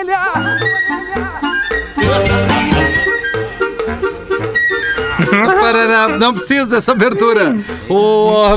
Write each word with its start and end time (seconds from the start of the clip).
Australia! 0.00 0.39
Não 6.18 6.32
precisa 6.32 6.66
dessa 6.66 6.92
abertura. 6.92 7.56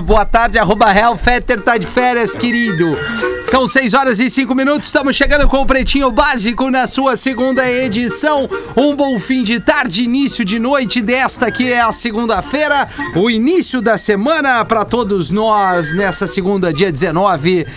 Boa 0.04 0.25
tarde, 0.25 0.57
arroba 0.57 0.91
Real 0.91 1.17
Fetter 1.17 1.61
tá 1.61 1.77
de 1.77 1.86
férias, 1.86 2.36
querido. 2.36 2.97
São 3.45 3.67
6 3.67 3.93
horas 3.93 4.20
e 4.20 4.31
5 4.31 4.55
minutos, 4.55 4.88
estamos 4.88 5.15
chegando 5.15 5.47
com 5.47 5.57
o 5.57 5.65
Pretinho 5.65 6.09
Básico 6.09 6.71
na 6.71 6.88
sua 6.88 7.15
segunda 7.15 7.70
edição. 7.70 8.49
Um 8.75 8.95
bom 8.95 9.20
fim 9.20 9.43
de 9.43 9.59
tarde, 9.59 10.04
início 10.04 10.43
de 10.43 10.57
noite 10.57 11.04
desta 11.04 11.52
que 11.52 11.71
é 11.71 11.81
a 11.81 11.91
segunda-feira, 11.91 12.88
o 13.16 13.30
início 13.30 13.80
da 13.80 13.95
semana 13.95 14.66
para 14.66 14.84
todos 14.84 15.30
nós 15.30 15.93
nessa 15.93 16.25
segunda, 16.25 16.73
dia 16.73 16.91
19 16.91 17.68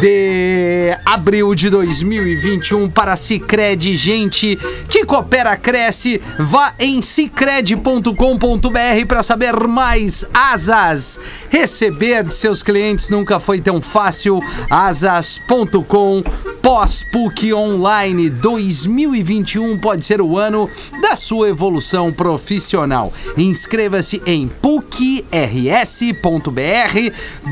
de 0.00 0.96
abril 1.04 1.54
de 1.54 1.68
2021 1.68 2.88
para 2.88 3.14
Cicred, 3.16 3.94
gente 3.94 4.56
que 4.88 5.04
coopera, 5.04 5.56
cresce. 5.56 6.20
Vá 6.38 6.72
em 6.78 7.02
cicred.com.br 7.02 8.85
para 9.04 9.22
saber 9.22 9.66
mais. 9.66 10.24
Asas, 10.32 11.18
receber 11.50 12.22
de 12.22 12.34
seus 12.34 12.62
clientes 12.62 13.08
nunca 13.08 13.40
foi 13.40 13.60
tão 13.60 13.80
fácil. 13.80 14.38
Asas.com, 14.70 16.22
pós-PUC 16.62 17.52
Online 17.52 18.30
2021 18.30 19.78
pode 19.78 20.04
ser 20.04 20.20
o 20.20 20.38
ano 20.38 20.70
da 21.02 21.16
sua 21.16 21.48
evolução 21.48 22.12
profissional. 22.12 23.12
Inscreva-se 23.36 24.22
em 24.24 24.48
pucrs.br 24.48 25.26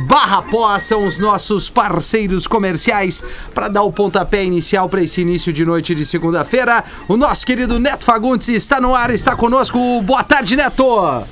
barra 0.06 0.42
pós, 0.42 0.84
são 0.84 1.06
os 1.06 1.18
nossos 1.18 1.68
parceiros 1.68 2.46
comerciais 2.46 3.22
para 3.52 3.68
dar 3.68 3.82
o 3.82 3.92
pontapé 3.92 4.44
inicial 4.44 4.88
para 4.88 5.02
esse 5.02 5.20
início 5.20 5.52
de 5.52 5.64
noite 5.64 5.94
de 5.94 6.06
segunda-feira. 6.06 6.84
O 7.08 7.16
nosso 7.16 7.44
querido 7.44 7.78
Neto 7.78 8.04
Fagundes 8.04 8.48
está 8.48 8.80
no 8.80 8.94
ar, 8.94 9.10
está 9.10 9.34
conosco. 9.34 10.00
Boa 10.02 10.22
tarde, 10.22 10.56
Neto! 10.56 11.23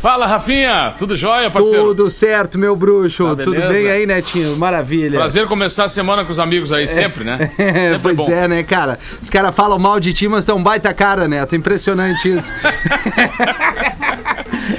Fala, 0.00 0.26
Rafinha! 0.26 0.94
Tudo 0.98 1.14
jóia, 1.14 1.50
parceiro? 1.50 1.88
Tudo 1.88 2.08
certo, 2.10 2.58
meu 2.58 2.74
bruxo. 2.74 3.36
Tá, 3.36 3.42
Tudo 3.42 3.60
bem 3.68 3.90
aí, 3.90 4.06
Netinho? 4.06 4.56
Maravilha. 4.56 5.18
Prazer 5.18 5.46
começar 5.46 5.84
a 5.84 5.88
semana 5.90 6.24
com 6.24 6.32
os 6.32 6.38
amigos 6.38 6.72
aí, 6.72 6.86
sempre, 6.86 7.22
né? 7.22 7.50
É, 7.58 7.90
Sempre 7.92 8.14
pois 8.14 8.16
bom. 8.16 8.32
é, 8.32 8.48
né, 8.48 8.62
cara? 8.62 8.98
Os 9.20 9.28
caras 9.28 9.54
falam 9.54 9.78
mal 9.78 10.00
de 10.00 10.14
ti, 10.14 10.26
mas 10.26 10.46
tão 10.46 10.62
baita 10.62 10.94
cara, 10.94 11.28
Neto. 11.28 11.54
Impressionante 11.54 12.34
isso. 12.34 12.50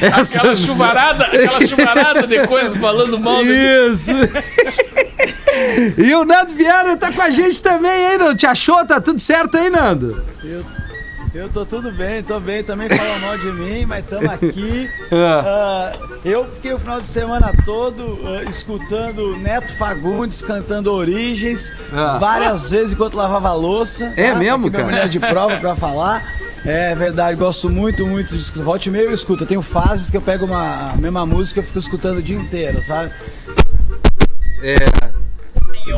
Essa- 0.02 0.40
Aquela 0.40 0.56
chuvarada, 0.56 1.26
aquela 1.26 1.68
chuvarada 1.68 2.26
de 2.26 2.48
coisas 2.48 2.76
falando 2.76 3.20
mal 3.20 3.44
de... 3.44 3.52
Isso. 3.52 4.10
e 6.02 6.16
o 6.16 6.26
Nando 6.26 6.56
Vieira 6.56 6.98
tá 6.98 7.12
com 7.12 7.22
a 7.22 7.30
gente 7.30 7.62
também, 7.62 8.12
hein, 8.14 8.18
Nando? 8.18 8.36
Te 8.36 8.48
achou? 8.48 8.84
Tá 8.88 9.00
tudo 9.00 9.20
certo 9.20 9.56
aí, 9.56 9.70
Nando? 9.70 10.20
Eu 10.44 10.66
tô 11.54 11.66
tudo 11.66 11.92
bem, 11.92 12.22
tô 12.22 12.40
bem, 12.40 12.64
também 12.64 12.90
falam 12.90 13.20
mal 13.20 13.38
de 13.38 13.52
mim, 13.54 13.86
mas 13.86 14.04
estamos 14.04 14.30
aqui. 14.30 14.90
Ah, 15.14 15.92
eu 16.24 16.46
fiquei 16.46 16.72
o 16.74 16.80
final 16.80 17.02
de 17.02 17.08
semana 17.08 17.52
todo 17.66 18.18
ah, 18.26 18.50
escutando 18.50 19.36
Neto 19.38 19.76
Fagundes 19.78 20.42
cantando 20.42 20.92
Origens 20.92 21.70
Ah. 21.92 22.18
várias 22.18 22.72
vezes 22.72 22.94
enquanto 22.94 23.16
lavava 23.16 23.50
a 23.50 23.54
louça. 23.54 24.14
É 24.16 24.32
tá? 24.32 24.38
mesmo, 24.40 24.60
minha 24.60 24.72
cara? 24.72 24.86
mulher 24.86 25.10
de 25.10 25.20
prova 25.20 25.58
pra 25.58 25.76
falar. 25.76 26.24
É 26.66 26.94
verdade, 26.96 27.38
gosto 27.38 27.70
muito, 27.70 28.06
muito 28.06 28.36
de 28.36 28.42
escutar. 28.42 28.64
Volte 28.64 28.88
e 28.88 28.92
meio 28.92 29.06
eu 29.06 29.14
escuto. 29.14 29.44
Eu 29.44 29.48
tenho 29.48 29.62
fases 29.62 30.10
que 30.10 30.16
eu 30.16 30.22
pego 30.22 30.46
uma, 30.46 30.92
a 30.92 30.96
mesma 30.96 31.26
música 31.26 31.60
e 31.60 31.64
fico 31.64 31.80
escutando 31.80 32.20
o 32.20 32.22
dia 32.22 32.38
inteiro, 32.38 32.82
sabe? 32.82 33.12
É. 34.64 35.01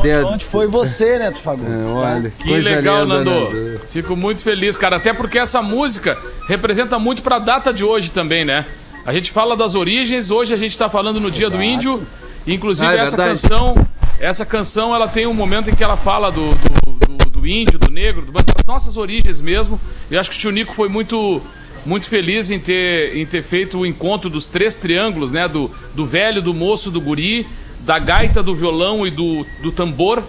E 0.04 0.10
ontem, 0.10 0.16
Dedo. 0.16 0.26
ontem 0.28 0.44
foi 0.44 0.66
você, 0.66 1.18
Neto 1.18 1.38
Fagundes. 1.40 1.90
É, 1.90 1.94
tá? 1.94 2.00
olha, 2.00 2.32
Que 2.38 2.48
coisa 2.48 2.70
legal, 2.70 3.02
linda, 3.02 3.14
Nando. 3.24 3.30
Nando. 3.30 3.80
Fico 3.90 4.16
muito 4.16 4.42
feliz, 4.42 4.76
cara. 4.76 4.96
Até 4.96 5.12
porque 5.12 5.38
essa 5.38 5.62
música 5.62 6.16
representa 6.48 6.98
muito 6.98 7.22
pra 7.22 7.38
data 7.38 7.72
de 7.72 7.84
hoje 7.84 8.10
também, 8.10 8.44
né? 8.44 8.64
A 9.06 9.12
gente 9.12 9.30
fala 9.32 9.56
das 9.56 9.74
origens, 9.74 10.30
hoje 10.30 10.54
a 10.54 10.56
gente 10.56 10.76
tá 10.78 10.88
falando 10.88 11.20
no 11.20 11.30
Dia 11.30 11.50
do 11.50 11.62
Índio. 11.62 12.02
Inclusive, 12.46 12.86
Ah, 12.88 12.94
é 12.96 12.98
essa 13.00 13.16
verdade. 13.16 13.40
canção, 13.42 13.86
essa 14.20 14.44
canção, 14.44 14.94
ela 14.94 15.08
tem 15.08 15.26
um 15.26 15.32
momento 15.34 15.70
em 15.70 15.74
que 15.74 15.82
ela 15.82 15.96
fala 15.96 16.30
do, 16.30 16.50
do, 16.50 17.16
do- 17.16 17.30
do 17.30 17.46
índio, 17.46 17.78
do 17.78 17.90
negro, 17.90 18.30
das 18.32 18.44
nossas 18.66 18.96
origens 18.96 19.40
mesmo. 19.40 19.78
Eu 20.10 20.18
acho 20.20 20.30
que 20.30 20.36
o 20.36 20.38
Tio 20.40 20.50
Nico 20.50 20.72
foi 20.74 20.88
muito 20.88 21.42
muito 21.84 22.06
feliz 22.08 22.50
em 22.50 22.58
ter, 22.58 23.14
em 23.14 23.26
ter 23.26 23.42
feito 23.42 23.78
o 23.78 23.84
encontro 23.84 24.30
dos 24.30 24.46
três 24.46 24.74
triângulos, 24.76 25.30
né? 25.32 25.46
Do, 25.46 25.70
do 25.94 26.06
velho, 26.06 26.40
do 26.40 26.54
moço, 26.54 26.90
do 26.90 26.98
guri, 27.00 27.46
da 27.84 27.98
gaita, 27.98 28.42
do 28.42 28.54
violão 28.54 29.06
e 29.06 29.10
do, 29.10 29.46
do 29.62 29.70
tambor, 29.70 30.22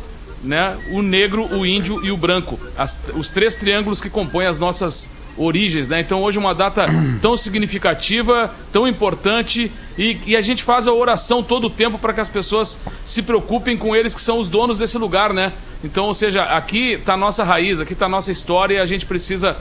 né? 0.44 0.78
O 0.92 1.02
negro, 1.02 1.46
o 1.58 1.66
índio 1.66 2.06
e 2.06 2.12
o 2.12 2.18
branco. 2.18 2.60
As- 2.78 3.02
os 3.16 3.32
três 3.32 3.56
triângulos 3.56 4.00
que 4.02 4.10
compõem 4.10 4.46
as 4.46 4.60
nossas 4.60 5.10
origens, 5.38 5.88
né? 5.90 6.00
Então 6.00 6.22
hoje 6.24 6.38
é 6.38 6.42
uma 6.42 6.54
data 6.56 6.88
tão 7.22 7.36
significativa, 7.36 8.54
tão 8.72 8.88
importante 8.88 9.72
e, 9.98 10.18
e 10.26 10.36
a 10.36 10.42
gente 10.42 10.64
faz 10.64 10.88
a 10.88 10.94
oração 10.94 11.42
todo 11.44 11.68
o 11.68 11.70
tempo 11.70 11.98
para 11.98 12.14
que 12.14 12.20
as 12.22 12.30
pessoas 12.30 12.80
se 13.06 13.22
preocupem 13.22 13.78
com 13.78 13.96
eles 13.96 14.14
que 14.14 14.22
são 14.22 14.40
os 14.40 14.48
donos 14.48 14.78
desse 14.78 14.98
lugar, 14.98 15.34
né? 15.34 15.52
Então, 15.84 16.06
ou 16.06 16.14
seja, 16.14 16.44
aqui 16.44 16.94
está 16.94 17.14
a 17.14 17.18
nossa 17.18 17.44
raiz, 17.44 17.80
aqui 17.80 17.94
está 17.94 18.06
a 18.06 18.10
nossa 18.10 18.32
história 18.32 18.76
e 18.76 18.80
a 18.80 18.86
gente 18.86 19.06
precisa 19.06 19.58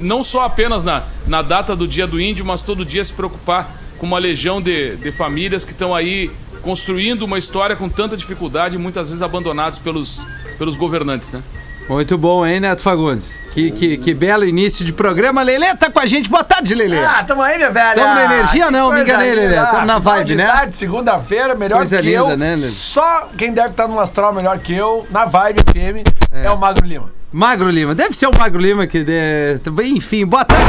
não 0.00 0.22
só 0.22 0.44
apenas 0.44 0.84
na, 0.84 1.02
na 1.26 1.40
data 1.42 1.74
do 1.74 1.88
Dia 1.88 2.06
do 2.06 2.20
Índio, 2.20 2.44
mas 2.44 2.62
todo 2.62 2.84
dia 2.84 3.02
se 3.02 3.12
preocupar 3.12 3.70
com 3.98 4.06
uma 4.06 4.18
legião 4.18 4.60
de, 4.60 4.96
de 4.96 5.10
famílias 5.12 5.64
que 5.64 5.72
estão 5.72 5.94
aí 5.94 6.30
construindo 6.62 7.22
uma 7.22 7.38
história 7.38 7.76
com 7.76 7.88
tanta 7.88 8.16
dificuldade 8.16 8.76
e 8.76 8.78
muitas 8.78 9.08
vezes 9.08 9.22
abandonados 9.22 9.78
pelos, 9.78 10.24
pelos 10.58 10.76
governantes, 10.76 11.32
né? 11.32 11.42
Muito 11.88 12.16
bom, 12.16 12.46
hein, 12.46 12.60
Neto 12.60 12.80
Fagundes? 12.80 13.36
Que, 13.52 13.70
que, 13.70 13.96
que 13.98 14.14
belo 14.14 14.44
início 14.44 14.84
de 14.84 14.92
programa. 14.92 15.42
Lelê 15.42 15.74
tá 15.74 15.90
com 15.90 15.98
a 15.98 16.06
gente. 16.06 16.28
Boa 16.30 16.44
tarde, 16.44 16.74
Lelê. 16.74 17.04
Ah, 17.04 17.24
tamo 17.26 17.42
aí, 17.42 17.56
minha 17.56 17.70
velha. 17.70 17.94
Tamo 17.96 18.14
na 18.14 18.24
energia 18.24 18.64
ou 18.64 18.70
Que 18.70 18.76
não? 18.78 18.92
Me 18.92 19.02
enganei. 19.02 19.34
Lelê. 19.34 19.56
Tamo 19.56 19.86
na 19.86 19.98
vibe, 19.98 20.26
de 20.26 20.34
né? 20.36 20.46
tarde, 20.46 20.76
segunda-feira, 20.76 21.54
melhor 21.54 21.78
Coisa 21.78 21.96
que 21.96 22.02
linda, 22.02 22.18
eu. 22.18 22.36
né, 22.36 22.54
Lelê? 22.54 22.68
Só 22.70 23.28
quem 23.36 23.52
deve 23.52 23.70
estar 23.70 23.88
no 23.88 24.00
astral 24.00 24.32
melhor 24.32 24.58
que 24.60 24.72
eu, 24.72 25.06
na 25.10 25.26
vibe 25.26 25.60
FM, 25.60 26.08
é, 26.30 26.50
o 26.50 26.56
Magro 26.56 26.86
Lima. 26.86 27.10
Magro 27.32 27.68
Lima. 27.68 27.94
Deve 27.94 28.14
ser 28.14 28.26
o 28.26 28.38
Magro 28.38 28.60
Lima 28.60 28.86
que... 28.86 29.02
De... 29.04 29.60
Enfim, 29.84 30.24
boa 30.24 30.44
tarde. 30.44 30.64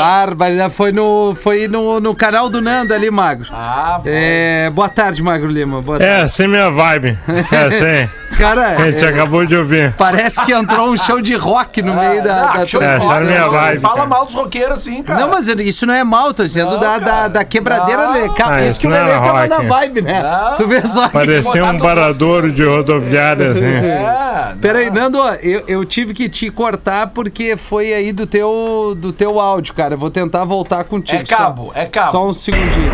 Bárbara, 0.00 0.70
foi 0.70 0.92
no, 0.92 1.34
foi 1.34 1.68
no, 1.68 2.00
no 2.00 2.14
canal 2.14 2.48
do 2.48 2.60
Nando 2.60 2.94
ali, 2.94 3.10
Magro. 3.10 3.48
Ah, 3.52 4.00
É, 4.04 4.70
boa 4.70 4.88
tarde, 4.88 5.22
Magro 5.22 5.48
Lima. 5.48 5.80
Boa 5.82 5.98
tarde. 5.98 6.24
É, 6.24 6.28
sem 6.28 6.48
minha 6.48 6.70
vibe. 6.70 7.18
É, 7.52 7.70
sem. 7.70 8.20
Cara, 8.38 8.76
A 8.76 8.90
gente 8.90 9.04
é, 9.04 9.08
acabou 9.08 9.44
de 9.44 9.56
ouvir. 9.56 9.92
parece 9.98 10.40
que 10.46 10.52
entrou 10.52 10.88
um 10.92 10.96
show 10.96 11.20
de 11.20 11.34
rock 11.34 11.82
no 11.82 11.92
meio 11.94 12.22
da, 12.22 12.44
ah, 12.52 12.56
da 12.58 12.66
show 12.66 12.80
de 12.80 12.86
É, 12.86 12.90
é 12.90 12.94
a 12.96 13.20
minha 13.20 13.40
não, 13.40 13.50
vibe, 13.50 13.80
Fala 13.80 13.94
cara. 13.96 14.06
mal 14.08 14.24
dos 14.24 14.34
roqueiros 14.34 14.78
assim, 14.78 15.02
cara. 15.02 15.20
Não, 15.20 15.28
mas 15.30 15.48
isso 15.48 15.84
não 15.84 15.92
é 15.92 16.04
mal, 16.04 16.32
tô 16.32 16.44
dizendo 16.44 16.70
Não, 16.72 16.78
da, 16.80 16.98
da, 16.98 17.28
da 17.28 17.44
quebradeira. 17.44 18.06
Não. 18.06 18.12
Lelê. 18.12 18.28
Ca- 18.34 18.46
Ah, 18.50 18.60
isso 18.60 18.68
isso 18.68 18.80
que 18.82 18.86
o 18.86 18.90
não 18.90 18.96
Lelê 18.98 19.10
tava 19.20 19.46
na 19.48 19.58
vibe, 19.58 20.02
né? 20.02 20.22
Não. 20.22 20.56
Tu 20.56 20.68
vê 20.68 20.86
só. 20.86 21.08
Parecia 21.08 21.64
um 21.64 21.76
paradouro 21.76 22.52
de 22.52 22.64
rodoviária, 22.64 23.50
assim. 23.50 23.64
É, 23.64 24.54
Peraí, 24.62 24.90
Nando, 24.90 25.18
eu, 25.42 25.64
eu 25.66 25.84
tive 25.84 26.14
que 26.14 26.28
te 26.28 26.50
cortar 26.50 27.08
porque 27.08 27.56
foi 27.56 27.92
aí 27.92 28.12
do 28.12 28.26
teu, 28.26 28.94
do 28.96 29.12
teu 29.12 29.40
áudio, 29.40 29.74
cara. 29.74 29.89
Eu 29.94 29.98
vou 29.98 30.10
tentar 30.10 30.44
voltar 30.44 30.84
contigo. 30.84 31.22
É 31.22 31.24
cabo, 31.24 31.72
só, 31.72 31.80
é 31.80 31.86
cabo. 31.86 32.10
Só 32.12 32.28
um 32.28 32.32
segundinho. 32.32 32.90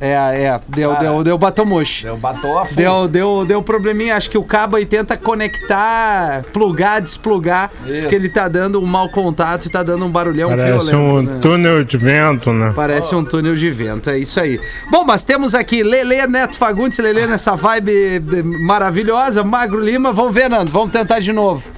É, 0.00 0.08
é, 0.08 0.44
é. 0.44 0.60
Deu, 0.68 0.90
Cara. 0.90 1.02
deu, 1.02 1.24
deu 1.24 1.38
batomoche. 1.38 2.06
Eu 2.06 2.16
batou 2.16 2.58
a 2.58 2.66
fundo. 2.66 2.76
Deu, 2.76 3.08
deu, 3.08 3.44
deu 3.46 3.62
probleminha. 3.62 4.16
Acho 4.16 4.28
que 4.28 4.36
o 4.36 4.44
cabo 4.44 4.76
aí 4.76 4.84
tenta 4.84 5.16
conectar, 5.16 6.42
plugar, 6.52 7.00
desplugar. 7.00 7.70
Isso. 7.86 8.00
Porque 8.02 8.14
ele 8.14 8.28
tá 8.28 8.48
dando 8.48 8.80
um 8.80 8.86
mau 8.86 9.08
contato 9.08 9.66
e 9.66 9.70
tá 9.70 9.82
dando 9.82 10.04
um 10.04 10.10
barulhão 10.10 10.50
Parece 10.50 10.90
violento. 10.90 10.96
um 10.96 11.22
né? 11.22 11.38
túnel 11.40 11.84
de 11.84 11.96
vento, 11.96 12.52
né? 12.52 12.72
Parece 12.74 13.14
um 13.14 13.24
túnel 13.24 13.54
de 13.54 13.70
vento, 13.70 14.10
é 14.10 14.18
isso 14.18 14.40
aí. 14.40 14.60
Bom, 14.90 15.04
mas 15.04 15.24
temos 15.24 15.54
aqui 15.54 15.82
Lele 15.82 16.26
Neto 16.26 16.56
Fagundes, 16.56 16.98
Lele 16.98 17.26
nessa 17.26 17.54
vibe 17.54 18.20
maravilhosa, 18.60 19.42
Magro 19.44 19.80
Lima. 19.80 20.12
Vamos 20.12 20.34
ver, 20.34 20.48
Nando, 20.48 20.72
vamos 20.72 20.92
tentar 20.92 21.20
de 21.20 21.32
novo. 21.32 21.70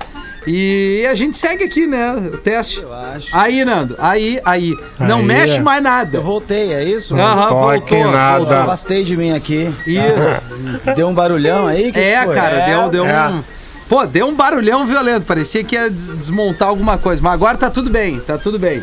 E 0.47 1.07
a 1.11 1.15
gente 1.15 1.37
segue 1.37 1.65
aqui, 1.65 1.87
né? 1.87 2.13
O 2.33 2.37
teste. 2.39 2.81
Eu 2.81 2.93
acho. 2.93 3.29
Aí, 3.37 3.65
Nando, 3.65 3.95
aí, 3.99 4.41
aí. 4.45 4.75
Não 4.99 5.19
Aí, 5.19 5.25
mexe 5.25 5.61
mais 5.61 5.83
nada. 5.83 6.19
Eu 6.19 6.23
voltei, 6.23 6.73
é 6.73 6.85
isso? 6.85 7.17
Aham, 7.17 7.49
toque 7.49 7.95
voltou. 7.95 8.13
nada. 8.13 8.39
voltou. 8.41 8.57
Afastei 8.59 9.05
de 9.05 9.17
mim 9.17 9.33
aqui. 9.33 9.73
Isso. 9.87 10.85
Deu 10.95 11.09
um 11.09 11.15
barulhão 11.15 11.67
aí? 11.67 11.91
Que 11.93 11.99
É, 12.01 12.19
que 12.21 12.25
foi? 12.27 12.35
cara, 12.35 12.61
deu, 12.67 12.91
deu 12.91 13.07
é. 13.07 13.29
um. 13.29 13.43
Pô, 13.89 14.07
deu 14.07 14.27
um 14.27 14.35
barulhão 14.35 14.87
violento. 14.87 15.25
Parecia 15.25 15.63
que 15.65 15.75
ia 15.77 15.91
des- 15.91 16.09
desmontar 16.17 16.69
alguma 16.69 16.99
coisa. 16.99 17.23
Mas 17.23 17.33
agora 17.33 17.57
tá 17.57 17.71
tudo 17.71 17.91
bem, 17.91 18.19
tá 18.21 18.37
tudo 18.39 18.59
bem. 18.59 18.83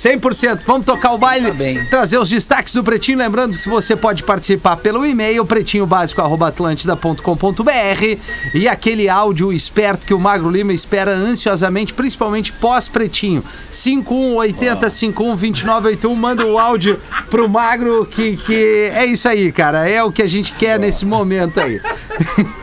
100%. 0.00 0.60
Vamos 0.66 0.86
tocar 0.86 1.12
o 1.12 1.18
baile, 1.18 1.48
Tá 1.48 1.52
bem. 1.54 1.84
trazer 1.86 2.16
os 2.18 2.30
destaques 2.30 2.72
do 2.72 2.82
Pretinho. 2.82 3.18
Lembrando 3.18 3.58
que 3.58 3.68
você 3.68 3.94
pode 3.94 4.22
participar 4.22 4.76
pelo 4.76 5.04
e-mail 5.04 5.44
pretinhobásico.atlântida.com.br 5.44 8.18
e 8.54 8.66
aquele 8.66 9.10
áudio 9.10 9.52
esperto 9.52 10.06
que 10.06 10.14
o 10.14 10.18
Magro 10.18 10.48
Lima 10.50 10.72
espera 10.72 11.10
ansiosamente, 11.12 11.92
principalmente 11.92 12.50
pós-Pretinho. 12.52 13.44
5180 13.70 14.88
51 14.88 15.36
2981. 15.36 16.14
Manda 16.14 16.46
o 16.46 16.58
áudio 16.58 16.98
pro 17.28 17.46
Magro 17.48 18.06
que, 18.06 18.38
que 18.38 18.90
é 18.94 19.04
isso 19.04 19.28
aí, 19.28 19.52
cara. 19.52 19.86
É 19.88 20.02
o 20.02 20.10
que 20.10 20.22
a 20.22 20.26
gente 20.26 20.52
quer 20.52 20.78
nesse 20.78 21.04
momento 21.04 21.60
aí. 21.60 21.78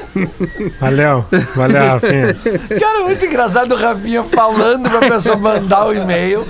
Valeu, 0.80 1.26
valeu, 1.56 1.82
Rafinha. 1.88 2.36
Cara, 2.80 3.04
muito 3.04 3.26
engraçado 3.26 3.74
o 3.74 3.78
Rafinha 3.78 4.24
falando 4.24 4.90
pra 4.90 5.00
pessoa 5.00 5.36
mandar 5.38 5.86
o 5.88 5.94
e-mail, 5.94 6.46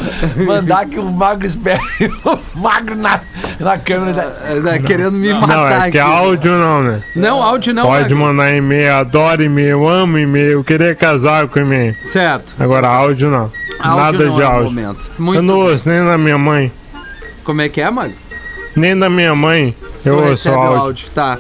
mandar 0.45 0.85
que 0.85 0.99
o 0.99 1.03
magro 1.03 1.45
espere 1.45 1.79
o 2.25 2.59
magro 2.59 2.95
na, 2.95 3.19
na 3.59 3.77
câmera. 3.77 4.35
Da... 4.63 4.75
É, 4.75 4.79
Querendo 4.79 5.13
me 5.13 5.33
matar 5.33 5.47
Não, 5.47 5.67
é 5.67 5.75
aqui. 5.77 5.91
que 5.91 5.99
áudio 5.99 6.51
não, 6.51 6.83
né? 6.83 7.01
Não, 7.15 7.43
áudio 7.43 7.73
não. 7.73 7.83
Pode 7.83 8.13
Magro. 8.13 8.17
mandar 8.35 8.55
e-mail, 8.55 8.93
adoro 8.95 9.43
e-mail, 9.43 9.87
amo 9.87 10.17
e-mail, 10.17 10.63
queria 10.63 10.95
casar 10.95 11.47
com 11.47 11.59
e-mail. 11.59 11.93
Certo. 12.03 12.55
Agora 12.59 12.87
áudio 12.87 13.29
não. 13.29 13.51
Áudio 13.79 13.97
Nada 14.03 14.25
não 14.25 14.35
de 14.35 14.41
é 14.41 14.45
áudio. 14.45 14.63
momento. 14.65 15.05
Eu 15.17 15.25
Muito 15.25 15.41
não 15.43 15.53
bem. 15.55 15.63
ouço 15.71 15.89
nem 15.89 16.03
da 16.03 16.17
minha 16.17 16.37
mãe. 16.37 16.71
Como 17.43 17.61
é 17.61 17.69
que 17.69 17.81
é, 17.81 17.89
Magro? 17.91 18.15
Nem 18.75 18.97
da 18.97 19.09
minha 19.09 19.33
mãe 19.35 19.75
eu 20.05 20.17
Tu 20.17 20.23
ouço 20.29 20.49
áudio. 20.49 20.77
áudio, 20.81 21.09
tá. 21.11 21.37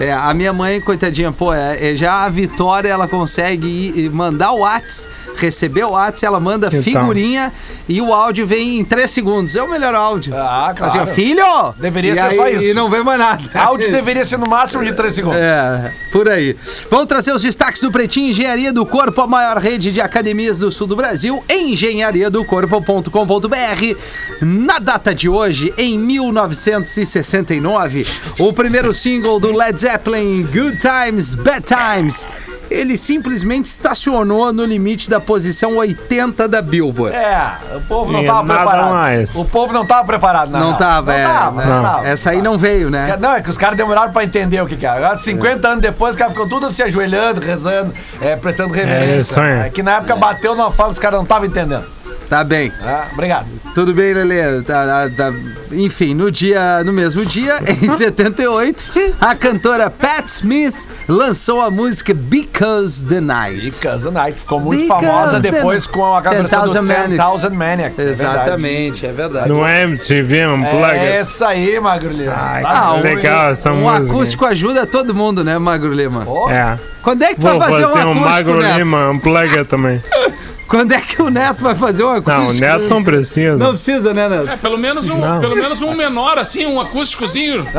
É, 0.00 0.12
a 0.12 0.32
minha 0.34 0.52
mãe, 0.52 0.80
coitadinha, 0.80 1.30
pô, 1.32 1.52
é, 1.54 1.92
é, 1.92 1.96
já 1.96 2.24
a 2.24 2.28
Vitória, 2.28 2.88
ela 2.88 3.06
consegue 3.08 3.66
ir, 3.94 4.10
mandar 4.10 4.50
o 4.52 4.60
Whats, 4.60 5.08
receber 5.36 5.84
o 5.84 5.90
Whats, 5.92 6.22
ela 6.22 6.40
manda 6.40 6.66
Então. 6.68 6.82
figurinha 6.82 7.52
e 7.88 8.00
o 8.00 8.12
áudio 8.12 8.46
vem 8.46 8.78
em 8.80 8.84
3 8.84 9.08
segundos. 9.10 9.54
É 9.54 9.62
o 9.62 9.70
melhor 9.70 9.94
áudio. 9.94 10.34
Ah, 10.36 10.70
Assim, 10.70 10.82
ó, 10.84 10.90
claro. 10.90 11.06
filho! 11.08 11.44
Deveria 11.78 12.12
E 12.12 12.14
ser 12.16 12.20
aí- 12.22 12.36
só 12.36 12.48
isso. 12.48 12.64
E 12.64 12.74
não 12.74 12.90
vem 12.90 13.04
mais 13.04 13.18
nada. 13.18 13.42
Áudio 13.54 13.92
deveria 13.92 14.24
ser 14.24 14.38
no 14.38 14.48
máximo 14.48 14.84
de 14.84 14.92
3 14.92 15.14
segundos. 15.14 15.38
É, 15.38 15.92
por 16.10 16.28
aí. 16.28 16.56
Vamos 16.90 17.06
trazer 17.06 17.32
os 17.32 17.42
destaques 17.42 17.80
do 17.80 17.92
Pretinho 17.92 18.30
Engenharia 18.30 18.72
do 18.72 18.84
Corpo, 18.86 19.20
a 19.20 19.26
maior 19.26 19.58
rede 19.58 19.92
de 19.92 20.00
academias 20.00 20.58
do 20.58 20.72
sul 20.72 20.86
do 20.86 20.96
Brasil, 20.96 21.42
engenhariadocorpo.com.br. 21.48 23.96
Na 24.40 24.78
data 24.78 25.14
de 25.14 25.28
hoje, 25.28 25.72
em 25.78 25.98
1969, 25.98 28.06
o 28.38 28.52
primeiro 28.52 28.92
single 28.92 29.38
do 29.38 29.52
Led 29.52 29.83
Zeppelin, 29.84 30.44
Good 30.44 30.78
Times, 30.78 31.34
Bad 31.34 31.62
Times, 31.66 32.26
ele 32.70 32.96
simplesmente 32.96 33.66
estacionou 33.66 34.50
no 34.50 34.64
limite 34.64 35.10
da 35.10 35.20
posição 35.20 35.76
80 35.76 36.48
da 36.48 36.62
Billboard. 36.62 37.14
É, 37.14 37.52
o 37.76 37.80
povo 37.82 38.10
não 38.10 38.22
E 38.22 38.26
tava 38.26 38.42
nada 38.44 38.60
preparado. 38.60 38.90
mais. 38.94 39.34
O 39.34 39.44
povo 39.44 39.74
não 39.74 39.84
tava 39.86 40.06
preparado, 40.06 40.50
não. 40.50 40.60
Não 40.70 40.78
tava, 40.78 41.12
é, 41.12 41.24
tava, 41.26 41.60
né? 41.62 41.66
não 41.66 41.82
tava. 41.82 42.08
Essa 42.08 42.30
aí 42.30 42.40
não 42.40 42.56
veio, 42.56 42.88
né? 42.88 43.14
Não, 43.20 43.34
é 43.34 43.42
que 43.42 43.50
os 43.50 43.58
caras 43.58 43.76
demoraram 43.76 44.10
pra 44.10 44.24
entender 44.24 44.58
o 44.62 44.66
que, 44.66 44.74
que 44.74 44.86
era. 44.86 44.96
Agora, 44.96 45.18
50 45.18 45.68
anos 45.68 45.82
depois, 45.82 46.12
os 46.12 46.16
caras 46.16 46.32
ficam 46.32 46.48
tudo 46.48 46.72
se 46.72 46.82
ajoelhando, 46.82 47.42
rezando, 47.42 47.92
é, 48.22 48.34
prestando 48.36 48.72
reverência. 48.72 49.32
isso 49.32 49.40
aí. 49.40 49.66
É 49.66 49.70
que 49.70 49.82
na 49.82 49.96
época 49.96 50.16
bateu 50.16 50.54
numa 50.54 50.70
fala 50.70 50.92
os 50.92 50.98
caras 50.98 51.18
não 51.18 51.24
estavam 51.24 51.44
entendendo. 51.46 51.84
Tá 52.30 52.42
bem. 52.42 52.72
Ah, 52.82 53.04
obrigado. 53.12 53.46
Tudo 53.74 53.92
bem, 53.92 54.14
Lelê? 54.14 54.62
Tá- 54.62 54.86
tá- 54.86 55.10
tá- 55.16 55.34
Enfim, 55.72 56.14
no 56.14 56.30
dia, 56.30 56.84
no 56.84 56.92
mesmo 56.92 57.24
dia, 57.26 57.58
em 57.82 57.88
78, 57.88 58.84
a 59.20 59.34
cantora 59.34 59.90
Pat 59.90 60.26
Smith 60.28 60.76
lançou 61.08 61.60
a 61.60 61.70
música 61.72 62.14
Because 62.14 63.04
the 63.04 63.20
Night. 63.20 63.62
Because 63.72 64.04
the 64.04 64.10
Night 64.12 64.38
ficou 64.38 64.60
muito 64.60 64.82
Because 64.82 65.04
famosa 65.04 65.40
depois 65.40 65.86
com 65.88 66.04
a 66.14 66.20
versão 66.20 66.66
do 66.68 66.72
10,000 66.72 66.82
Maniacs. 66.84 67.16
10,000 67.40 67.50
Maniacs. 67.50 67.98
é. 67.98 68.02
Exatamente, 68.10 69.06
é 69.06 69.12
verdade. 69.12 69.48
No 69.48 69.66
MTV 69.66 70.46
Unplugged. 70.46 70.96
É 71.04 71.20
isso 71.20 71.44
aí, 71.44 71.80
Magro 71.80 72.10
Lima. 72.10 72.32
Ai, 72.36 72.62
Ah, 72.64 72.92
que 72.96 73.02
legal 73.08 73.50
essa 73.50 73.72
um 73.72 73.78
música. 73.80 74.12
acústico 74.14 74.46
ajuda 74.46 74.86
todo 74.86 75.12
mundo, 75.12 75.42
né, 75.42 75.58
Magro 75.58 75.92
Lima? 75.92 76.22
ó, 76.28 76.48
É. 76.48 76.78
Quando 77.02 77.22
é 77.22 77.28
que 77.28 77.34
tu 77.34 77.42
Vou 77.42 77.58
vai 77.58 77.68
fazer, 77.68 77.82
fazer 77.82 77.98
um 78.06 78.08
um 78.08 78.12
acústico, 78.12 78.30
Magro 78.30 78.58
Neto? 78.60 78.78
Lima 78.78 79.10
Unplugged 79.10 79.64
também. 79.66 80.00
Quando 80.68 80.92
é 80.92 81.00
que 81.00 81.20
o 81.20 81.30
Neto 81.30 81.62
vai 81.62 81.74
fazer 81.74 82.04
um 82.04 82.10
acústico? 82.10 82.40
Não, 82.40 82.48
o 82.48 82.52
Neto 82.52 82.88
não 82.88 83.02
precisa. 83.02 83.56
Não 83.56 83.70
precisa, 83.70 84.14
né, 84.14 84.28
Neto? 84.28 84.48
É, 84.48 84.56
pelo 84.56 84.78
menos 84.78 85.08
um, 85.08 85.18
Não. 85.18 85.40
pelo 85.40 85.54
menos 85.54 85.82
um 85.82 85.94
menor, 85.94 86.38
assim, 86.38 86.66
um 86.66 86.80
acústicozinho. 86.80 87.64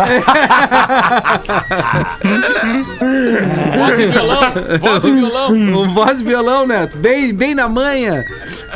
voz 3.77 3.99
e 3.99 4.07
violão, 4.07 4.39
voz 4.79 5.03
e 5.05 5.11
violão. 5.11 5.51
Um 5.51 5.93
voz 5.93 6.21
e 6.21 6.23
violão, 6.23 6.65
Neto. 6.67 6.97
Bem, 6.97 7.33
bem 7.33 7.55
na 7.55 7.67
manha. 7.67 8.23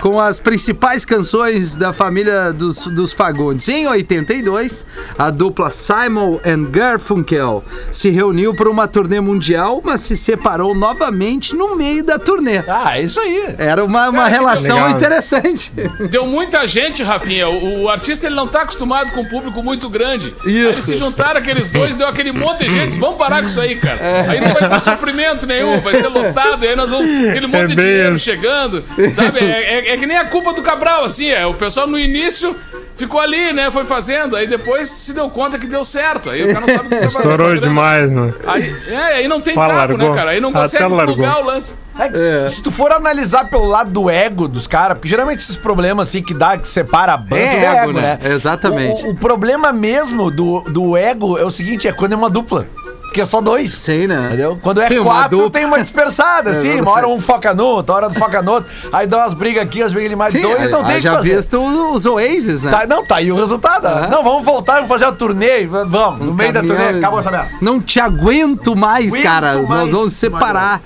Com 0.02 0.20
as 0.20 0.40
principais 0.40 1.06
canções 1.06 1.76
da 1.76 1.94
família 1.94 2.52
dos, 2.52 2.88
dos 2.88 3.12
Fagundes. 3.12 3.68
Em 3.68 3.88
82, 3.88 4.86
a 5.18 5.30
dupla 5.30 5.70
Simon 5.70 6.40
and 6.46 6.70
Garfunkel 6.72 7.64
se 7.92 8.10
reuniu 8.10 8.54
para 8.54 8.70
uma 8.70 8.88
turnê 8.88 9.20
mundial, 9.20 9.82
mas 9.84 10.02
se 10.02 10.16
separou 10.18 10.74
novamente 10.74 11.56
no 11.56 11.76
meio 11.76 12.04
da 12.04 12.18
turnê. 12.18 12.64
Ah, 12.68 12.98
é 12.98 13.04
isso 13.04 13.20
aí. 13.20 13.56
Era 13.58 13.84
uma, 13.84 13.99
uma 14.08 14.28
relação 14.28 14.76
legal. 14.76 14.90
interessante. 14.92 15.72
Deu 16.10 16.26
muita 16.28 16.68
gente, 16.68 17.02
Rafinha. 17.04 17.50
O, 17.50 17.84
o 17.84 17.90
artista 17.90 18.28
ele 18.28 18.36
não 18.36 18.48
tá 18.48 18.62
acostumado 18.62 19.12
com 19.12 19.22
um 19.22 19.26
público 19.26 19.64
muito 19.64 19.90
grande. 19.90 20.34
Aí 20.46 20.58
eles 20.58 20.78
Isso. 20.78 20.86
se 20.88 20.96
juntaram 20.96 21.40
aqueles 21.40 21.70
dois, 21.72 21.96
deu 21.96 22.08
aquele 22.08 22.32
monte 22.32 22.60
de 22.66 22.70
gente. 22.70 23.00
Vamos 23.00 23.18
parar 23.18 23.40
com 23.40 23.46
isso 23.48 23.60
aí, 23.60 23.76
cara. 23.76 24.00
Aí 24.30 24.40
não 24.40 24.54
vai 24.54 24.70
ter 24.70 24.80
sofrimento 24.80 25.46
nenhum, 25.46 25.80
vai 25.82 25.96
ser 25.96 26.08
lotado. 26.08 26.64
Aí 26.64 26.76
nós 26.76 26.92
vamos. 26.92 27.10
Aquele 27.30 27.48
monte 27.48 27.60
É 27.64 27.68
de 27.68 27.76
dinheiro 27.76 28.20
chegando. 28.20 28.84
Sabe? 29.16 29.40
É, 29.40 29.90
é- 29.90 29.94
é 29.94 29.98
que 29.98 30.06
nem 30.06 30.18
a 30.18 30.26
culpa 30.26 30.54
do 30.54 30.62
Cabral, 30.62 31.04
assim. 31.04 31.30
É, 31.30 31.46
o 31.46 31.54
pessoal 31.54 31.88
no 31.88 31.98
início 32.00 32.56
ficou 33.00 33.20
ali, 33.20 33.52
né? 33.54 33.72
Foi 33.72 33.84
fazendo. 33.86 34.36
Aí 34.36 34.48
depois 34.48 34.90
se 34.90 35.14
deu 35.14 35.30
conta 35.30 35.58
que 35.58 35.66
deu 35.66 35.84
certo. 35.84 36.30
Aí 36.30 36.44
o 36.44 36.54
cara 36.54 36.60
não 36.62 36.68
sabe 36.76 36.96
o 36.96 37.00
que. 37.00 37.06
Estourou 37.08 37.58
demais, 37.58 38.12
né? 38.12 38.32
Aí, 38.46 38.76
é, 38.88 38.98
aí 39.16 39.28
não 39.28 39.42
tem 39.42 39.56
largou. 39.56 39.98
né, 39.98 40.16
cara? 40.16 40.32
Aí 40.32 40.40
não 40.40 40.52
consegue 40.54 40.84
plugar 41.24 41.42
o 41.42 41.46
lance. 41.46 41.76
É 41.98 42.08
que 42.08 42.18
se- 42.18 42.56
Se 42.56 42.62
tu 42.64 42.72
for 42.72 42.92
analisar 42.94 43.50
pelo 43.50 43.66
lado 43.66 43.90
do 43.92 44.10
ego 44.10 44.48
dos 44.48 44.68
caras, 44.68 44.98
porque 44.98 45.10
geralmente 45.10 45.40
esses 45.40 45.58
problemas 45.58 46.08
assim 46.08 46.22
que 46.24 46.34
dá, 46.34 46.58
que 46.58 46.68
separa 46.70 47.14
a 47.14 47.18
banda, 47.18 47.38
É 47.42 47.56
tudo 47.56 47.66
ego, 47.66 47.94
né? 47.94 48.20
Exatamente. 48.24 49.04
O, 49.04 49.08
o- 49.08 49.12
o 49.12 49.16
problema 49.16 49.74
mesmo 49.74 50.32
do, 50.32 50.62
do 50.62 50.96
ego 50.96 51.38
é 51.38 51.44
o 51.44 51.50
seguinte, 51.52 51.88
é 51.88 51.92
quando 51.92 52.14
é 52.14 52.16
uma 52.16 52.30
dupla. 52.30 52.68
Porque 53.10 53.22
é 53.22 53.26
só 53.26 53.42
dois. 53.42 53.74
Sim, 53.74 54.06
né? 54.08 54.28
Entendeu? 54.28 54.60
Quando 54.62 54.82
é 54.82 54.88
Sim, 54.88 55.00
uma 55.00 55.12
quatro, 55.14 55.38
dupla. 55.38 55.50
tem 55.52 55.66
uma 55.66 55.82
dispersada, 55.82 56.52
assim. 56.52 56.80
Uma 56.80 56.92
hora 56.92 57.08
um 57.08 57.20
foca 57.20 57.54
no 57.56 57.66
outro, 57.66 57.94
hora 57.96 58.10
foca 58.12 58.42
no 58.42 58.52
outro. 58.52 58.70
Aí 58.94 59.08
dá 59.08 59.18
umas 59.18 59.34
brigas 59.34 59.64
aqui, 59.64 59.82
as 59.82 59.92
brigas 59.92 60.10
ali, 60.12 60.16
mais 60.16 60.32
Sim, 60.32 60.42
dois, 60.42 60.70
não 60.70 60.84
tem 60.84 60.94
o 60.94 60.98
que 60.98 61.02
já 61.02 61.16
fazer. 61.16 61.36
visto 61.36 61.60
os 61.94 62.06
Oasis, 62.06 62.64
né? 62.64 62.72
Tá, 62.72 62.86
não, 62.86 63.04
tá 63.04 63.16
aí 63.18 63.32
o 63.32 63.36
resultado. 63.36 63.88
Ah. 63.88 64.08
Não, 64.12 64.24
vamos 64.24 64.46
voltar, 64.46 64.74
vamos 64.76 64.90
fazer 64.90 65.06
a 65.06 65.12
turnê. 65.12 65.66
Vamos, 65.66 66.20
no 66.28 66.34
meio 66.34 66.54
da 66.54 66.60
caminhão- 66.62 66.78
turnê, 66.84 66.98
acabou 67.00 67.20
essa 67.20 67.32
merda. 67.32 67.50
Não 67.62 67.82
te 67.82 68.00
aguento 68.00 68.76
mais, 68.76 69.08
Aguento 69.12 69.24
cara. 69.24 69.54
mais, 69.56 69.68
Nós 69.70 69.92
vamos 69.92 70.14
separar. 70.14 70.80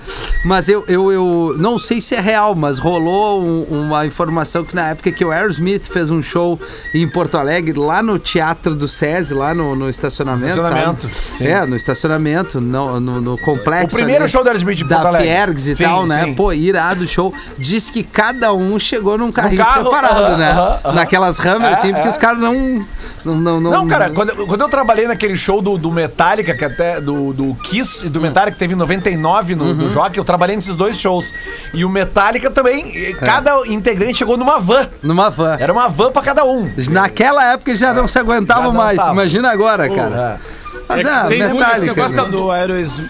Mas 0.45 0.69
eu, 0.69 0.83
eu, 0.87 1.11
eu 1.11 1.55
não 1.57 1.77
sei 1.77 1.99
se 1.99 2.15
é 2.15 2.19
real, 2.21 2.55
mas 2.55 2.79
rolou 2.79 3.41
um- 3.43 3.63
uma 3.69 4.05
informação 4.05 4.63
que 4.63 4.73
na 4.75 4.89
época 4.89 5.11
que 5.11 5.23
o 5.25 5.31
Aerosmith 5.31 5.83
fez 5.89 6.09
um 6.09 6.21
show 6.21 6.57
em 6.93 7.07
Porto 7.07 7.37
Alegre, 7.37 7.77
lá 7.77 8.01
no 8.01 8.17
Teatro 8.17 8.75
do 8.75 8.87
SESI, 8.87 9.33
lá 9.33 9.53
no, 9.53 9.75
no 9.75 9.89
estacionamento. 9.89 10.47
Estacionamento. 10.59 11.09
É, 11.41 11.65
no 11.65 11.75
estacionamento, 11.75 12.12
no, 12.19 12.99
no, 12.99 13.21
no 13.21 13.37
complexo. 13.37 13.95
O 13.95 13.97
primeiro 13.97 14.23
ali 14.23 14.31
show 14.31 14.43
do 14.43 14.47
Aerosmith 14.47 14.81
em 14.81 14.87
Da. 14.87 15.13
Fiergs 15.13 15.67
e 15.67 15.75
Sim, 15.75 15.83
tal, 15.83 16.05
né? 16.05 16.25
sim. 16.25 16.33
Pô, 16.33 16.51
irado 16.53 17.03
o 17.03 17.07
show. 17.07 17.33
Diz 17.57 17.89
que 17.89 18.03
cada 18.03 18.53
um 18.53 18.77
chegou 18.79 19.17
num 19.17 19.31
carrinho 19.31 19.63
carro, 19.63 19.83
separado, 19.85 20.19
aham, 20.21 20.37
né? 20.37 20.51
aham, 20.51 20.79
aham. 20.85 20.93
Naquelas 20.93 21.37
ramas, 21.37 21.69
É, 21.69 21.73
assim, 21.73 21.91
porque 21.93 22.07
é. 22.07 22.11
os 22.11 22.17
caras 22.17 22.39
não, 22.39 22.85
não, 23.25 23.35
não. 23.35 23.59
Não, 23.71 23.87
cara, 23.87 24.09
quando, 24.09 24.29
eu- 24.31 24.45
quando 24.47 24.61
eu 24.61 24.69
trabalhei 24.69 25.07
naquele 25.07 25.35
show 25.37 25.61
do, 25.61 25.77
do 25.77 25.91
Metallica, 25.91 26.53
que 26.53 26.65
até 26.65 26.99
do, 26.99 27.33
do 27.33 27.55
Kiss 27.55 28.05
e 28.05 28.09
do 28.09 28.19
Metallica, 28.21 28.53
que 28.53 28.59
teve 28.59 28.73
em 28.73 28.77
99 28.77 29.55
no, 29.55 29.73
no 29.73 29.89
Jockey, 29.91 30.17
eu 30.19 30.25
trabalhei 30.25 30.55
nesses 30.55 30.75
dois 30.75 30.97
shows. 30.97 31.33
E 31.73 31.83
o 31.85 31.89
Metallica 31.89 32.49
também, 32.51 32.87
e 32.95 33.13
cada 33.15 33.65
integrante 33.67 34.17
chegou 34.17 34.37
numa 34.37 34.59
van. 34.59 34.87
Numa 35.01 35.29
van. 35.29 35.57
Era 35.59 35.71
uma 35.71 35.87
van 35.87 36.11
pra 36.11 36.21
cada 36.21 36.43
um. 36.45 36.69
Naquela 36.89 37.53
época 37.53 37.75
já 37.75 37.93
não 37.93 38.07
se 38.07 38.17
aguentavam 38.19 38.63
Já 38.65 38.71
não 38.71 38.73
mais. 38.83 38.97
tava. 38.97 39.11
Imagina 39.13 39.51
agora, 39.51 39.89
cara. 39.89 40.39
Mas 40.87 41.05
é, 41.05 41.27
tem 41.27 41.27
muito 41.27 41.43
esse 41.43 41.53
Metallica. 41.53 41.85
negócio 41.85 42.17
né? 42.17 42.23
Quando 42.23 42.43
o 42.43 42.51
Aerosmith, 42.51 43.09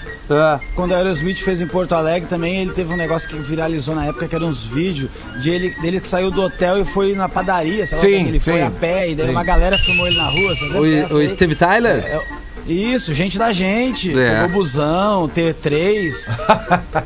quando 0.75 0.91
o 0.91 0.95
Aerosmith 0.95 1.37
fez 1.37 1.61
em 1.61 1.67
Porto 1.67 1.93
Alegre 1.93 2.27
também, 2.29 2.61
ele 2.61 2.71
teve 2.71 2.93
um 2.93 2.97
negócio 2.97 3.27
que 3.27 3.35
viralizou 3.35 3.95
na 3.95 4.05
época, 4.05 4.27
que 4.27 4.35
eram 4.35 4.47
uns 4.47 4.63
vídeos 4.63 5.09
de 5.41 5.49
ele, 5.49 5.69
dele 5.81 5.99
que 5.99 6.07
saiu 6.07 6.31
do 6.31 6.41
hotel 6.41 6.79
e 6.81 6.85
foi 6.85 7.13
na 7.13 7.27
padaria, 7.27 7.85
sei 7.85 7.97
lá, 7.97 8.03
Sim, 8.03 8.15
onde 8.19 8.29
ele 8.29 8.39
foi 8.39 8.53
sim, 8.53 8.61
a 8.61 8.71
pé, 8.71 9.09
e 9.09 9.15
daí 9.15 9.25
sim. 9.27 9.31
uma 9.31 9.43
galera 9.43 9.77
filmou 9.77 10.07
ele 10.07 10.17
na 10.17 10.27
rua. 10.27 10.53
O, 10.75 11.15
o 11.15 11.19
aí? 11.19 11.29
Steve 11.29 11.55
Tyler? 11.55 11.97
É, 12.05 12.21
Isso, 12.65 13.13
gente 13.13 13.37
da 13.37 13.51
gente. 13.51 14.17
É. 14.17 14.47
Busão, 14.47 15.27
T3. 15.27 16.13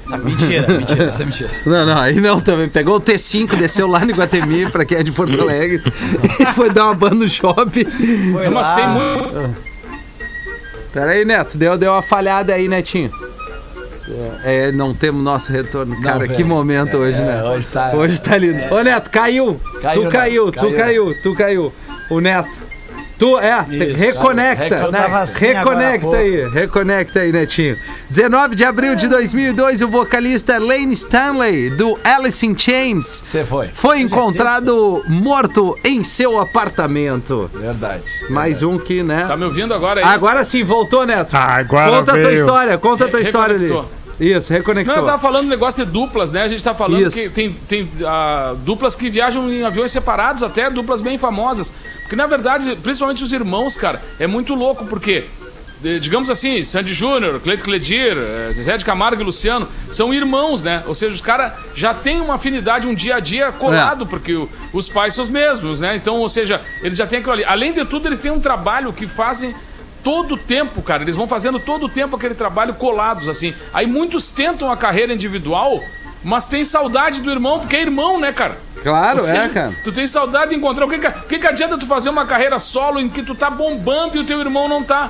Não, 0.06 0.18
mentira, 0.20 0.68
mentira, 0.78 1.08
isso 1.10 1.22
é 1.22 1.26
mentira. 1.26 1.50
Não, 1.66 1.86
não, 1.86 1.98
aí 1.98 2.20
não 2.20 2.40
também. 2.40 2.70
Pegou 2.70 2.98
o 2.98 3.02
T5, 3.02 3.56
desceu 3.56 3.88
lá 3.88 4.06
no 4.06 4.14
Guatemi, 4.14 4.70
pra 4.70 4.86
quem 4.86 5.00
é 5.00 5.04
de 5.04 5.12
Porto 5.12 5.40
Alegre, 5.42 5.82
e 6.40 6.54
foi 6.54 6.70
dar 6.70 6.86
uma 6.86 6.94
banda 6.94 7.16
no 7.16 7.30
shopping. 7.30 7.86
Foi 8.32 8.50
Mas 8.50 8.68
lá, 8.68 8.76
tem 8.76 8.88
muito. 8.90 9.68
Pera 10.98 11.12
aí, 11.12 11.24
Neto, 11.24 11.60
deu, 11.60 11.77
deu 11.77 11.92
uma 11.92 12.01
falhada 12.01 12.56
aí, 12.56 12.68
Netinho. 12.68 13.12
É, 14.44 14.72
não 14.72 14.96
temos 14.96 15.24
nosso 15.24 15.51
retorno. 15.51 16.01
Cara, 16.01 16.27
que 16.27 16.38
velho. 16.38 16.48
momento 16.48 16.98
hoje, 16.98 17.22
né? 17.22 17.44
hoje 17.44 17.68
tá- 17.68 17.92
Hoje 17.94 18.20
tá 18.20 18.36
lindo. 18.36 18.74
Ô, 18.74 18.82
Neto, 18.82 19.12
caiu. 19.12 19.62
Caiu, 19.80 20.04
tu 20.04 20.10
caiu, 20.10 20.46
Neto, 20.48 20.56
tu 20.60 20.72
caiu. 20.74 20.75
caiu, 20.77 21.22
tu 21.22 21.36
caiu. 21.36 21.74
O 22.10 22.20
Neto. 22.20 22.50
Tu, 23.20 23.40
é, 23.40 23.66
Isso, 23.70 23.98
reconecta. 23.98 24.92
Tava 24.92 25.20
assim 25.22 25.48
Reconecta 25.48 26.18
aí, 26.18 26.48
reconecta 26.50 27.20
aí, 27.22 27.32
Netinho. 27.32 27.76
19 28.10 28.56
de 28.56 28.64
abril 28.64 28.96
de 28.96 29.08
2002, 29.08 29.82
o 29.82 29.88
vocalista 29.88 30.60
Lane 30.60 30.94
Stanley, 30.94 31.72
do 31.72 31.98
Alice 32.04 32.46
in 32.46 32.56
Chains, 32.58 33.06
Você 33.06 33.44
foi. 33.44 33.70
foi 33.74 34.02
encontrado 34.02 35.04
morto 35.08 35.76
em 35.84 36.04
seu 36.04 36.40
apartamento. 36.40 37.50
Verdade. 37.54 38.04
Mais 38.30 38.62
um 38.62 38.78
que, 38.78 39.02
né? 39.02 39.26
Tá 39.28 39.36
me 39.36 39.46
ouvindo 39.46 39.74
agora 39.74 40.00
aí? 40.02 40.06
Agora 40.06 40.44
sim, 40.44 40.64
voltou, 40.64 41.06
Neto. 41.06 41.36
Ah, 41.36 41.56
agora 41.58 41.90
conta 41.90 42.12
a 42.12 42.16
tua 42.16 42.24
veio. 42.30 42.40
história, 42.40 42.78
conta 42.78 43.06
a 43.06 43.08
tua 43.10 43.20
Re- 43.20 43.26
história 43.26 43.56
ali. 43.56 43.82
Reconectou. 44.20 44.38
Isso, 44.38 44.52
Não, 44.52 44.58
reconectou. 44.58 44.96
eu 44.96 45.06
tava 45.06 45.18
falando 45.20 45.44
do 45.46 45.50
negócio 45.50 45.86
de 45.86 45.92
duplas, 45.92 46.32
né? 46.32 46.44
A 46.44 46.48
gente 46.48 46.64
tá 46.64 46.74
falando 46.74 47.08
Isso. 47.08 47.12
que 47.18 47.30
tem, 47.30 47.54
tem 47.68 47.90
ah, 48.06 48.56
duplas 48.66 48.96
que 48.96 49.10
viajam 49.10 49.52
em 49.52 49.64
aviões 49.64 49.92
separados, 49.92 50.44
até 50.44 50.70
duplas 50.70 51.02
bem 51.02 51.18
famosas. 51.18 51.74
Porque, 52.02 52.16
na 52.16 52.26
verdade, 52.28 52.76
principalmente 52.82 53.24
os 53.24 53.32
irmãos, 53.34 53.76
cara, 53.76 54.02
é 54.20 54.26
muito 54.26 54.56
louco, 54.56 54.86
porque, 54.86 55.26
digamos 56.02 56.30
assim, 56.30 56.64
Sandy 56.64 56.94
Júnior, 56.94 57.40
Cleito 57.40 57.64
Cledir, 57.64 58.18
eh, 58.18 58.52
Zezé 58.54 58.78
de 58.78 58.86
Camargo 58.86 59.22
e 59.22 59.26
Luciano, 59.26 59.68
são 59.92 60.14
irmãos, 60.14 60.64
né? 60.64 60.84
Ou 60.88 60.96
seja, 60.96 61.14
os 61.14 61.22
caras 61.22 61.52
já 61.76 61.94
têm 61.94 62.20
uma 62.22 62.36
afinidade, 62.36 62.88
um 62.88 62.96
dia 62.96 63.18
a 63.18 63.20
dia 63.20 63.52
colado, 63.52 64.06
É. 64.06 64.08
porque 64.08 64.34
o- 64.34 64.50
os 64.74 64.90
pais 64.90 65.14
são 65.14 65.24
os 65.26 65.30
mesmos, 65.30 65.80
né? 65.82 65.96
Então, 65.96 66.16
ou 66.16 66.30
seja, 66.30 66.62
eles 66.82 66.98
já 66.98 67.06
têm 67.06 67.20
aquilo 67.20 67.34
ali. 67.34 67.44
Além 67.46 67.72
de 67.74 67.86
tudo, 67.86 68.08
eles 68.08 68.20
têm 68.20 68.32
um 68.32 68.40
trabalho 68.40 68.92
que 68.94 69.06
fazem 69.06 69.54
todo 70.08 70.36
o 70.36 70.38
tempo, 70.38 70.82
cara. 70.82 71.04
Eles 71.04 71.18
vão 71.18 71.28
fazendo 71.28 71.60
todo 71.60 71.88
o 71.88 71.90
tempo 71.90 72.16
aquele 72.16 72.34
trabalho 72.34 72.74
colados, 72.76 73.28
assim. 73.28 73.54
Aí 73.74 73.86
muitos 73.86 74.30
tentam 74.30 74.72
a 74.72 74.78
carreira 74.78 75.14
individual, 75.14 75.82
mas 76.24 76.48
tem 76.48 76.64
saudade 76.64 77.22
do 77.22 77.30
irmão, 77.30 77.60
porque 77.60 77.76
é 77.76 77.82
irmão, 77.82 78.18
né, 78.18 78.32
cara? 78.32 78.58
Claro, 78.82 79.20
seja, 79.20 79.44
é, 79.44 79.50
cara. 79.50 79.76
Tu 79.84 79.92
tem 79.92 80.08
saudade 80.08 80.52
de 80.52 80.56
encontrar. 80.56 80.86
O 80.86 80.90
que, 80.90 80.98
que, 80.98 81.12
que, 81.12 81.40
que 81.40 81.48
adianta 81.48 81.78
tu 81.78 81.86
fazer 81.86 82.10
uma 82.10 82.26
carreira 82.26 82.58
solo 82.58 83.02
em 83.02 83.10
que 83.10 83.22
tu 83.22 83.36
tá 83.36 83.50
bombando 83.50 84.16
e 84.16 84.20
o 84.20 84.24
teu 84.24 84.40
irmão 84.40 84.70
não 84.70 84.82
tá? 84.82 85.10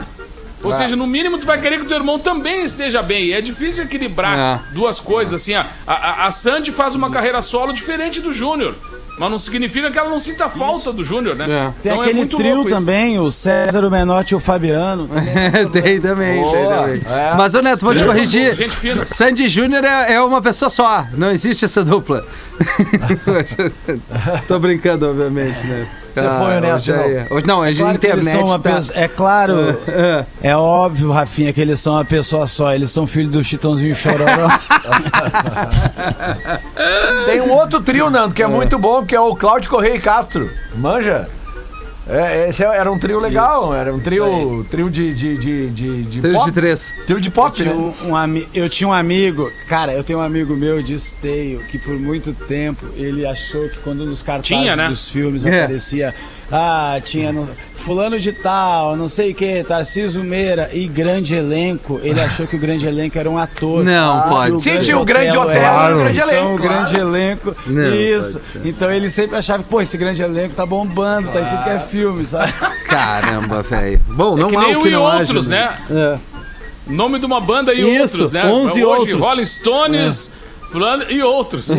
Ou 0.63 0.73
seja, 0.73 0.95
no 0.95 1.05
mínimo 1.05 1.37
tu 1.37 1.45
vai 1.45 1.61
querer 1.61 1.77
que 1.77 1.85
o 1.85 1.87
teu 1.87 1.97
irmão 1.97 2.17
também 2.17 2.63
esteja 2.63 3.03
bem. 3.03 3.25
E 3.25 3.33
é 3.33 3.39
difícil 3.39 3.83
equilibrar 3.83 4.35
É. 4.35 4.73
duas 4.73 4.99
coisas, 4.99 5.39
assim. 5.39 5.53
A, 5.53 5.67
a, 5.85 6.25
a 6.25 6.31
Sandy 6.31 6.71
faz 6.71 6.95
uma 6.95 7.11
carreira 7.11 7.39
solo 7.39 7.71
diferente 7.71 8.19
do 8.19 8.33
Júnior. 8.33 8.73
Mas 9.17 9.31
não 9.31 9.39
significa 9.39 9.89
que 9.89 9.97
ela 9.97 10.09
não 10.09 10.19
sinta 10.19 10.47
falta 10.47 10.93
do 10.93 11.03
Júnior, 11.03 11.35
né? 11.35 11.45
É. 11.45 11.73
Tem 11.81 11.91
Então 11.91 11.97
é 11.97 12.05
aquele 12.05 12.19
muito 12.19 12.37
trio 12.37 12.61
isso. 12.61 12.69
também, 12.69 13.19
o 13.19 13.31
César, 13.31 13.83
o 13.83 13.89
Menotti 13.89 14.33
e 14.33 14.37
o 14.37 14.39
Fabiano. 14.39 15.09
tem 15.73 15.99
também, 15.99 16.35
tem 16.35 16.43
Boa, 16.43 16.75
também. 16.75 17.01
é. 17.05 17.33
Mas, 17.35 17.53
ô 17.55 17.61
Neto, 17.61 17.81
vou 17.81 17.95
te 17.95 18.05
corrigir. 18.05 18.53
gente 18.53 18.75
fina. 18.75 19.05
Sandy 19.05 19.49
Júnior 19.49 19.83
é, 19.83 20.13
é 20.13 20.21
uma 20.21 20.41
pessoa 20.41 20.69
só. 20.69 21.05
Não 21.13 21.31
existe 21.31 21.65
essa 21.65 21.83
dupla. 21.83 22.25
Tô 24.47 24.59
brincando, 24.59 25.09
obviamente, 25.09 25.65
né? 25.65 25.87
Você 26.21 26.43
foi, 26.43 26.59
Neto, 26.59 26.75
hoje 26.75 26.91
não? 26.91 26.99
é- 26.99 27.27
hoje 27.29 27.47
não, 27.47 27.59
hoje 27.59 27.81
a 27.81 27.83
Claro 27.83 27.97
internet 27.97 28.31
são 28.31 28.43
uma 28.45 28.59
tá... 28.59 28.75
pessoa- 28.75 28.97
É 28.97 29.07
claro, 29.07 29.77
É. 29.87 30.25
é 30.49 30.55
óbvio, 30.55 31.11
Rafinha, 31.11 31.53
que 31.53 31.61
eles 31.61 31.79
são 31.79 31.93
uma 31.93 32.05
pessoa 32.05 32.47
só. 32.47 32.73
Eles 32.73 32.91
são 32.91 33.07
filhos 33.07 33.31
do 33.31 33.43
Chitãozinho 33.43 33.95
Chororó. 33.95 34.47
Tem 37.25 37.41
um 37.41 37.51
outro 37.51 37.81
trio, 37.81 38.09
Nando, 38.09 38.33
que 38.33 38.43
é 38.43 38.47
muito 38.47 38.77
bom, 38.77 39.05
que 39.05 39.15
é 39.15 39.19
o 39.19 39.35
Cláudio 39.35 39.69
Correia 39.69 39.95
e 39.95 39.99
Castro. 40.01 40.49
Manja? 40.75 41.27
É, 42.09 42.49
esse 42.49 42.63
era 42.63 42.89
um 42.91 42.97
trio 42.97 43.19
legal, 43.19 43.75
era 43.75 43.93
um 43.93 43.99
trio, 43.99 44.65
trio 44.71 44.89
de, 44.89 45.13
de, 45.13 45.37
de, 45.37 45.67
de, 45.71 46.03
de 46.03 46.21
Trio 46.21 46.33
pop. 46.35 46.45
de 46.45 46.51
três. 46.53 46.93
Trio 47.05 47.19
de 47.19 47.27
Eu 47.27 47.31
pop, 47.33 47.55
tinha, 47.55 47.73
né? 47.73 47.93
um, 48.03 48.09
um 48.09 48.15
ami- 48.15 48.47
eu 48.53 48.69
tinha 48.69 48.87
um 48.87 48.93
amigo, 48.93 49.51
cara, 49.67 49.93
eu 49.93 50.03
tenho 50.03 50.19
um 50.19 50.21
amigo 50.21 50.55
meu 50.55 50.81
de 50.81 50.93
esteio 50.93 51.59
que 51.69 51.77
por 51.77 51.93
muito 51.99 52.33
tempo 52.33 52.85
ele 52.95 53.25
achou 53.25 53.67
que 53.67 53.79
quando 53.79 54.05
nos 54.05 54.21
cartazes 54.21 54.47
Tinha, 54.47 54.75
né? 54.75 54.87
dos 54.87 55.09
filmes 55.09 55.43
É. 55.45 55.63
aparecia, 55.63 56.15
ah, 56.51 56.99
tinha 57.03 57.31
no- 57.31 57.47
fulano 57.75 58.19
de 58.19 58.33
tal, 58.33 58.97
não 58.97 59.07
sei 59.07 59.31
o 59.31 59.35
que, 59.35 59.63
Tarcísio 59.63 60.21
Meira 60.21 60.69
e 60.73 60.87
grande 60.87 61.33
elenco, 61.35 62.01
ele 62.03 62.19
achou 62.19 62.45
que 62.45 62.57
o 62.57 62.59
grande 62.59 62.85
elenco 62.85 63.17
era 63.17 63.29
um 63.29 63.37
ator. 63.37 63.81
Não, 63.83 64.17
Ah, 64.19 64.21
pode. 64.23 64.61
Sim, 64.61 64.81
tinha 64.81 64.97
o 64.99 65.05
grande 65.05 65.37
hotel, 65.37 65.51
era. 65.51 65.69
Claro. 65.69 65.95
o 65.95 65.99
grande 66.03 66.17
Então, 66.19 66.29
elenco. 66.29 66.53
o 66.53 66.57
grande 66.57 66.99
elenco. 66.99 67.55
Não, 67.65 67.95
isso. 67.95 68.41
Então 68.65 68.91
ele 68.91 69.09
sempre 69.09 69.37
achava 69.37 69.63
que, 69.63 69.69
pô, 69.69 69.81
esse 69.81 69.97
grande 69.97 70.21
elenco 70.21 70.53
tá 70.53 70.65
bombando, 70.65 71.29
tá 71.29 71.39
em 71.39 71.45
tudo 71.45 71.63
que 71.63 71.69
é 71.69 71.79
filme, 71.79 72.27
sabe? 72.27 72.51
Caramba, 72.89 73.61
velho. 73.61 74.01
Bom, 74.09 74.35
não 74.35 74.47
É 74.47 74.49
que 74.49 74.55
há 74.57 74.61
nem 74.61 74.75
o 74.75 74.81
que 74.81 74.87
e 74.89 74.91
não 74.91 75.07
haja, 75.07 75.19
outros, 75.19 75.47
né? 75.47 75.77
É. 75.89 76.17
Nome 76.87 77.19
de 77.19 77.25
uma 77.25 77.39
banda 77.39 77.73
e 77.73 77.79
Isso, 77.79 78.01
outros, 78.15 78.31
né? 78.33 78.45
11 78.45 78.83
Hoje, 78.83 79.01
outros. 79.13 79.19
Rolling 79.19 79.45
Stones, 79.45 80.31
fulano 80.71 81.03
e 81.09 81.21
outros. 81.21 81.69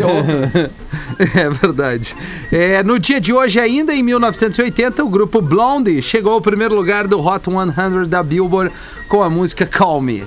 É 1.34 1.50
verdade. 1.50 2.14
É, 2.52 2.82
no 2.82 2.98
dia 2.98 3.20
de 3.20 3.32
hoje, 3.32 3.58
ainda 3.58 3.92
em 3.92 4.02
1980, 4.04 5.02
o 5.02 5.08
grupo 5.08 5.40
Blondie 5.42 6.00
chegou 6.00 6.34
ao 6.34 6.40
primeiro 6.40 6.74
lugar 6.76 7.08
do 7.08 7.18
Hot 7.20 7.44
100 7.50 8.08
da 8.08 8.22
Billboard 8.22 8.72
com 9.08 9.22
a 9.22 9.28
música 9.28 9.66
Call 9.66 10.00
Me. 10.00 10.24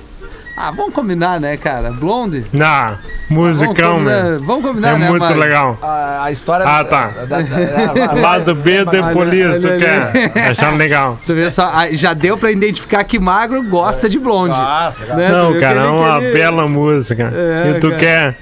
Ah, 0.54 0.70
vamos 0.70 0.92
combinar, 0.92 1.40
né, 1.40 1.56
cara? 1.56 1.90
Blondie? 1.90 2.44
Não, 2.52 2.98
Vamos 3.30 3.56
musicão, 3.62 3.94
combinar, 3.94 4.22
né? 4.24 4.38
vamos 4.42 4.62
combinar 4.62 4.88
É 4.94 4.98
né, 4.98 5.08
muito 5.08 5.32
legal. 5.32 5.78
A, 5.80 6.24
a 6.24 6.30
história 6.32 6.66
Ah, 6.66 6.84
tá. 6.84 7.06
da- 7.06 7.24
da- 7.24 7.40
da- 7.40 8.06
vai- 8.12 8.20
Lado 8.20 8.54
B 8.54 8.84
de 8.84 9.02
polícia, 9.14 9.60
tu 9.60 9.78
quer? 9.78 10.30
Achando 10.50 10.76
legal. 10.76 11.18
Tu 11.26 11.34
vê 11.34 11.50
só, 11.50 11.62
ah, 11.72 11.88
já 11.92 12.12
deu 12.12 12.36
pra 12.36 12.50
identificar 12.50 13.02
que 13.04 13.18
Magro 13.18 13.62
gosta 13.62 14.10
de 14.10 14.18
Blondie. 14.18 14.54
Ah, 14.54 14.92
tá. 15.08 15.16
né? 15.16 15.30
Não, 15.30 15.58
cara, 15.58 15.84
é 15.84 15.88
uma 15.88 16.20
bela 16.20 16.68
música. 16.68 17.32
É, 17.34 17.70
e 17.76 17.80
tu 17.80 17.88
cara. 17.88 17.98
quer 18.00 18.36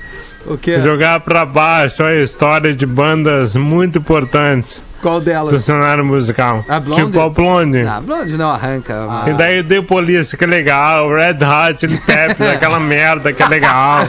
O 0.46 0.56
quê? 0.56 0.80
jogar 0.80 1.20
pra 1.20 1.44
baixo 1.44 2.02
a 2.02 2.14
história 2.14 2.74
de 2.74 2.86
bandas 2.86 3.54
muito 3.54 3.98
importantes 3.98 4.82
Qual 5.00 5.20
delas? 5.20 5.52
do 5.52 5.58
cenário 5.60 6.04
musical. 6.04 6.64
A 6.68 6.78
Blondie? 6.80 7.04
Tipo 7.06 7.20
a 7.20 7.28
Blondie. 7.30 7.86
Ah, 7.86 8.00
Blondie 8.00 8.36
não 8.36 8.50
arranca. 8.50 8.94
mano. 9.06 9.30
E 9.30 9.34
daí 9.34 9.60
o 9.60 9.64
The 9.64 9.80
Police, 9.82 10.36
que 10.36 10.44
é 10.44 10.46
legal, 10.46 11.08
o 11.08 11.14
Red 11.14 11.38
Hot 11.44 11.80
Chili 11.80 11.98
Peppers, 11.98 12.50
aquela 12.50 12.78
merda 12.80 13.32
que 13.32 13.42
é 13.42 13.48
legal. 13.48 14.06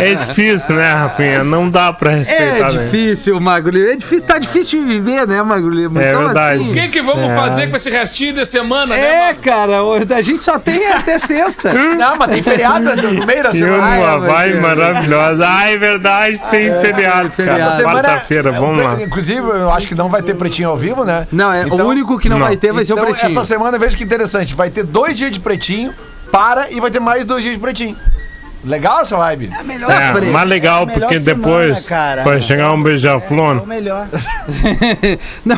é 0.00 0.14
difícil, 0.14 0.76
né, 0.76 0.92
Rafinha? 0.92 1.44
Não 1.44 1.70
dá 1.70 1.92
pra 1.92 2.12
É 2.12 2.16
respeitar. 2.16 2.72
né? 2.72 2.82
difícil, 2.84 3.40
Magro. 3.40 3.76
É 3.78 3.96
difícil, 3.96 4.26
tá 4.26 4.38
difícil 4.38 4.80
de 4.84 4.86
viver, 4.92 5.26
né, 5.26 5.42
Lima? 5.70 6.02
É 6.02 6.08
Então, 6.10 6.24
verdade. 6.24 6.60
O 6.62 6.72
que, 6.72 6.88
que 6.88 7.02
vamos 7.02 7.32
fazer 7.34 7.68
com 7.68 7.76
esse 7.76 7.90
restinho 7.90 8.34
de 8.34 8.46
semana, 8.46 8.94
né, 8.96 9.30
É, 9.30 9.34
cara, 9.34 9.82
o- 9.82 9.94
a 9.94 10.22
gente 10.22 10.38
só 10.40 10.58
tem 10.58 10.86
até 10.92 11.18
sexta. 11.18 11.72
Não, 11.98 12.16
mas 12.16 12.30
tem 12.30 12.42
feriado 12.42 12.96
no 12.96 13.26
meio 13.26 13.42
da 13.42 13.52
semana. 13.52 13.84
Ai, 13.84 13.98
uma 14.00 14.44
é. 14.44 14.60
maravilhosa. 14.60 15.46
Ai, 15.46 15.74
é 15.74 15.78
verdade, 15.78 16.38
tem 16.50 16.70
feriado, 16.80 17.30
feriado. 17.30 17.58
cara. 17.60 17.72
Essa 17.74 17.82
Quarta-feira, 17.82 18.50
é 18.50 18.52
vamos 18.58 18.82
lá. 18.82 18.96
Inclusive, 19.02 19.40
eu 19.68 19.74
acho 19.74 19.86
que 19.86 19.94
não 19.94 20.08
vai 20.08 20.22
ter 20.22 20.34
pretinho 20.34 20.68
ao 20.70 20.76
vivo, 20.76 21.04
né? 21.04 21.26
Não, 21.30 21.52
é, 21.52 21.62
Então- 21.62 21.86
o 21.86 21.88
único 21.88 22.18
que 22.18 22.28
não, 22.28 22.38
não. 22.38 22.46
vai 22.46 22.56
ter 22.56 22.72
vai 22.72 22.84
ser 22.84 22.92
o 22.92 22.96
então, 22.98 23.06
pretinho. 23.06 23.32
essa 23.32 23.44
semana, 23.44 23.78
veja 23.78 23.96
que 23.96 24.04
interessante. 24.04 24.54
Vai 24.54 24.70
ter 24.70 24.84
dois 24.84 25.16
dias 25.16 25.30
de 25.32 25.40
pretinho, 25.40 25.92
para 26.32 26.70
e 26.70 26.80
vai 26.80 26.90
ter 26.90 27.00
mais 27.00 27.24
dois 27.24 27.42
dias 27.42 27.54
de 27.54 27.60
pretinho. 27.60 27.96
Legal 28.64 29.00
essa 29.02 29.16
vibe? 29.16 29.50
É 29.56 29.62
melhor 29.62 29.88
É, 29.90 30.20
mais 30.32 30.48
legal, 30.48 30.82
É 30.82 30.98
porque 30.98 31.20
semana, 31.20 31.42
depois 31.64 31.86
cara. 31.86 32.24
vai 32.24 32.42
chegar 32.42 32.72
um 32.72 32.80
É 32.80 32.82
beija-flor. 32.82 33.62
o 33.62 33.66
melhor. 33.66 34.08
não, 35.46 35.56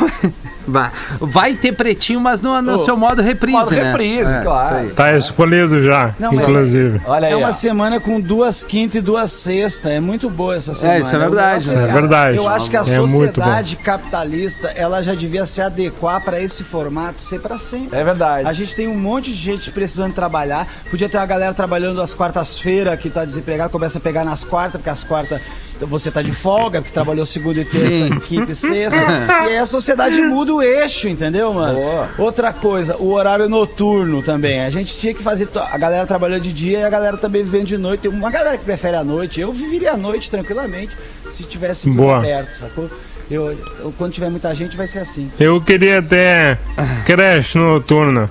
vai, 0.70 0.90
vai 1.20 1.54
ter 1.54 1.72
pretinho, 1.72 2.20
mas 2.20 2.40
no, 2.40 2.60
no 2.62 2.74
Ô, 2.74 2.78
seu 2.78 2.96
modo 2.96 3.20
reprise, 3.22 3.56
modo 3.56 3.70
né? 3.70 3.82
reprise, 3.90 4.32
É, 4.32 4.40
claro. 4.42 4.90
Tá 4.90 5.16
escolhido 5.16 5.82
já, 5.82 6.14
Não, 6.18 6.32
mas- 6.32 6.48
inclusive. 6.48 7.00
Olha 7.06 7.26
aí. 7.28 7.32
É 7.32 7.36
ó. 7.36 7.40
uma 7.40 7.52
semana 7.52 8.00
com 8.00 8.20
duas 8.20 8.62
quintas 8.62 8.96
e 8.96 9.00
duas 9.00 9.30
sextas. 9.32 9.92
É 9.92 10.00
muito 10.00 10.28
boa 10.30 10.56
essa 10.56 10.74
semana. 10.74 10.98
isso 11.00 11.14
é 11.14 11.18
verdade, 11.18 11.68
Eu- 11.68 11.76
né? 11.76 11.88
É 11.88 11.92
verdade. 11.92 12.36
Eu 12.36 12.48
acho 12.48 12.70
que 12.70 12.76
a 12.76 12.80
É 12.80 12.84
sociedade 12.84 13.76
capitalista 13.76 14.68
ela 14.74 15.02
já 15.02 15.14
devia 15.14 15.44
se 15.46 15.60
adequar 15.60 16.22
para 16.22 16.40
esse 16.40 16.62
formato 16.64 17.22
ser 17.22 17.40
para 17.40 17.58
sempre. 17.58 17.98
É 17.98 18.04
verdade. 18.04 18.46
A 18.48 18.52
gente 18.52 18.74
tem 18.74 18.88
um 18.88 18.98
monte 18.98 19.30
de 19.30 19.36
gente 19.36 19.70
precisando 19.70 20.14
trabalhar. 20.14 20.66
Podia 20.90 21.08
ter 21.08 21.16
uma 21.16 21.26
galera 21.26 21.52
trabalhando 21.54 22.00
às 22.00 22.14
quartas-feiras 22.14 22.98
que 23.00 23.10
tá 23.10 23.24
desempregado, 23.24 23.70
começa 23.70 23.98
a 23.98 24.00
pegar 24.00 24.24
nas 24.24 24.44
quartas, 24.44 24.72
porque 24.80 24.90
as 24.90 25.04
quartas 25.04 25.40
você 25.86 26.10
tá 26.10 26.22
de 26.22 26.32
folga, 26.32 26.80
porque 26.80 26.92
trabalhou 26.92 27.24
segunda 27.26 27.60
e 27.60 27.64
terça, 27.64 27.90
Sim. 27.90 28.18
quinta 28.20 28.52
e 28.52 28.54
sexta. 28.54 28.98
e 29.44 29.48
aí 29.48 29.58
a 29.58 29.66
sociedade 29.66 30.20
muda 30.22 30.52
o 30.54 30.62
eixo, 30.62 31.08
entendeu, 31.08 31.52
mano? 31.52 31.78
Boa. 31.78 32.08
Outra 32.18 32.52
coisa, 32.52 32.96
o 32.96 33.12
horário 33.12 33.48
noturno 33.48 34.22
também. 34.22 34.60
A 34.64 34.70
gente 34.70 34.96
tinha 34.96 35.14
que 35.14 35.22
fazer 35.22 35.48
a 35.54 35.78
galera 35.78 36.06
trabalhando 36.06 36.42
de 36.42 36.52
dia 36.52 36.80
e 36.80 36.84
a 36.84 36.90
galera 36.90 37.16
também 37.16 37.42
vivendo 37.42 37.66
de 37.66 37.78
noite. 37.78 38.00
Tem 38.02 38.10
uma 38.10 38.30
galera 38.30 38.56
que 38.58 38.64
prefere 38.64 38.96
a 38.96 39.04
noite. 39.04 39.40
Eu 39.40 39.52
viveria 39.52 39.92
a 39.92 39.96
noite 39.96 40.30
tranquilamente 40.30 40.96
se 41.30 41.44
tivesse 41.44 41.84
tudo 41.84 41.96
Boa. 41.96 42.18
aberto, 42.18 42.52
sacou? 42.58 42.88
Eu, 43.30 43.52
eu- 43.52 43.94
quando 43.96 44.12
tiver 44.12 44.28
muita 44.28 44.52
gente 44.54 44.76
vai 44.76 44.88
ser 44.88 44.98
assim. 44.98 45.30
Eu 45.38 45.60
queria 45.60 46.02
ter 46.02 46.58
creche 47.06 47.56
noturna. 47.58 48.28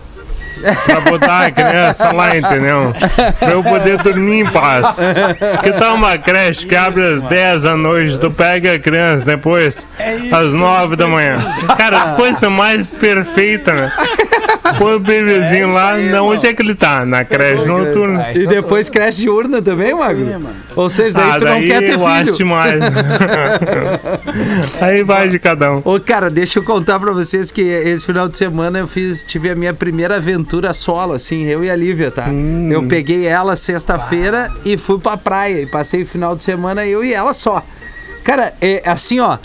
Pra 0.86 1.02
botar 1.02 1.46
a 1.48 1.52
criança 1.52 2.12
lá, 2.12 2.36
entendeu? 2.38 2.94
Pra 3.40 3.50
eu 3.52 3.64
poder 3.64 3.98
dormir 4.00 4.42
em 4.42 4.46
paz. 4.46 4.98
Que 5.64 5.72
tá 5.74 5.94
uma 5.94 6.18
creche 6.18 6.66
que 6.66 6.76
abre 6.76 7.04
às 7.04 7.22
10 7.24 7.64
da 7.64 7.76
noite, 7.76 8.18
tu 8.18 8.30
pega 8.32 8.74
a 8.74 8.80
criança 8.80 9.26
depois, 9.26 9.88
às 10.32 10.54
9 10.54 10.96
da 10.96 11.08
manhã. 11.08 11.38
Cara, 11.78 12.14
coisa 12.16 12.50
mais 12.50 12.90
perfeita, 12.90 13.74
né? 13.74 13.92
Põe 14.78 14.96
o 14.96 15.00
bebezinho 15.00 15.72
lá, 15.72 15.98
não, 15.98 16.28
onde 16.28 16.46
é 16.46 16.54
que 16.54 16.62
ele 16.62 16.76
tá? 16.76 17.06
Na 17.06 17.24
creche 17.26 17.66
noturna. 17.66 18.32
E 18.34 18.46
depois 18.46 18.90
creche 18.90 19.22
diurna 19.22 19.62
também, 19.62 19.94
Magro? 19.96 20.40
Ou 20.76 20.90
seja, 20.90 21.18
daí 21.18 21.30
Ah, 21.32 21.40
tu 21.40 21.46
não 21.46 21.52
daí 21.60 21.68
quer 21.68 21.80
ter 21.80 21.94
eu 21.94 22.06
acho 22.08 22.24
filho. 22.26 22.36
demais. 22.38 22.80
Aí 24.82 25.04
vai 25.04 25.28
de 25.28 25.40
cada 25.40 25.72
um. 25.74 25.82
Ô, 25.84 26.00
cara, 26.00 26.30
deixa 26.30 26.60
eu 26.60 26.64
contar 26.64 27.00
pra 27.00 27.12
vocês 27.12 27.52
que 27.52 27.62
esse 27.62 28.06
final 28.06 28.28
de 28.28 28.38
semana 28.38 28.80
eu 28.80 28.88
fiz, 28.88 29.24
tive 29.24 29.50
a 29.50 29.56
minha 29.56 29.74
primeira 29.74 30.16
aventura 30.18 30.49
solo, 30.74 31.14
assim, 31.14 31.46
eu 31.46 31.64
e 31.64 31.70
a 31.70 31.76
Lívia, 31.76 32.12
tá? 32.12 32.26
Hum. 32.28 32.72
Eu 32.72 32.88
peguei 32.88 33.26
ela 33.26 33.56
sexta-feira 33.56 34.52
e 34.66 34.78
fui 34.78 35.00
pra 35.00 35.18
praia. 35.18 35.62
E 35.62 35.66
passei 35.66 36.04
o 36.04 36.06
final 36.06 36.36
de 36.36 36.44
semana 36.44 36.86
eu 36.86 37.04
e 37.04 37.14
ela 37.14 37.34
só. 37.34 37.64
Cara, 38.24 38.54
é 38.62 38.82
assim, 38.86 39.20
ó. 39.20 39.38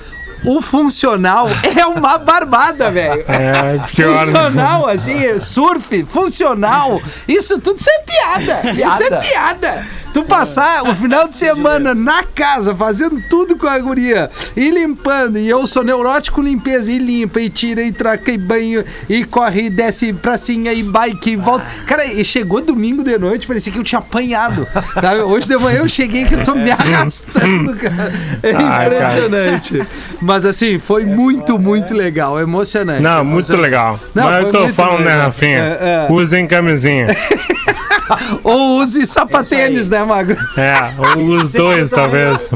O 0.44 0.60
funcional 0.60 1.48
é 1.78 1.86
uma 1.86 2.18
barbada, 2.18 2.90
velho. 2.90 3.24
É, 3.26 3.78
pior. 3.94 4.26
Funcional, 4.26 4.86
assim, 4.86 5.38
surf, 5.38 6.04
funcional. 6.04 7.00
Isso 7.26 7.58
tudo 7.58 7.78
isso 7.78 7.88
é 7.88 7.98
piada. 8.00 8.70
Isso 8.70 9.14
é 9.14 9.20
piada. 9.20 9.86
Tu 10.14 10.22
passar 10.22 10.84
o 10.84 10.94
final 10.94 11.26
de 11.26 11.36
semana 11.36 11.92
na 11.92 12.22
casa, 12.22 12.72
fazendo 12.72 13.20
tudo 13.28 13.56
com 13.56 13.66
a 13.66 13.76
guria, 13.80 14.30
e 14.56 14.70
limpando, 14.70 15.40
e 15.40 15.48
eu 15.48 15.66
sou 15.66 15.82
neurótico 15.82 16.40
limpeza, 16.40 16.92
e 16.92 16.98
limpa, 16.98 17.40
e 17.40 17.50
tira, 17.50 17.82
e 17.82 17.90
troca, 17.90 18.30
e 18.30 18.38
banho, 18.38 18.84
e 19.08 19.24
corre, 19.24 19.62
e 19.62 19.70
desce 19.70 20.12
pracinha, 20.12 20.72
e 20.72 20.84
bike, 20.84 21.32
e 21.32 21.36
volta. 21.36 21.66
Cara, 21.84 22.04
e 22.06 22.24
chegou 22.24 22.60
domingo 22.60 23.02
de 23.02 23.18
noite, 23.18 23.44
parecia 23.44 23.72
que 23.72 23.78
eu 23.80 23.82
tinha 23.82 23.98
apanhado. 23.98 24.64
sabe? 25.00 25.20
Hoje 25.22 25.48
de 25.48 25.56
manhã 25.56 25.80
eu 25.80 25.88
cheguei 25.88 26.24
que 26.24 26.36
eu 26.36 26.44
tô 26.44 26.54
me 26.54 26.70
arrastando, 26.70 27.74
cara. 27.74 28.12
É 28.40 28.52
impressionante. 28.52 29.82
Mas 30.22 30.46
assim, 30.46 30.78
foi 30.78 31.04
muito, 31.04 31.58
muito 31.58 31.92
legal, 31.92 32.38
emocionante. 32.38 33.02
Não, 33.02 33.24
muito 33.24 33.56
legal. 33.56 33.98
Não, 34.14 34.26
Mas 34.26 34.36
é 34.36 34.42
o 34.42 34.50
que 34.52 34.56
eu 34.58 34.68
falo, 34.68 34.98
né, 34.98 35.06
legal. 35.06 35.26
Rafinha? 35.26 35.58
É, 35.58 36.06
é. 36.08 36.12
Usem 36.12 36.46
camisinha. 36.46 37.08
Ou 38.44 38.78
use 38.78 39.06
sapatênis, 39.06 39.88
né, 39.90 40.04
Magro? 40.04 40.36
É, 40.56 40.92
ou 41.16 41.24
os 41.38 41.50
dois, 41.50 41.88
talvez. 41.88 42.50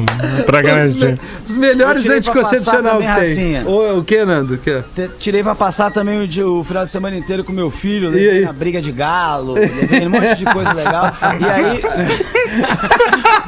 Pra 0.46 0.58
Os, 0.58 0.62
garantir. 0.66 1.06
me- 1.12 1.18
os 1.46 1.56
melhores 1.56 2.06
anticoncepcional 2.08 3.00
que 3.00 3.14
tem. 3.20 3.64
O, 3.64 3.98
o 3.98 4.04
que, 4.04 4.24
Nando? 4.24 4.54
O 4.54 4.58
que? 4.58 4.82
Tirei 5.18 5.42
pra 5.42 5.54
passar 5.54 5.90
também 5.90 6.22
o, 6.22 6.28
dia- 6.28 6.46
o 6.46 6.62
final 6.62 6.84
de 6.84 6.90
semana 6.90 7.16
inteiro 7.16 7.42
com 7.44 7.52
meu 7.52 7.70
filho, 7.70 8.10
levei 8.10 8.40
na 8.40 8.52
briga 8.52 8.80
de 8.80 8.92
galo, 8.92 9.54
levei 9.54 10.06
um 10.06 10.10
monte 10.10 10.34
de 10.36 10.44
coisa 10.44 10.72
legal. 10.72 11.12
E 11.40 11.44
aí. 11.50 11.82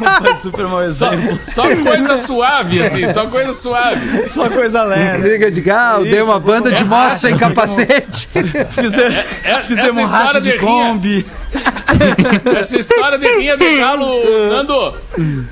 Foi 0.22 0.34
super 0.36 0.66
mau 0.66 0.88
Só, 0.88 1.12
exemplo. 1.12 1.38
só 1.44 1.62
coisa 1.76 2.16
suave, 2.18 2.82
assim, 2.82 3.12
só 3.12 3.26
coisa 3.26 3.52
suave. 3.52 4.28
Só 4.28 4.48
coisa 4.48 4.82
leve. 4.82 5.18
Briga 5.22 5.50
de 5.50 5.60
galo, 5.60 6.04
Isso, 6.04 6.12
dei 6.14 6.22
uma 6.22 6.40
banda 6.40 6.72
de 6.72 6.84
moto 6.86 7.16
sem 7.16 7.36
capacete. 7.36 8.28
Fizemos, 8.70 9.14
É, 9.44 9.62
fizemos 9.62 9.96
essa 9.98 10.00
um 10.00 10.04
racha 10.06 10.24
história 10.24 10.40
de 10.40 10.50
de 10.52 10.56
rinha, 10.64 10.88
Kombi. 10.92 11.26
essa 12.58 12.78
história 12.78 13.18
de 13.18 13.26
rinha 13.36 13.56
de 13.56 13.78
galo, 13.78 14.22
Nando, 14.48 14.94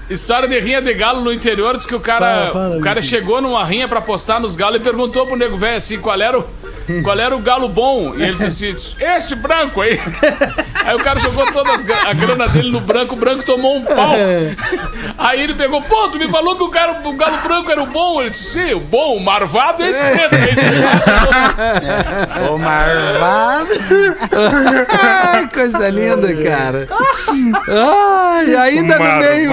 história 0.08 0.48
de 0.48 0.58
rinha 0.60 0.80
de 0.80 0.94
galo 0.94 1.20
no 1.22 1.32
interior, 1.32 1.76
diz 1.76 1.84
que 1.86 1.94
o 1.94 2.00
cara, 2.00 2.18
Fala, 2.28 2.50
fala, 2.52 2.76
o 2.76 2.80
cara 2.80 3.02
chegou 3.02 3.40
numa 3.42 3.64
rinha 3.64 3.88
pra 3.88 4.00
postar 4.00 4.40
nos 4.40 4.54
galos 4.56 4.80
e 4.80 4.82
perguntou 4.82 5.26
pro 5.26 5.36
nego 5.36 5.56
velho 5.56 5.76
assim, 5.76 5.98
qual 5.98 6.20
era 6.20 6.38
o 6.38 6.44
qual 7.04 7.18
era 7.18 7.36
o 7.36 7.40
galo 7.40 7.68
bom? 7.68 8.14
E 8.16 8.22
ele 8.22 8.38
disse, 8.38 8.74
esse 8.98 9.34
branco 9.34 9.82
aí. 9.82 10.00
Aí 10.88 10.94
o 10.96 11.00
cara 11.00 11.20
jogou 11.20 11.44
toda 11.52 11.70
a 11.74 12.12
grana 12.14 12.48
dele 12.48 12.70
no 12.70 12.80
branco, 12.80 13.14
o 13.14 13.18
branco 13.18 13.44
tomou 13.44 13.76
um 13.76 13.82
pau. 13.84 14.14
Aí 15.18 15.42
ele 15.42 15.52
pegou, 15.52 15.82
pô, 15.82 16.08
tu 16.08 16.16
me 16.18 16.26
falou 16.28 16.56
que 16.56 16.62
o, 16.62 16.70
cara, 16.70 17.02
o 17.04 17.12
galo 17.12 17.36
branco 17.46 17.70
era 17.70 17.82
o 17.82 17.86
bom. 17.86 18.22
Ele 18.22 18.30
disse, 18.30 18.52
sim, 18.52 18.72
o 18.72 18.80
bom, 18.80 19.16
o 19.16 19.20
marvado 19.20 19.82
é 19.82 19.90
esse. 19.90 20.02
Aí 20.02 20.18
ele- 20.18 20.28
Ô, 22.48 22.56
marvado. 22.56 23.68
Ai, 24.98 25.46
coisa 25.52 25.86
linda, 25.90 26.34
cara. 26.42 26.88
Ai, 27.68 28.54
ainda 28.56 28.98
no 28.98 29.18
meio, 29.18 29.50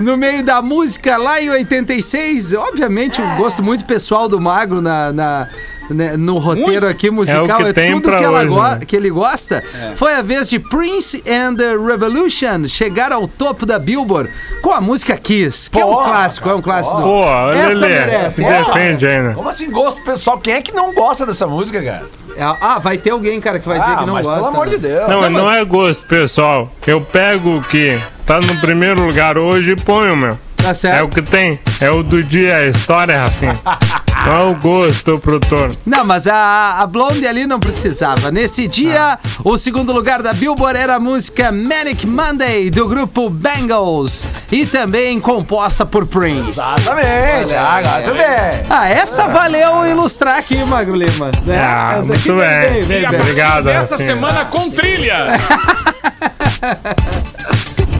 no 0.00 0.16
meio 0.16 0.44
da 0.44 0.60
música, 0.62 1.16
lá 1.16 1.40
em 1.40 1.50
86, 1.50 2.52
obviamente, 2.54 3.20
um 3.20 3.36
gosto 3.36 3.62
muito 3.62 3.84
pessoal 3.84 4.28
do 4.28 4.40
Magro 4.40 4.80
na, 4.80 5.12
na- 5.12 5.48
né, 5.90 6.16
no 6.16 6.38
roteiro 6.38 6.88
aqui 6.88 7.10
musical, 7.10 7.58
que 7.58 7.62
é, 7.64 7.72
tem 7.74 7.92
tudo 7.92 8.16
que, 8.16 8.24
ela 8.24 8.42
hoje, 8.44 8.54
né? 8.78 8.80
que 8.86 8.96
ele 8.96 9.10
gosta. 9.10 9.62
Foi 9.96 10.14
a 10.14 10.22
vez 10.22 10.48
de 10.48 10.58
Prince 10.58 11.22
and 11.28 11.56
the 11.56 11.76
Revolution 11.76 12.66
chegar 12.68 13.12
ao 13.12 13.28
topo 13.28 13.66
da 13.66 13.78
Billboard 13.78 14.30
com 14.62 14.70
a 14.72 14.80
música 14.80 15.14
Kiss, 15.16 15.70
que 15.70 15.78
é 15.78 15.84
um 15.84 15.90
Porra, 15.90 16.10
clássico, 16.10 16.48
é 16.48 16.54
um 16.54 16.62
clássico. 16.62 17.02
Pô, 17.02 17.24
Essa 17.52 17.68
Lelê, 17.74 17.88
merece. 17.88 18.36
se 18.36 18.44
defende 18.44 19.06
né? 19.06 19.32
Como 19.34 19.46
assim 19.48 19.70
gosto 19.70 20.00
pessoal? 20.02 20.38
Quem 20.38 20.54
é 20.54 20.62
que 20.62 20.72
não 20.72 20.94
gosta 20.94 21.26
dessa 21.26 21.46
música, 21.46 21.82
cara? 21.82 22.06
Ah, 22.38 22.78
vai 22.78 22.98
ter 22.98 23.10
alguém, 23.10 23.40
cara, 23.40 23.58
que 23.58 23.66
vai 23.68 23.78
dizer 23.80 23.92
Ah, 23.92 23.96
que 23.98 24.06
não 24.06 24.14
mas 24.14 24.24
gosta. 24.24 24.40
pelo 24.40 24.50
amor 24.54 24.66
né? 24.66 24.72
de 24.72 24.78
Deus. 24.78 25.08
Não, 25.08 25.20
Não, 25.22 25.30
não, 25.30 25.50
é 25.50 25.64
gosto, 25.64 26.06
pessoal. 26.06 26.72
Eu 26.86 27.00
pego 27.00 27.58
o 27.58 27.62
que 27.62 28.00
tá 28.26 28.38
no 28.40 28.54
primeiro 28.60 29.04
lugar 29.04 29.38
hoje 29.38 29.70
e 29.72 29.76
ponho, 29.76 30.16
meu. 30.16 30.38
Tá 30.56 30.72
certo. 30.72 30.98
É 30.98 31.02
o 31.02 31.08
que 31.08 31.20
tem. 31.22 31.58
É 31.80 31.90
o 31.90 32.02
do 32.02 32.22
dia, 32.22 32.56
a 32.56 32.66
história, 32.66 33.18
Rafinha. 33.20 33.58
Não 34.26 34.32
é 34.32 34.44
o 34.44 34.54
gosto, 34.54 35.18
produtor. 35.18 35.70
Não, 35.84 36.04
mas 36.04 36.26
a, 36.26 36.78
a 36.80 36.86
Blonde 36.86 37.26
ali 37.26 37.46
não 37.46 37.60
precisava. 37.60 38.30
Nesse 38.30 38.66
dia, 38.66 39.18
o 39.44 39.58
segundo 39.58 39.92
lugar 39.92 40.22
da 40.22 40.32
Billboard 40.32 40.78
era 40.78 40.94
a 40.94 41.00
música 41.00 41.52
Manic 41.52 42.06
Monday, 42.06 42.70
do 42.70 42.88
grupo 42.88 43.28
Bangles. 43.28 44.24
E 44.50 44.64
também 44.66 45.20
composta 45.20 45.84
por 45.84 46.06
Prince. 46.06 46.50
Exatamente. 46.50 47.54
Ah, 47.54 47.74
agora 47.76 48.02
tudo 48.02 48.14
bem. 48.16 48.26
Ah, 48.70 48.88
essa 48.88 49.26
valeu 49.28 49.86
ilustrar 49.86 50.38
aqui, 50.38 50.56
Magro 50.64 50.94
Lima. 50.94 51.30
né? 51.44 51.58
Ah, 51.60 51.96
essa 51.98 52.12
aqui 52.14 52.30
muito 52.32 52.44
vem 52.46 52.70
bem. 52.70 52.84
bem, 52.84 53.00
E 53.02 53.06
a 53.06 53.10
bem. 53.10 53.18
partir 53.18 53.30
Obrigado, 53.32 53.64
dessa 53.64 53.94
Rafinha. 53.96 54.14
semana 54.14 54.44
com 54.46 54.70
trilha. 54.70 55.26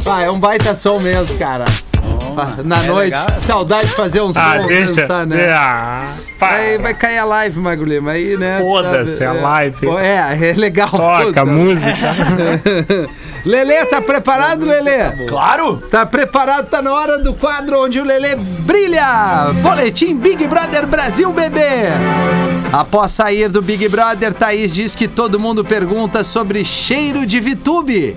Ah, 0.06 0.22
é 0.22 0.30
um 0.30 0.38
baita 0.38 0.74
som 0.74 0.98
mesmo, 1.00 1.36
cara. 1.38 1.64
Na 2.64 2.82
noite, 2.82 3.10
legal. 3.14 3.26
saudade 3.40 3.86
de 3.86 3.92
fazer 3.92 4.20
um 4.20 4.32
som, 4.32 4.40
Ah, 4.40 4.58
deixa. 4.58 4.92
dançar, 4.92 5.26
né? 5.26 5.46
Pá. 6.38 6.50
Aí 6.54 6.78
vai 6.78 6.92
cair 6.94 7.18
a 7.18 7.24
live, 7.24 7.58
Magro 7.58 7.84
Lima. 7.84 8.12
Aí, 8.12 8.36
né? 8.36 8.58
Foda-se 8.60 9.24
a 9.24 9.34
é. 9.34 9.40
live. 9.40 9.88
É, 9.98 10.50
é 10.50 10.52
legal. 10.54 10.90
Toca 10.90 11.44
música. 11.44 11.94
Lelê, 13.44 13.84
tá 13.86 14.00
preparado, 14.00 14.64
Lelê? 14.64 15.26
Claro. 15.28 15.76
Tá 15.76 16.06
preparado? 16.06 16.68
Tá 16.68 16.80
na 16.80 16.92
hora 16.92 17.18
do 17.18 17.34
quadro 17.34 17.84
onde 17.84 18.00
o 18.00 18.04
Lelê 18.04 18.36
brilha! 18.36 19.52
Boletim 19.62 20.16
Big 20.16 20.46
Brother 20.46 20.86
Brasil, 20.86 21.30
bebê! 21.32 21.88
Após 22.72 23.12
sair 23.12 23.48
do 23.48 23.60
Big 23.62 23.86
Brother, 23.88 24.32
Thaís 24.32 24.72
diz 24.74 24.94
que 24.94 25.06
todo 25.06 25.38
mundo 25.38 25.64
pergunta 25.64 26.24
sobre 26.24 26.64
cheiro 26.64 27.26
de 27.26 27.38
Vitube. 27.38 28.16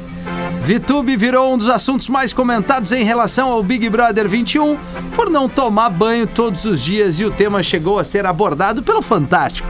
Vitube 0.68 1.16
virou 1.16 1.54
um 1.54 1.58
dos 1.58 1.70
assuntos 1.70 2.10
mais 2.10 2.34
comentados 2.34 2.92
em 2.92 3.06
relação 3.06 3.50
ao 3.50 3.64
Big 3.64 3.88
Brother 3.88 4.28
21 4.28 4.78
por 5.16 5.30
não 5.30 5.48
tomar 5.48 5.90
banho 5.90 6.28
todos 6.28 6.66
os 6.66 6.84
dias 6.84 7.22
e 7.22 7.24
o 7.24 7.32
tema 7.32 7.64
chegou 7.64 7.98
a 7.98 8.04
ser 8.04 8.26
abordado 8.26 8.84
pelo 8.84 9.02
Fantástico. 9.02 9.66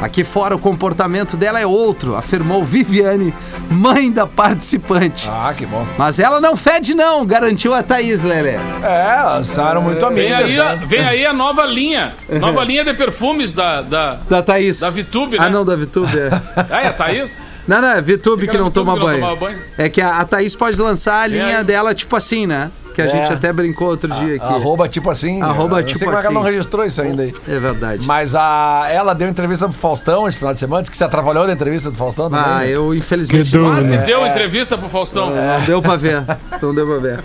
Aqui 0.00 0.24
fora 0.24 0.56
o 0.56 0.58
comportamento 0.58 1.36
dela 1.36 1.60
é 1.60 1.66
outro, 1.66 2.16
afirmou 2.16 2.64
Viviane, 2.64 3.34
mãe 3.70 4.10
da 4.10 4.26
participante. 4.26 5.28
Ah, 5.30 5.52
que 5.54 5.66
bom. 5.66 5.86
Mas 5.98 6.18
ela 6.18 6.40
não 6.40 6.56
fede 6.56 6.94
não, 6.94 7.26
garantiu 7.26 7.74
a 7.74 7.82
Thaís, 7.82 8.22
Lelé. 8.22 8.58
É, 8.82 9.16
elas 9.18 9.48
são 9.48 9.82
muito 9.82 9.98
Vem 10.08 10.32
amigas, 10.32 10.44
aí, 10.44 10.58
a, 10.58 10.76
né? 10.76 10.86
vem 10.86 11.00
aí 11.00 11.26
a 11.26 11.32
nova 11.34 11.66
linha. 11.66 12.14
Nova 12.40 12.64
linha 12.64 12.84
de 12.84 12.94
perfumes 12.94 13.52
da, 13.52 13.82
da, 13.82 14.14
Da 14.30 14.42
Thaís. 14.42 14.80
da 14.80 14.88
Vitube, 14.88 15.38
né? 15.38 15.44
Ah, 15.44 15.50
não, 15.50 15.62
da 15.62 15.76
Vitube. 15.76 16.16
É. 16.18 16.30
Ah, 16.70 16.80
é 16.80 16.86
a 16.86 16.92
Thaís? 16.94 17.38
Não, 17.68 17.82
não, 17.82 17.88
é 17.88 18.00
Vitube 18.00 18.48
que 18.48 18.56
era 18.56 18.64
não 18.64 18.70
toma 18.70 18.94
que 18.94 18.98
não 19.00 19.36
banho. 19.36 19.58
É 19.76 19.90
que 19.90 20.00
a, 20.00 20.16
a 20.16 20.24
Thaís 20.24 20.54
pode 20.54 20.80
lançar 20.80 21.20
a 21.20 21.26
linha 21.26 21.62
dela, 21.62 21.94
tipo 21.94 22.16
assim, 22.16 22.46
né? 22.46 22.70
Que 22.98 23.02
a 23.02 23.06
É. 23.06 23.08
gente 23.10 23.32
até 23.32 23.52
brincou 23.52 23.90
outro 23.90 24.12
dia 24.12 24.34
aqui. 24.34 24.44
Arroba 24.44 24.88
tipo 24.88 25.08
assim. 25.08 25.40
Arroba 25.40 25.76
eu 25.76 25.80
não 25.82 25.86
tipo 25.86 26.04
é 26.04 26.08
que 26.08 26.18
ela 26.26 26.30
não 26.32 26.42
assim. 26.42 26.50
registrou 26.50 26.84
isso 26.84 27.00
ainda 27.00 27.22
aí. 27.22 27.32
É 27.46 27.58
verdade. 27.60 28.04
Mas 28.04 28.34
a, 28.34 28.88
ela 28.90 29.14
deu 29.14 29.28
entrevista 29.28 29.68
pro 29.68 29.76
Faustão 29.78 30.26
esse 30.26 30.36
final 30.36 30.52
de 30.52 30.58
semana, 30.58 30.82
disse 30.82 30.90
que 30.90 30.96
se 30.96 31.04
atrapalhou 31.04 31.46
da 31.46 31.52
entrevista 31.52 31.92
do 31.92 31.96
Faustão 31.96 32.28
também. 32.28 32.44
Ah, 32.44 32.58
né? 32.58 32.68
eu 32.70 32.92
infelizmente 32.92 33.52
Que 33.52 33.58
Quase 33.58 33.86
dúvida. 33.90 34.04
deu 34.04 34.26
entrevista 34.26 34.76
pro 34.76 34.88
Faustão. 34.88 35.30
não 35.30 35.60
deu 35.64 35.80
pra 35.80 35.94
ver. 35.94 36.24
Não 36.60 36.74
deu 36.74 36.86
pra 36.88 36.96
ver. 36.98 37.20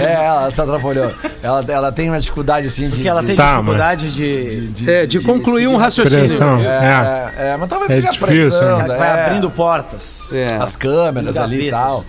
É, 0.00 0.24
ela 0.26 0.50
se 0.50 0.60
atrapalhou. 0.60 1.12
Ela, 1.42 1.64
ela 1.68 1.92
tem 1.92 2.08
uma 2.08 2.18
dificuldade 2.20 2.66
assim 2.68 2.84
de. 2.84 2.90
Porque 2.96 3.08
ela 3.08 3.20
de- 3.20 3.26
tem 3.28 3.36
Tá, 3.36 3.52
dificuldade 3.56 4.12
de. 4.14 4.90
É, 4.90 5.06
de 5.06 5.20
concluir 5.20 5.66
um 5.68 5.76
raciocínio. 5.76 6.26
É, 6.64 6.66
É. 6.66 7.46
é, 7.46 7.48
é, 7.50 7.56
mas 7.56 7.68
talvez 7.68 7.90
É 7.90 7.94
seja 7.94 8.08
a 8.08 8.12
difícil, 8.12 8.50
pressão. 8.50 8.78
né? 8.78 8.88
né? 8.88 8.94
Vai 8.96 9.08
É, 9.08 9.24
abrindo 9.26 9.50
portas. 9.50 10.32
É. 10.32 10.56
As 10.56 10.74
câmeras 10.76 11.36
ali 11.36 11.68
e 11.68 11.70
tal. 11.70 12.04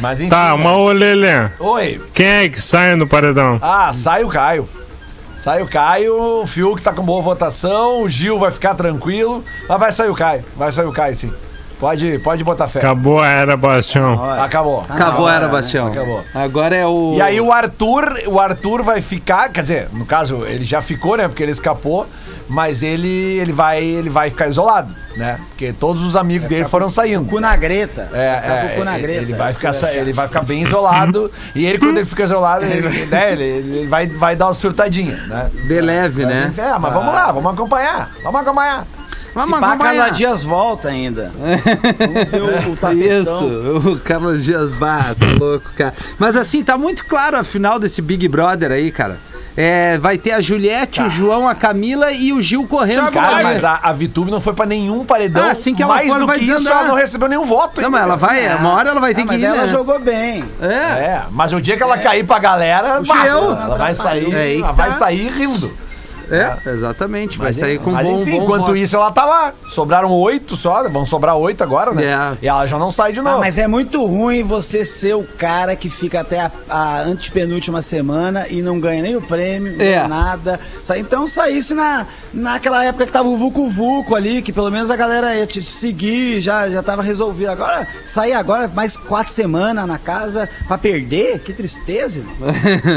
Mas 0.00 0.20
enfim. 0.20 0.30
Tá, 0.30 0.56
mas 0.56 0.72
ô 0.72 0.92
Lelê, 0.92 1.48
Oi. 1.58 2.00
Quem 2.14 2.26
é 2.26 2.48
que 2.48 2.62
sai 2.62 2.94
no 2.94 3.06
paredão? 3.06 3.58
Ah, 3.60 3.92
sai 3.92 4.24
o 4.24 4.28
Caio. 4.28 4.68
Sai 5.38 5.62
o 5.62 5.66
Caio, 5.66 6.42
o 6.42 6.46
Fiuk 6.46 6.80
tá 6.80 6.92
com 6.92 7.02
boa 7.02 7.20
votação, 7.20 8.02
o 8.02 8.08
Gil 8.08 8.38
vai 8.38 8.50
ficar 8.50 8.74
tranquilo, 8.74 9.44
mas 9.68 9.78
vai 9.78 9.92
sair 9.92 10.08
o 10.08 10.14
Caio. 10.14 10.42
Vai 10.56 10.72
sair 10.72 10.86
o 10.86 10.92
Caio, 10.92 11.14
sim. 11.16 11.30
Pode, 11.78 12.18
pode 12.20 12.44
botar 12.44 12.68
fé. 12.68 12.78
Acabou 12.78 13.18
a 13.18 13.28
era 13.28 13.56
Bastião. 13.56 14.14
Acabou. 14.40 14.86
Acabou, 14.88 15.26
na 15.26 15.34
era, 15.34 15.48
Bastião. 15.48 15.88
Acabou. 15.88 16.24
Agora 16.34 16.74
é 16.74 16.86
o. 16.86 17.14
E 17.16 17.20
aí 17.20 17.40
o 17.40 17.52
Arthur, 17.52 18.22
o 18.26 18.40
Arthur 18.40 18.82
vai 18.82 19.02
ficar, 19.02 19.50
quer 19.50 19.62
dizer, 19.62 19.88
no 19.92 20.06
caso, 20.06 20.46
ele 20.46 20.64
já 20.64 20.80
ficou, 20.80 21.16
né? 21.16 21.28
Porque 21.28 21.42
ele 21.42 21.52
escapou, 21.52 22.06
mas 22.48 22.82
ele, 22.82 23.38
ele, 23.38 23.52
vai, 23.52 23.84
ele 23.84 24.08
vai 24.08 24.30
ficar 24.30 24.48
isolado, 24.48 24.94
né? 25.16 25.38
Porque 25.48 25.72
todos 25.72 26.02
os 26.02 26.16
amigos 26.16 26.48
dele 26.48 26.64
foram 26.64 26.88
saindo. 26.88 27.28
Cu 27.28 27.40
na 27.40 27.56
greta. 27.56 28.08
É, 28.12 28.16
o 28.16 28.52
é, 28.52 28.74
cu 28.76 28.84
na 28.84 28.94
ele, 28.94 29.02
greta. 29.02 29.22
ele 29.22 29.32
vai 29.32 29.54
ficar, 29.54 29.74
ele 29.92 30.12
vai 30.12 30.26
ficar 30.28 30.42
bem 30.42 30.62
isolado. 30.66 31.30
e 31.54 31.64
ele, 31.64 31.78
quando 31.78 31.98
ele 31.98 32.06
fica 32.06 32.24
isolado, 32.24 32.64
ele, 32.66 33.06
né, 33.06 33.32
ele, 33.32 33.44
ele 33.44 33.86
vai, 33.86 34.06
vai 34.06 34.36
dar 34.36 34.46
uma 34.46 34.54
surtadinha, 34.54 35.16
né? 35.28 35.50
Beleve, 35.66 36.26
né? 36.26 36.52
É, 36.56 36.78
mas 36.78 36.92
vamos 36.92 37.14
lá, 37.14 37.32
vamos 37.32 37.52
acompanhar. 37.52 38.10
Vamos 38.22 38.40
acompanhar. 38.40 38.86
Se 39.42 39.50
pá, 39.50 39.76
Carla 39.76 40.10
Dias 40.10 40.44
volta 40.44 40.88
ainda. 40.88 41.32
Vamos 41.34 42.30
ver 42.30 42.68
o, 42.68 42.70
o 42.72 42.76
tapetão. 42.76 43.22
Isso, 43.22 43.88
o 43.88 43.98
Carlos 43.98 44.44
Dias 44.44 44.70
Bah, 44.74 45.14
tá 45.18 45.26
louco, 45.38 45.68
cara. 45.76 45.92
Mas 46.18 46.36
assim, 46.36 46.62
tá 46.62 46.78
muito 46.78 47.04
claro 47.04 47.36
a 47.36 47.42
final 47.42 47.80
desse 47.80 48.00
Big 48.00 48.28
Brother 48.28 48.70
aí, 48.70 48.92
cara. 48.92 49.18
É, 49.56 49.98
vai 49.98 50.18
ter 50.18 50.32
a 50.32 50.40
Juliette, 50.40 51.00
o 51.02 51.08
João, 51.08 51.48
a 51.48 51.54
Camila 51.54 52.10
e 52.10 52.32
o 52.32 52.42
Gil 52.42 52.66
correndo. 52.66 53.12
Cara, 53.12 53.42
mas 53.42 53.62
a, 53.62 53.78
a 53.82 53.92
Vitube 53.92 54.28
não 54.30 54.40
foi 54.40 54.52
pra 54.52 54.66
nenhum 54.66 55.04
paredão. 55.04 55.44
Ah, 55.44 55.50
assim 55.52 55.72
que 55.74 55.82
ela 55.82 55.94
mais 55.94 56.08
for, 56.08 56.18
do 56.18 56.26
vai 56.26 56.38
que 56.40 56.44
isso, 56.44 56.68
ela 56.68 56.84
não 56.84 56.94
recebeu 56.96 57.28
nenhum 57.28 57.44
voto. 57.44 57.80
Não, 57.80 57.86
ainda. 57.86 57.90
mas 57.90 58.02
ela 58.02 58.16
vai, 58.16 58.56
uma 58.56 58.72
hora 58.72 58.90
ela 58.90 59.00
vai 59.00 59.14
ter 59.14 59.20
Ah, 59.20 59.24
que 59.24 59.30
mas 59.32 59.40
ir, 59.40 59.44
ela 59.44 59.62
né? 59.62 59.68
jogou 59.68 60.00
bem. 60.00 60.44
É. 60.60 60.66
É, 60.66 61.22
mas 61.30 61.52
o 61.52 61.60
dia 61.60 61.76
que 61.76 61.82
ela 61.84 61.96
cair 61.98 62.24
pra 62.24 62.38
galera, 62.40 63.00
bah, 63.06 63.26
ela 63.26 63.76
vai 63.76 63.94
sair, 63.94 64.34
É 64.34 64.58
ela 64.58 64.72
vai 64.72 64.90
tá. 64.90 64.96
sair 64.96 65.28
rindo. 65.28 65.72
É, 66.30 66.56
exatamente. 66.70 67.36
Vai 67.38 67.48
Mas, 67.48 67.56
sair 67.56 67.78
com 67.78 67.90
mas 67.90 68.06
bom, 68.06 68.22
enfim, 68.22 68.30
bom 68.38 68.42
enquanto 68.44 68.60
voto. 68.66 68.76
isso 68.76 68.96
ela 68.96 69.10
tá 69.10 69.24
lá. 69.24 69.52
Sobraram 69.66 70.10
oito 70.10 70.56
só, 70.56 70.88
vão 70.88 71.04
sobrar 71.06 71.36
oito 71.36 71.62
agora, 71.62 71.92
né? 71.92 72.04
É. 72.04 72.36
E 72.42 72.48
ela 72.48 72.66
já 72.66 72.78
não 72.78 72.90
sai 72.90 73.12
de 73.12 73.20
novo. 73.20 73.36
Ah, 73.36 73.40
mas 73.40 73.58
é 73.58 73.66
muito 73.66 74.04
ruim 74.04 74.42
você 74.42 74.84
ser 74.84 75.14
o 75.14 75.24
cara 75.24 75.74
que 75.76 75.88
fica 75.90 76.20
até 76.20 76.40
a, 76.40 76.50
a 76.68 77.00
antepenúltima 77.02 77.82
semana 77.82 78.46
e 78.48 78.62
não 78.62 78.78
ganha 78.80 79.02
nem 79.02 79.16
o 79.16 79.20
prêmio, 79.22 79.74
É. 79.80 80.00
nem 80.00 80.08
nada. 80.08 80.60
Então 80.96 81.26
saísse 81.26 81.74
na, 81.74 82.06
naquela 82.32 82.84
época 82.84 83.06
que 83.06 83.12
tava 83.12 83.28
o 83.28 83.36
Vucu 83.36 83.68
Vucu 83.68 84.14
ali, 84.14 84.42
que 84.42 84.52
pelo 84.52 84.70
menos 84.70 84.90
a 84.90 84.96
galera 84.96 85.34
ia 85.34 85.46
te, 85.46 85.62
te 85.62 85.70
seguir, 85.70 86.40
já, 86.40 86.68
já 86.68 86.82
tava 86.82 87.02
resolvido. 87.02 87.50
Agora, 87.50 87.86
sair 88.06 88.32
agora 88.32 88.68
mais 88.68 88.96
quatro 88.96 89.32
semanas 89.32 89.86
na 89.86 89.98
casa 89.98 90.48
pra 90.66 90.78
perder? 90.78 91.38
Que 91.40 91.52
tristeza. 91.52 92.20
irmão. 92.20 92.34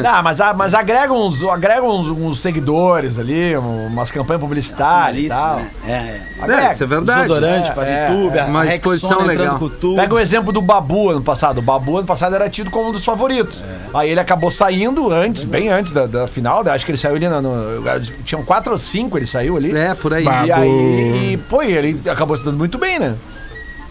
Ah, 0.06 0.22
mas, 0.22 0.38
mas 0.56 0.74
agrega, 0.74 1.14
uns, 1.14 1.44
agrega 1.44 1.84
uns, 1.84 2.08
uns 2.08 2.40
seguidores 2.40 3.17
ali, 3.20 3.56
um- 3.58 3.88
umas 3.88 4.12
campanhas 4.12 4.42
publicitárias 4.42 5.26
e 5.26 5.28
tal. 5.30 5.56
né? 5.58 5.68
É, 5.88 5.92
é. 5.92 6.22
Agrega. 6.42 6.62
É, 6.68 6.72
isso 6.72 6.84
é 6.84 6.88
verdade. 6.88 7.22
Desodorante 7.22 7.70
É, 7.70 7.74
pra 7.74 7.86
é, 7.88 8.08
VTube, 8.08 8.38
é. 8.38 8.44
Uma 8.44 8.64
Rexona 8.64 8.76
exposição 8.76 9.22
legal. 9.26 9.60
Pega 9.96 10.16
o 10.16 10.20
exemplo 10.20 10.52
do 10.54 10.62
Babu 10.62 11.10
ano 11.10 11.22
passado. 11.22 11.58
O 11.60 11.62
Babu 11.62 11.98
ano 11.98 12.08
passado 12.08 12.36
era 12.36 12.50
tido 12.50 12.70
como 12.70 12.90
um 12.90 12.92
dos 12.92 13.04
favoritos. 13.06 13.64
Aí 13.94 14.10
ele 14.10 14.20
acabou 14.20 14.52
saindo 14.52 15.12
antes, 15.12 15.44
bem 15.44 15.70
antes 15.70 15.92
da, 15.92 16.06
da 16.06 16.28
final. 16.28 16.64
né? 16.64 16.72
Acho 16.72 16.86
que 16.86 16.92
ele 16.92 16.98
saiu 16.98 17.16
ali 17.16 17.28
no. 17.28 17.42
no- 17.42 18.00
tinham 18.26 18.44
quatro 18.44 18.72
ou 18.74 18.80
cinco, 18.80 19.18
ele 19.18 19.28
saiu 19.28 19.58
ali. 19.58 19.76
É, 19.76 19.94
por 19.96 20.14
aí. 20.14 20.24
Bah. 20.24 20.46
E 20.46 20.52
aí, 20.52 21.34
e, 21.34 21.38
pô, 21.50 21.62
e 21.64 21.72
ele 21.72 22.02
acabou 22.10 22.36
se 22.38 22.44
dando 22.44 22.58
muito 22.58 22.78
bem, 22.78 23.00
né? 23.00 23.16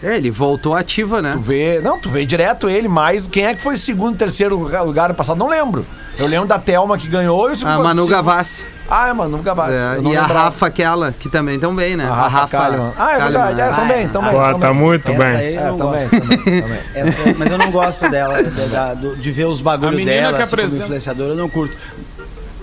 É, 0.03 0.15
ele 0.17 0.29
voltou 0.29 0.75
ativa, 0.75 1.21
né? 1.23 1.31
Tu 1.33 1.39
vê. 1.39 1.79
Não, 1.81 1.99
tu 1.99 2.07
vê 2.09 2.23
direto 2.25 2.69
ele, 2.69 2.87
mas 2.87 3.25
quem 3.27 3.45
é 3.47 3.55
que 3.55 3.61
foi 3.61 3.75
segundo, 3.77 4.15
terceiro 4.15 4.55
lugar, 4.55 4.83
lugar 4.83 5.05
ano 5.05 5.15
passado? 5.15 5.37
Não 5.37 5.47
lembro. 5.49 5.85
Eu 6.19 6.27
lembro 6.27 6.47
da 6.47 6.57
Thelma 6.57 6.97
que 6.97 7.07
ganhou 7.07 7.47
e 7.47 7.51
o 7.51 7.53
A 7.53 7.57
segundo- 7.57 7.83
Manu 7.83 8.03
segundo- 8.03 8.09
Gavassi. 8.11 8.65
Ah, 8.89 9.09
é 9.09 9.13
Manu 9.13 9.37
Gavassi. 9.39 9.73
É, 9.73 9.97
Eu 9.97 10.13
e 10.13 10.17
a. 10.17 10.23
Rafa 10.25 10.65
aquela, 10.67 11.11
que 11.11 11.29
também 11.29 11.55
estão 11.55 11.75
bem, 11.75 11.95
né? 11.97 12.05
A 12.07 12.27
Rafa 12.27 12.57
Kalimann. 12.57 12.91
Ah, 12.97 13.11
é 13.13 13.17
Kalimann, 13.17 13.45
verdade. 13.47 13.61
É, 13.61 13.75
também, 13.75 14.07
também. 14.09 14.31
Pô, 14.31 14.37
também. 14.41 14.59
tá 14.59 14.73
muito 14.73 15.11
Essa 15.11 15.17
bem. 15.23 15.53
eu 15.53 15.61
É, 15.61 15.65
não 15.69 15.77
também, 15.77 16.07
gosto. 16.09 16.19
também, 16.21 16.61
também. 16.61 16.79
Essa- 16.95 17.35
mas 17.37 17.51
eu 17.51 17.57
não 17.57 17.71
gosto 17.71 18.09
dela, 18.09 18.41
da- 18.43 18.65
da- 18.65 18.93
do- 18.93 19.15
de 19.17 19.31
ver 19.31 19.45
os 19.45 19.59
A 19.59 19.63
bagulhos 19.63 19.95
menina 19.95 20.11
dela, 20.21 20.37
que 20.37 20.41
assim, 20.43 20.49
como 20.51 20.61
apresenta- 20.61 20.83
influenciadora, 20.85 21.29
eu 21.31 21.35
não 21.35 21.49
curto. 21.49 21.75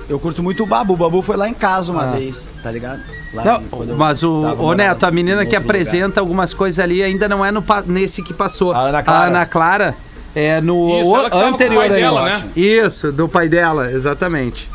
Eu 0.09 0.19
curto 0.19 0.43
muito 0.43 0.63
o 0.63 0.67
Babu. 0.67 0.93
O 0.95 0.97
Babu 0.97 1.23
foi 1.23 1.37
lá 1.37 1.49
em 1.49 1.55
casa 1.55 1.91
uma 1.93 2.09
vez, 2.09 2.53
tá 2.63 2.71
ligado? 2.71 3.01
Lá 3.33 3.43
Ah. 3.43 3.45
Não, 3.73 3.85
eu 3.87 3.97
mas 3.97 4.23
o, 4.23 4.55
morando 4.57 4.77
Neto, 4.79 5.05
a 5.05 5.11
menina 5.11 5.39
que 5.47 5.55
outro 5.57 5.63
lugar. 5.63 5.77
apresenta 5.77 6.21
algumas 6.21 6.53
coisas 6.53 6.79
ali 6.79 7.03
ainda 7.03 7.27
não 7.29 7.45
é 7.45 7.51
no, 7.51 7.65
nesse 7.87 8.23
que 8.23 8.35
passou. 8.35 8.73
A 8.73 8.79
Ana 8.81 9.03
Clara. 9.03 9.21
A 9.25 9.27
Ana 9.29 9.47
Clara 9.47 9.95
é 10.35 10.61
no 10.61 11.01
Isso, 11.01 11.11
o- 11.11 11.17
anterior 11.39 11.89
dela, 11.89 12.25
né? 12.25 12.45
Isso, 12.57 13.13
do 13.13 13.29
pai 13.29 13.49
dela, 13.49 13.91
exatamente. 13.91 14.69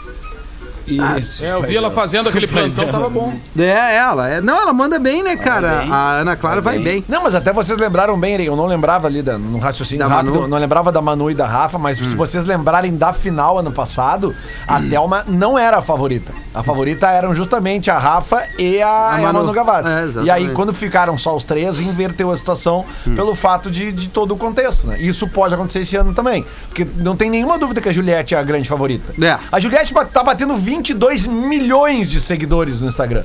Isso. 0.95 1.45
É, 1.45 1.51
eu 1.51 1.61
vi 1.61 1.75
ela 1.75 1.91
fazendo 1.91 2.29
aquele 2.29 2.47
plantão, 2.47 2.87
tava 2.87 3.09
bom. 3.09 3.33
É, 3.57 3.95
ela. 3.95 4.27
É, 4.29 4.41
não, 4.41 4.61
ela 4.61 4.73
manda 4.73 4.97
bem, 4.99 5.23
né, 5.23 5.35
cara? 5.35 5.79
bem. 5.79 5.91
A 5.91 6.11
Ana 6.19 6.35
Clara 6.35 6.61
vai 6.61 6.79
bem. 6.79 7.03
Não, 7.07 7.23
mas 7.23 7.35
até 7.35 7.51
vocês 7.53 7.77
lembraram 7.79 8.19
bem, 8.19 8.41
eu 8.41 8.55
não 8.55 8.65
lembrava 8.65 9.07
ali 9.07 9.21
da, 9.21 9.37
no 9.37 9.59
raciocínio 9.59 10.07
Da 10.07 10.13
rápido, 10.13 10.33
Manu? 10.33 10.45
Hum. 10.45 10.47
não 10.47 10.57
lembrava 10.57 10.91
da 10.91 11.01
Manu 11.01 11.29
e 11.31 11.33
da 11.33 11.45
Rafa, 11.45 11.77
mas 11.77 11.97
se 11.97 12.15
vocês 12.15 12.45
lembrarem 12.45 12.95
da 12.95 13.13
final 13.13 13.57
ano 13.57 13.71
passado, 13.71 14.35
a 14.67 14.81
Thelma 14.81 15.23
não 15.27 15.57
era 15.57 15.77
a 15.77 15.81
favorita. 15.81 16.31
A 16.53 16.63
favorita 16.63 17.07
eram 17.09 17.35
justamente 17.35 17.91
a 17.91 17.97
Rafa 17.97 18.43
e 18.57 18.81
a, 18.81 19.09
A 19.13 19.21
e 19.21 19.23
a 19.23 19.27
Manu. 19.27 19.39
Manu 19.39 19.53
Gavassi. 19.53 20.19
É, 20.19 20.23
e 20.23 20.31
aí, 20.31 20.49
quando 20.53 20.73
ficaram 20.73 21.17
só 21.17 21.35
os 21.35 21.43
três, 21.43 21.79
inverteu 21.79 22.31
a 22.31 22.37
situação 22.37 22.85
Hum. 23.07 23.15
pelo 23.15 23.35
fato 23.35 23.69
de, 23.71 23.91
de 23.91 24.09
todo 24.09 24.33
o 24.33 24.37
contexto, 24.37 24.87
né? 24.87 24.97
Isso 24.99 25.27
pode 25.27 25.53
acontecer 25.53 25.79
esse 25.79 25.95
ano 25.95 26.13
também. 26.13 26.45
Porque 26.67 26.85
não 26.97 27.15
tem 27.15 27.29
nenhuma 27.29 27.57
dúvida 27.57 27.81
que 27.81 27.89
a 27.89 27.91
Juliette 27.91 28.35
é 28.35 28.37
a 28.37 28.43
grande 28.43 28.67
favorita. 28.67 29.13
É. 29.25 29.37
A 29.51 29.59
Juliette 29.59 29.93
tá 30.13 30.23
batendo 30.23 30.55
22 30.79 31.25
milhões 31.25 32.07
de 32.09 32.19
seguidores 32.21 32.79
no 32.79 32.87
Instagram. 32.87 33.23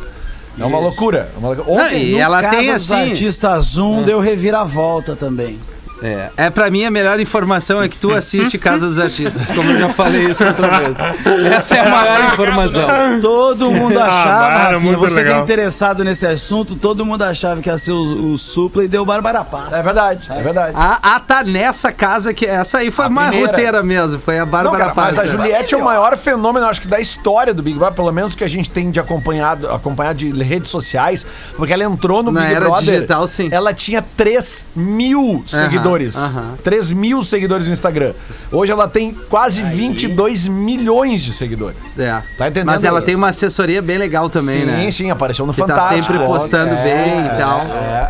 É 0.58 0.64
uma 0.64 0.78
loucura. 0.78 1.30
É 1.34 1.38
uma 1.38 1.48
loucura. 1.48 1.76
Não, 1.76 1.84
Ontem, 1.86 2.04
e 2.10 2.16
ela 2.16 2.40
Casa 2.42 2.56
tem 2.56 2.72
dos 2.72 2.92
assim. 2.92 3.10
artistas 3.10 3.64
Zoom 3.66 4.02
deu 4.02 4.20
reviravolta 4.20 5.16
também. 5.16 5.58
É, 6.04 6.30
é 6.36 6.50
pra 6.50 6.70
mim 6.70 6.84
a 6.84 6.90
melhor 6.90 7.18
informação 7.18 7.82
é 7.82 7.88
que 7.88 7.96
tu 7.96 8.12
assiste 8.12 8.58
Casa 8.58 8.86
dos 8.86 8.98
Artistas, 8.98 9.50
como 9.50 9.70
eu 9.70 9.78
já 9.78 9.88
falei 9.88 10.26
isso 10.26 10.44
outra 10.44 10.68
vez. 10.78 10.96
Essa 11.52 11.76
é 11.76 11.80
a 11.80 11.88
maior 11.90 12.24
informação. 12.32 12.88
Todo 13.22 13.70
mundo 13.72 13.98
Ah, 13.98 14.04
achava, 14.06 14.44
era 14.68 14.74
Rafinha, 14.74 14.96
você 14.98 15.14
que 15.14 15.20
é 15.20 15.24
legal. 15.24 15.42
interessado 15.42 16.04
nesse 16.04 16.26
assunto, 16.26 16.74
todo 16.76 17.04
mundo 17.06 17.22
achava 17.22 17.62
que 17.62 17.68
ia 17.70 17.78
ser 17.78 17.92
o, 17.92 18.32
o 18.32 18.38
Supla 18.38 18.84
e 18.84 18.88
deu 18.88 19.04
Bárbara 19.06 19.42
Paz. 19.44 19.72
É 19.72 19.82
verdade, 19.82 20.26
é 20.30 20.42
verdade. 20.42 20.72
Ah, 20.76 20.98
ah, 21.02 21.20
tá 21.20 21.42
nessa 21.42 21.90
casa 21.90 22.34
que 22.34 22.44
essa 22.44 22.78
aí 22.78 22.90
foi 22.90 23.06
A 23.06 23.08
mais 23.08 23.28
primeira. 23.30 23.52
roteira 23.52 23.82
mesmo, 23.82 24.20
foi 24.20 24.38
a 24.38 24.44
Bárbara 24.44 24.90
Paz. 24.90 25.16
mas 25.16 25.26
a? 25.30 25.32
Juliette 25.32 25.74
é 25.74 25.78
o 25.78 25.84
maior 25.84 26.16
fenômeno, 26.18 26.66
acho 26.66 26.82
que, 26.82 26.88
da 26.88 27.00
história 27.00 27.54
do 27.54 27.62
Big 27.62 27.78
Brother, 27.78 27.94
pelo 27.96 28.12
menos 28.12 28.34
que 28.34 28.44
a 28.44 28.48
gente 28.48 28.70
tem 28.70 28.90
de 28.90 29.00
acompanhado, 29.00 29.70
acompanhado 29.70 30.18
de 30.18 30.30
redes 30.42 30.68
sociais, 30.68 31.24
porque 31.56 31.72
ela 31.72 31.84
entrou 31.84 32.22
no 32.22 32.30
Na 32.30 32.42
Big 32.42 32.54
era 32.54 32.64
Brother. 32.66 32.94
digital, 32.94 33.26
sim. 33.26 33.48
Ela 33.50 33.72
tinha 33.72 34.04
3 34.16 34.64
mil 34.76 35.42
seguidores. 35.46 35.93
Aham. 36.16 36.54
3 36.62 36.92
mil 36.92 37.22
seguidores 37.24 37.66
no 37.66 37.72
Instagram. 37.72 38.12
Hoje 38.50 38.72
ela 38.72 38.88
tem 38.88 39.12
quase 39.12 39.62
22 39.62 40.46
milhões 40.46 41.22
de 41.22 41.32
seguidores. 41.32 41.76
É. 41.98 42.20
Tá 42.38 42.48
entendendo, 42.48 42.66
Mas 42.66 42.84
ela 42.84 43.00
tem 43.02 43.14
uma 43.14 43.28
assessoria 43.28 43.80
bem 43.82 43.98
legal 43.98 44.28
também, 44.30 44.60
sim, 44.60 44.66
né? 44.66 44.90
sim, 44.90 45.10
apareceu 45.10 45.46
no 45.46 45.52
Que 45.54 45.60
tá 45.60 45.68
Fantástico. 45.68 46.12
sempre 46.12 46.26
postando 46.26 46.74
É, 46.74 46.84
bem 46.84 47.26
e 47.26 47.38
tal. 47.40 47.60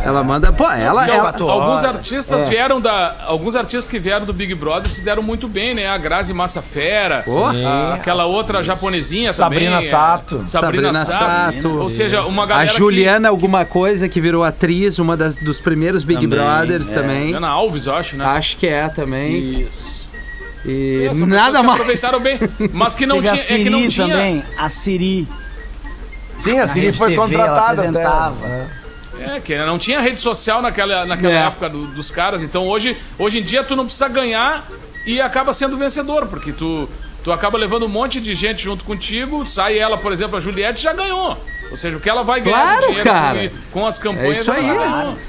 Ela 0.03 0.23
manda. 0.23 0.51
Pô, 0.51 0.69
ela. 0.69 1.07
E 1.07 1.11
ela 1.11 1.33
al- 1.37 1.49
alguns 1.49 1.83
artistas 1.83 2.45
É. 2.45 2.49
vieram 2.49 2.79
da. 2.81 3.15
Alguns 3.25 3.55
artistas 3.55 3.87
que 3.87 3.99
vieram 3.99 4.25
do 4.25 4.33
Big 4.33 4.53
Brother 4.55 4.91
se 4.91 5.01
deram 5.01 5.21
muito 5.23 5.47
bem, 5.47 5.73
né? 5.75 5.87
A 5.87 5.97
Grazi 5.97 6.33
Massafera, 6.33 7.23
a- 7.67 7.93
aquela 7.95 8.25
outra 8.25 8.63
japonesinha 8.63 9.33
Sabrina 9.33 9.71
também. 9.75 9.87
é, 9.87 9.91
Sato. 9.91 10.43
Sabrina, 10.45 10.93
Sabrina 10.93 11.05
Sato. 11.05 11.61
Sato. 11.61 11.77
Ou 11.79 11.89
seja, 11.89 12.21
uma 12.23 12.43
a 12.43 12.45
galera. 12.45 12.67
Juliana, 12.77 13.29
alguma 13.29 13.65
coisa, 13.65 14.07
que 14.07 14.21
virou 14.21 14.43
atriz, 14.43 14.99
uma 14.99 15.15
das, 15.17 15.35
dos 15.37 15.59
primeiros 15.59 16.03
Big 16.03 16.21
Também, 16.21 16.39
Brothers 16.39 16.91
é. 16.91 16.95
Que... 16.95 17.01
também. 17.01 17.23
Juliana 17.25 17.47
Alves, 17.49 17.74
eu 17.85 17.95
acho, 17.95 18.15
né? 18.15 18.25
Acho 18.25 18.57
que 18.57 18.67
é 18.67 18.87
também. 18.89 19.61
Isso. 19.61 19.95
E 20.65 21.09
nada 21.27 21.61
mais. 21.61 21.79
Aproveitaram 21.79 22.19
bem, 22.19 22.39
mas 22.73 22.95
que 22.95 23.05
não 23.05 23.21
Teve 23.21 23.37
tinha. 23.37 23.41
a 23.41 23.43
É 23.43 23.47
que 23.57 23.63
Siri 23.63 23.69
não 23.69 23.87
tinha. 23.87 24.07
também, 24.07 24.43
a 24.57 24.69
Siri. 24.69 25.27
Sim, 26.39 26.59
a 26.59 26.67
Siri 26.67 26.91
foi 26.91 27.09
TV, 27.11 27.35
ela 27.35 27.43
contratada. 27.47 27.81
até. 27.87 28.03
apresentava. 28.03 28.85
É, 29.19 29.39
que 29.39 29.55
não 29.57 29.77
tinha 29.79 30.01
rede 30.01 30.19
social 30.19 30.61
naquela, 30.61 31.05
naquela 31.05 31.33
É. 31.33 31.45
época 31.47 31.69
do- 31.69 31.87
dos 31.87 32.11
caras. 32.11 32.41
Então 32.43 32.67
hoje, 32.67 32.97
hoje 33.17 33.39
em 33.39 33.43
dia 33.43 33.63
tu 33.63 33.75
não 33.75 33.85
precisa 33.85 34.09
ganhar 34.09 34.65
e 35.05 35.21
acaba 35.21 35.53
sendo 35.53 35.77
vencedor, 35.77 36.27
porque 36.27 36.51
tu, 36.51 36.89
tu 37.23 37.31
acaba 37.31 37.57
levando 37.57 37.85
um 37.85 37.89
monte 37.89 38.19
de 38.19 38.35
gente 38.35 38.63
junto 38.63 38.83
contigo. 38.83 39.45
Sai 39.47 39.77
ela, 39.77 39.97
por 39.97 40.11
exemplo, 40.11 40.35
a 40.35 40.41
Juliette 40.41 40.81
já 40.81 40.91
ganhou. 40.93 41.37
Ou 41.71 41.77
seja, 41.77 41.97
o 41.97 41.99
que 41.99 42.09
ela 42.09 42.23
vai 42.23 42.39
ganhar 42.41 42.61
Claro, 42.61 42.81
dinheiro 42.87 43.03
cara. 43.03 43.51
com, 43.71 43.79
com 43.81 43.87
as 43.87 43.99
É 43.99 44.01
campanhas, 44.03 44.37
isso 44.39 44.51
aí. 44.51 44.67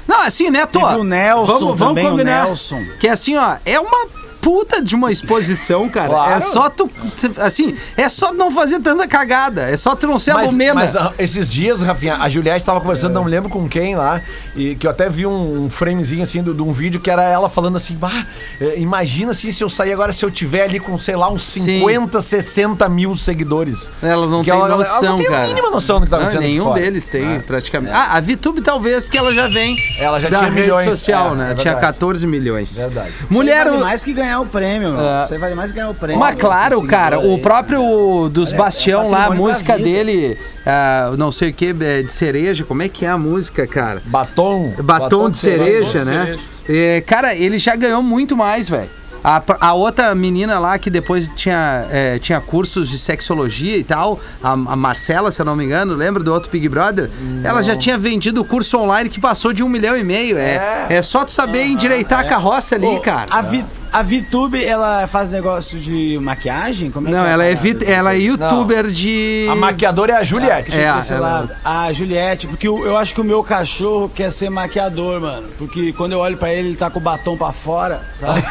Não, 0.07 0.21
assim, 0.21 0.49
né, 0.49 0.65
Tô? 0.65 0.79
Teve 0.79 0.99
o 0.99 1.03
Nelson 1.03 1.45
vamos, 1.45 1.59
vamos 1.61 1.79
também, 1.79 2.05
o 2.07 2.09
combinar. 2.11 2.45
Nelson. 2.45 2.83
Que 2.99 3.09
assim, 3.09 3.35
ó, 3.35 3.57
é 3.65 3.79
uma 3.79 4.07
puta 4.41 4.81
de 4.81 4.95
uma 4.95 5.11
exposição, 5.11 5.87
cara. 5.89 6.07
Claro. 6.09 6.31
É 6.33 6.41
só 6.41 6.69
tu. 6.69 6.89
Assim, 7.37 7.75
é 7.95 8.07
só 8.09 8.33
não 8.33 8.51
fazer 8.51 8.79
tanta 8.79 9.07
cagada. 9.07 9.63
É 9.69 9.77
só 9.77 9.95
tu 9.95 10.07
não 10.07 10.19
ser 10.19 10.31
a 10.31 10.35
Mas, 10.35 10.51
Lumena. 10.51 10.73
mas, 10.73 10.95
ah, 10.95 11.11
esses 11.19 11.47
dias, 11.49 11.81
Rafinha, 11.81 12.15
a 12.17 12.29
Juliette 12.29 12.65
tava 12.65 12.79
conversando, 12.81 13.13
não 13.13 13.25
me 13.25 13.31
lembro 13.31 13.49
com 13.49 13.67
quem 13.67 13.95
lá, 13.95 14.21
e 14.55 14.75
que 14.75 14.87
eu 14.87 14.91
até 14.91 15.09
vi 15.09 15.25
um, 15.25 15.69
framezinho 15.69 16.23
assim 16.23 16.41
do- 16.41 16.53
de 16.53 16.61
um 16.61 16.71
vídeo 16.73 16.99
que 16.99 17.09
era 17.09 17.23
ela 17.23 17.49
falando 17.49 17.77
assim: 17.77 17.95
bah, 17.95 18.25
é, 18.59 18.79
imagina 18.79 19.31
assim, 19.31 19.51
se 19.51 19.63
eu 19.63 19.69
sair 19.69 19.93
agora, 19.93 20.11
se 20.13 20.23
eu 20.23 20.31
tiver 20.31 20.63
ali 20.63 20.79
com, 20.79 20.97
sei 20.99 21.15
lá, 21.15 21.29
uns 21.29 21.43
Sim. 21.43 21.61
50, 21.61 22.21
60 22.21 22.87
mil 22.89 23.15
seguidores. 23.17 23.89
Ela 24.01 24.27
não 24.27 24.39
Que 24.43 24.51
tem 24.51 24.59
ela- 24.59 24.67
ela 24.69 24.77
noção, 24.77 25.01
não 25.03 25.17
tem 25.17 25.27
a 25.27 25.29
cara. 25.31 25.47
mínima 25.47 25.69
noção 25.69 25.99
do 25.99 26.05
que 26.05 26.09
tá 26.09 26.17
Não, 26.17 26.23
acontecendo 26.25 26.43
aqui 26.45 26.51
nenhum 26.59 26.73
deles 26.73 27.07
tem, 27.09 27.39
praticamente. 27.41 27.93
Ah, 27.93 28.13
a 28.15 28.19
VTube 28.21 28.61
talvez, 28.61 29.03
porque 29.05 29.17
ela 29.17 29.33
já 29.33 29.47
vem 29.47 29.75
Ela 29.99 30.19
já 30.19 30.29
da 30.29 30.39
tinha 30.39 30.49
rede 30.49 30.61
milhões. 30.61 30.89
social, 30.89 31.33
É, 31.33 31.35
né? 31.35 31.51
é 31.51 31.55
tinha 31.55 31.73
verdade. 31.73 31.93
14 31.93 32.27
milhões. 32.27 32.75
Verdade. 32.77 33.11
Mulher... 33.29 33.71
Mais 33.71 34.03
que 34.03 34.13
ganhar 34.27 34.41
o 34.41 34.45
prêmio, 34.45 34.91
meu. 34.91 35.01
É. 35.01 35.23
Isso 35.23 35.33
aí 35.33 35.39
vale 35.39 35.55
mais 35.55 35.71
ganhar 35.71 35.89
o 35.89 35.95
prêmio. 35.95 36.19
Mas 36.19 36.37
claro, 36.37 36.85
cara, 36.85 37.19
o 37.19 37.35
aí. 37.35 37.41
próprio 37.41 38.29
dos 38.29 38.49
Olha, 38.49 38.57
Bastião 38.57 39.03
é 39.05 39.09
lá, 39.09 39.25
a 39.25 39.31
música 39.31 39.77
dele, 39.77 40.37
ah, 40.65 41.13
não 41.17 41.31
sei 41.31 41.49
o 41.49 41.53
que, 41.53 41.73
de 41.73 42.11
cereja, 42.11 42.63
como 42.63 42.81
é 42.81 42.89
que 42.89 43.05
é 43.05 43.09
a 43.09 43.17
música, 43.17 43.65
cara? 43.65 44.01
Batom. 44.05 44.73
Batom, 44.83 45.29
de 45.29 45.37
cereja, 45.37 45.99
de 45.99 46.05
né? 46.05 46.25
cereja. 46.25 46.39
É, 46.69 47.01
cara, 47.01 47.33
ele 47.33 47.57
já 47.57 47.75
ganhou 47.75 48.03
muito 48.03 48.35
mais, 48.35 48.67
velho. 48.67 48.89
A, 49.23 49.41
a 49.59 49.73
outra 49.73 50.13
menina 50.15 50.59
lá 50.59 50.77
que 50.77 50.89
depois 50.89 51.29
tinha, 51.35 51.85
é, 51.91 52.19
tinha 52.19 52.39
cursos 52.39 52.87
de 52.87 52.97
sexologia 52.97 53.77
e 53.77 53.83
tal, 53.83 54.19
a, 54.41 54.51
a 54.51 54.75
Marcela, 54.75 55.31
se 55.31 55.41
eu 55.41 55.45
não 55.45 55.55
me 55.55 55.65
engano, 55.65 55.95
lembra 55.95 56.23
do 56.23 56.31
outro 56.33 56.49
Big 56.49 56.69
Brother? 56.69 57.09
Ela 57.43 57.61
já 57.61 57.75
tinha 57.75 57.97
vendido 57.97 58.41
o 58.41 58.45
curso 58.45 58.77
online 58.77 59.09
que 59.09 59.19
passou 59.19 59.51
de 59.51 59.63
um 59.63 59.69
milhão 59.69 59.97
e 59.97 60.03
meio. 60.03 60.37
É, 60.37 60.87
é. 60.89 61.01
só 61.01 61.25
tu 61.25 61.31
saber 61.31 61.65
endireitar 61.65 62.19
a 62.21 62.23
carroça 62.23 62.75
ali, 62.75 62.85
Ô, 62.85 62.99
cara. 62.99 63.27
A, 63.29 63.41
Vi, 63.41 63.65
a 63.91 64.01
VTube, 64.01 64.63
ela 64.63 65.07
faz 65.07 65.29
negócio 65.31 65.79
de 65.79 66.17
maquiagem? 66.21 66.91
Como 66.91 67.07
é 67.07 67.11
Não, 67.11 67.23
que 67.23 67.29
ela 67.29 67.43
é, 67.45 67.55
parada? 67.55 67.85
ela 67.85 68.13
é 68.13 68.17
youtuber 68.19 68.87
de. 68.87 69.47
A 69.49 69.55
maquiadora 69.55 70.13
é 70.13 70.17
a 70.17 70.23
Juliette. 70.23 70.71
É, 70.73 70.91
Pra 70.91 70.99
esse 70.99 71.13
ela- 71.13 71.27
lado. 71.29 71.51
A 71.63 71.91
Juliette, 71.93 72.47
porque 72.47 72.67
eu, 72.67 72.85
eu 72.85 72.97
acho 72.97 73.13
que 73.15 73.21
o 73.21 73.23
meu 73.23 73.43
cachorro 73.43 74.09
quer 74.09 74.31
ser 74.31 74.49
maquiador, 74.49 75.21
mano. 75.21 75.47
Porque 75.57 75.93
quando 75.93 76.13
eu 76.13 76.19
olho 76.19 76.37
pra 76.37 76.53
ele, 76.53 76.69
ele 76.69 76.77
tá 76.77 76.89
com 76.89 76.99
o 76.99 77.01
batom 77.01 77.37
pra 77.37 77.51
fora, 77.51 78.01
sabe? 78.19 78.43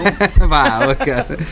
Vá, 0.48 0.94
cara. 0.94 1.26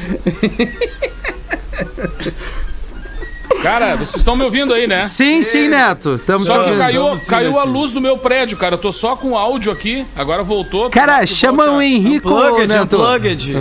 Cara, 3.63 3.95
vocês 3.95 4.17
estão 4.17 4.35
me 4.35 4.43
ouvindo 4.43 4.75
aí, 4.75 4.89
né? 4.89 5.05
Sim, 5.05 5.45
sim, 5.45 5.69
Neto. 5.69 6.19
Tamo 6.19 6.45
Só 6.45 6.65
que 6.65 6.77
caiu, 6.77 7.15
caiu 7.29 7.59
a 7.61 7.63
luz 7.63 7.93
do 7.93 8.01
meu 8.01 8.19
prédio, 8.19 8.59
cara. 8.59 8.75
Eu 8.75 8.79
tô 8.79 8.91
só 8.91 9.15
com 9.15 9.39
áudio 9.39 9.71
aqui, 9.71 10.05
agora 10.17 10.43
voltou. 10.43 10.91
Cara, 10.91 11.25
chama 11.27 11.71
o 11.71 11.81
Henrico, 11.81 12.29
Unplugged, 12.29 12.67
Neto. 12.67 12.97
unplugged. 12.97 13.55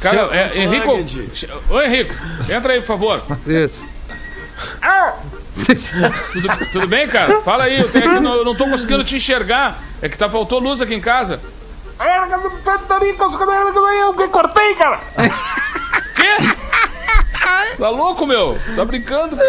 Cara, 0.00 0.28
é, 0.32 0.58
Henrico. 0.58 0.98
Ô, 1.70 1.80
Henrico, 1.80 2.12
entra 2.50 2.72
aí, 2.72 2.80
por 2.80 2.86
favor. 2.88 3.22
Isso. 3.46 3.82
Tudo, 6.32 6.72
tudo 6.72 6.88
bem, 6.88 7.06
cara? 7.06 7.40
Fala 7.42 7.64
aí, 7.64 7.80
eu, 7.80 7.88
tenho 7.88 8.10
aqui, 8.10 8.20
não, 8.20 8.34
eu 8.34 8.44
não 8.44 8.54
tô 8.54 8.66
conseguindo 8.66 9.04
te 9.04 9.14
enxergar. 9.14 9.80
É 10.02 10.08
que 10.08 10.18
tá 10.18 10.28
faltou 10.28 10.58
luz 10.58 10.80
aqui 10.80 10.94
em 10.94 11.00
casa. 11.00 11.40
Eu 14.22 14.28
cortei, 14.28 14.74
cara. 14.74 15.00
Tá 17.78 17.88
louco, 17.88 18.26
meu? 18.26 18.58
Tá 18.76 18.84
brincando, 18.84 19.36
cara? 19.36 19.48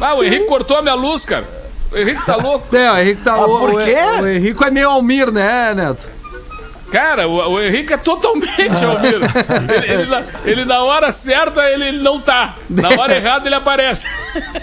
Ah, 0.00 0.14
o 0.14 0.24
Henrique 0.24 0.46
cortou 0.46 0.76
a 0.76 0.82
minha 0.82 0.94
luz, 0.94 1.24
cara. 1.24 1.44
O 1.92 1.96
Henrique 1.98 2.24
tá 2.24 2.36
louco. 2.36 2.74
É, 2.74 2.90
o 2.90 2.98
Henrico 2.98 3.22
tá. 3.22 3.36
o, 3.44 3.58
por 3.58 3.74
o- 3.74 3.84
quê? 3.84 3.96
O, 4.20 4.26
Henrico 4.26 4.64
é 4.64 4.70
meio 4.70 4.90
Almir, 4.90 5.30
né, 5.30 5.74
Neto? 5.74 6.08
Cara, 6.94 7.26
o, 7.26 7.54
o 7.54 7.60
Henrique 7.60 7.92
é 7.92 7.96
totalmente 7.96 8.84
Almir. 8.86 9.14
Ele, 9.14 9.92
ele 9.92 10.06
na, 10.06 10.22
ele 10.44 10.64
na 10.64 10.84
hora 10.84 11.10
certa, 11.10 11.68
ele 11.68 11.98
não 11.98 12.20
tá. 12.20 12.54
Na 12.70 12.88
hora 12.90 13.16
errada, 13.18 13.48
ele 13.48 13.54
aparece. 13.56 14.06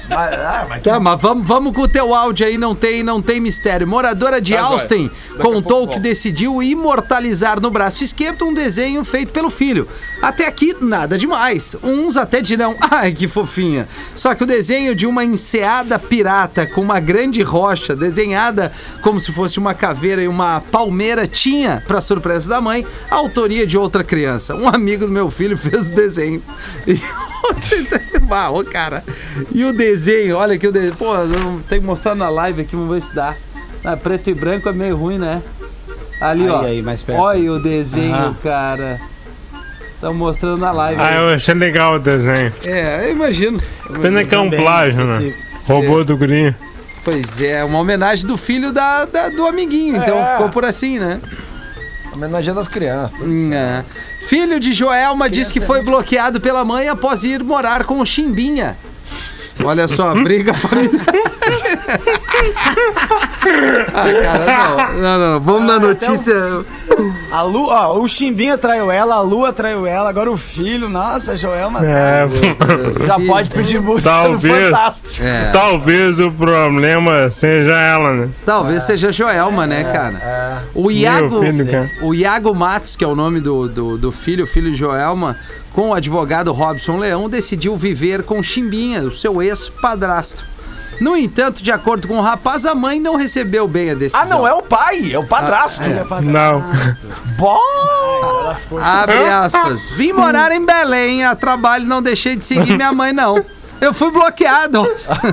Mas, 0.08 0.40
ah, 0.40 0.66
mas 0.70 0.82
Tá, 0.82 0.98
mas 0.98 1.20
vamos, 1.22 1.46
vamos 1.46 1.76
com 1.76 1.82
o 1.82 1.88
teu 1.90 2.16
áudio 2.16 2.48
aí, 2.48 2.58
não 2.58 2.74
tem, 2.74 3.04
não 3.04 3.22
tem 3.22 3.42
mistério. 3.42 3.86
Moradora 3.86 4.40
de 4.40 4.54
Tá. 4.54 4.62
Austin 4.62 5.12
contou 5.42 5.82
pouco 5.82 5.94
que 5.96 6.00
decidiu 6.00 6.64
imortalizar 6.64 7.60
no 7.60 7.70
braço 7.70 8.04
esquerdo 8.04 8.46
um 8.46 8.54
desenho 8.54 9.04
feito 9.04 9.34
pelo 9.34 9.50
filho. 9.50 9.86
Até 10.22 10.48
aqui, 10.48 10.74
nada 10.80 11.18
demais. 11.18 11.76
Uns 11.84 12.16
até 12.16 12.42
dirão, 12.42 12.78
ai 12.90 13.12
que 13.12 13.28
fofinha. 13.28 13.88
Só 14.16 14.34
que 14.36 14.44
o 14.44 14.48
desenho 14.48 14.96
de 14.96 15.06
uma 15.06 15.26
enseada 15.26 16.00
pirata 16.00 16.66
com 16.66 16.80
uma 16.80 17.00
grande 17.00 17.42
rocha 17.42 17.94
desenhada 17.94 18.72
como 19.02 19.20
se 19.20 19.34
fosse 19.34 19.60
uma 19.60 19.74
caveira 19.74 20.22
e 20.22 20.28
uma 20.30 20.62
palmeira 20.72 21.28
tinha, 21.28 21.84
pra 21.86 22.00
surpresa 22.00 22.21
da 22.48 22.62
mãe, 22.62 22.86
a 23.10 23.16
autoria 23.16 23.66
de 23.68 23.78
outra 23.78 24.04
criança. 24.04 24.56
Um 24.56 24.68
amigo 24.68 25.06
do 25.06 25.12
meu 25.12 25.30
filho 25.30 25.58
fez 25.58 25.92
o 25.92 25.96
desenho. 25.96 26.42
E... 26.88 27.00
Ô, 28.54 28.64
cara. 28.64 29.04
E 29.54 29.66
o 29.66 29.74
desenho, 29.74 30.38
olha 30.38 30.56
aqui 30.56 30.68
o 30.68 30.72
desenho. 30.72 30.96
Pô, 30.96 31.14
tem 31.68 31.80
que 31.82 31.86
mostrar 31.86 32.16
na 32.16 32.30
live 32.30 32.62
aqui, 32.62 32.76
vamos 32.76 32.92
ver 32.94 33.02
se 33.02 33.14
dá. 33.14 33.36
Ah, 33.84 33.98
preto 33.98 34.30
e 34.30 34.34
branco 34.34 34.70
é 34.70 34.72
meio 34.74 34.96
ruim, 34.96 35.18
né? 35.18 35.42
Ali, 36.22 36.44
Aí, 36.44 36.50
ó. 36.50 36.62
aí, 36.62 36.82
mais 36.82 37.02
perto. 37.02 37.20
Olha 37.20 37.52
o 37.52 37.60
desenho, 37.60 38.14
Aham. 38.14 38.36
cara. 38.44 39.00
Estão 39.96 40.14
mostrando 40.14 40.58
na 40.58 40.72
live. 40.72 41.02
Ah, 41.02 41.16
eu 41.16 41.30
achei 41.30 41.54
legal 41.54 41.96
o 41.96 42.00
desenho. 42.00 42.54
É, 42.64 43.08
eu 43.08 43.12
imagino. 43.12 43.60
Pena 44.02 44.24
que 44.24 44.34
é 44.34 44.40
um 44.40 44.46
Também, 44.46 44.62
plágio, 44.62 45.04
né? 45.06 45.28
esse- 45.28 45.36
Robô 45.68 46.04
do 46.04 46.16
Green. 46.18 46.54
Pois 47.04 47.42
é, 47.42 47.64
uma 47.64 47.80
homenagem 47.80 48.26
do 48.28 48.38
filho 48.38 48.72
da, 48.72 49.06
da- 49.06 49.30
do 49.30 49.46
amiguinho. 49.46 49.96
Então 49.98 50.18
É. 50.20 50.32
ficou 50.34 50.50
por 50.50 50.64
assim, 50.66 51.00
né? 51.00 51.20
Homenagem 52.14 52.54
das 52.54 52.68
crianças. 52.68 53.20
É. 53.52 53.84
Filho 54.22 54.60
de 54.60 54.74
Joelma 54.74 55.30
diz 55.30 55.52
que 55.52 55.62
foi 55.62 55.82
bloqueado 55.82 56.40
pela 56.40 56.64
mãe 56.64 56.88
após 56.90 57.24
ir 57.24 57.44
morar 57.44 57.86
com 57.86 58.00
o 58.00 58.06
Chimbinha. 58.06 58.78
Olha 59.64 59.88
só, 59.88 60.14
briga 60.16 60.54
familiar. 60.54 61.06
Ah, 63.94 64.46
cara, 64.46 64.94
não, 64.94 65.02
não, 65.02 65.20
não, 65.20 65.32
não. 65.34 65.40
Vamos 65.40 65.68
na 65.68 65.80
notícia. 65.80 66.36
A 67.32 67.42
Lu, 67.44 67.68
ó, 67.70 68.00
o 68.00 68.08
Chimbinha 68.08 68.58
traiu 68.58 68.92
ela, 68.92 69.16
a 69.16 69.22
Lua 69.22 69.54
traiu 69.54 69.88
ela, 69.88 70.10
agora 70.10 70.30
o 70.30 70.38
filho, 70.38 70.90
nossa, 70.90 71.36
Joelma. 71.36 71.80
É, 71.86 72.28
Já 73.08 73.20
pode 73.20 73.50
pedir 73.50 73.82
música 73.82 74.12
no 74.24 74.32
Talvez. 74.32 74.66
Fantástico. 74.66 75.26
É, 75.26 75.52
talvez 75.52 76.20
o 76.20 76.32
problema 76.32 77.30
seja 77.30 77.74
ela, 77.74 78.14
né? 78.14 78.30
talvez 78.46 78.84
seja 78.84 79.12
Joelma, 79.12 79.66
né, 79.66 79.84
cara? 79.86 80.64
O 80.76 80.92
Iago, 80.92 81.42
filho, 81.42 81.66
cara. 81.66 81.90
o 82.02 82.14
Iago 82.14 82.54
Matos, 82.54 82.96
que 82.96 83.04
é 83.04 83.08
o 83.08 83.16
nome 83.16 83.40
do, 83.40 83.68
do, 83.68 83.98
do 83.98 84.12
filho, 84.12 84.44
o 84.44 84.48
filho 84.48 84.72
de 84.72 84.78
Joelma, 84.78 85.38
com 85.74 85.90
o 85.90 85.94
advogado 85.94 86.52
Robson 86.52 86.98
Leão, 86.98 87.30
decidiu 87.30 87.78
viver 87.78 88.24
com 88.24 88.44
Chimbinha, 88.44 89.02
o 89.04 89.12
seu 89.12 89.42
ex-padrasto. 89.42 90.51
No 91.02 91.18
entanto, 91.18 91.64
de 91.64 91.72
acordo 91.72 92.08
com 92.08 92.20
o 92.20 92.22
rapaz, 92.22 92.64
a 92.64 92.76
mãe 92.76 93.00
não 93.00 93.16
recebeu 93.16 93.68
bem 93.68 93.90
a 93.90 93.96
decisão. 93.96 94.22
Ah, 94.22 94.26
não 94.26 94.48
é 94.48 94.54
o 94.54 94.62
pai, 94.62 95.12
é 95.12 95.18
o 95.18 95.26
padrasto. 95.26 95.82
Não. 96.22 96.64
Bom, 97.40 97.60
Abre 98.80 99.28
aspas. 99.28 99.90
Vim 99.90 100.14
morar 100.14 100.52
em 100.52 100.64
Belém, 100.64 101.26
a 101.26 101.36
trabalho 101.36 101.86
não 101.86 102.04
deixei 102.04 102.36
de 102.36 102.46
seguir 102.46 102.76
minha 102.78 102.94
mãe, 102.94 103.12
não. 103.12 103.44
Eu 103.86 103.94
fui 103.94 104.12
bloqueado. 104.12 104.88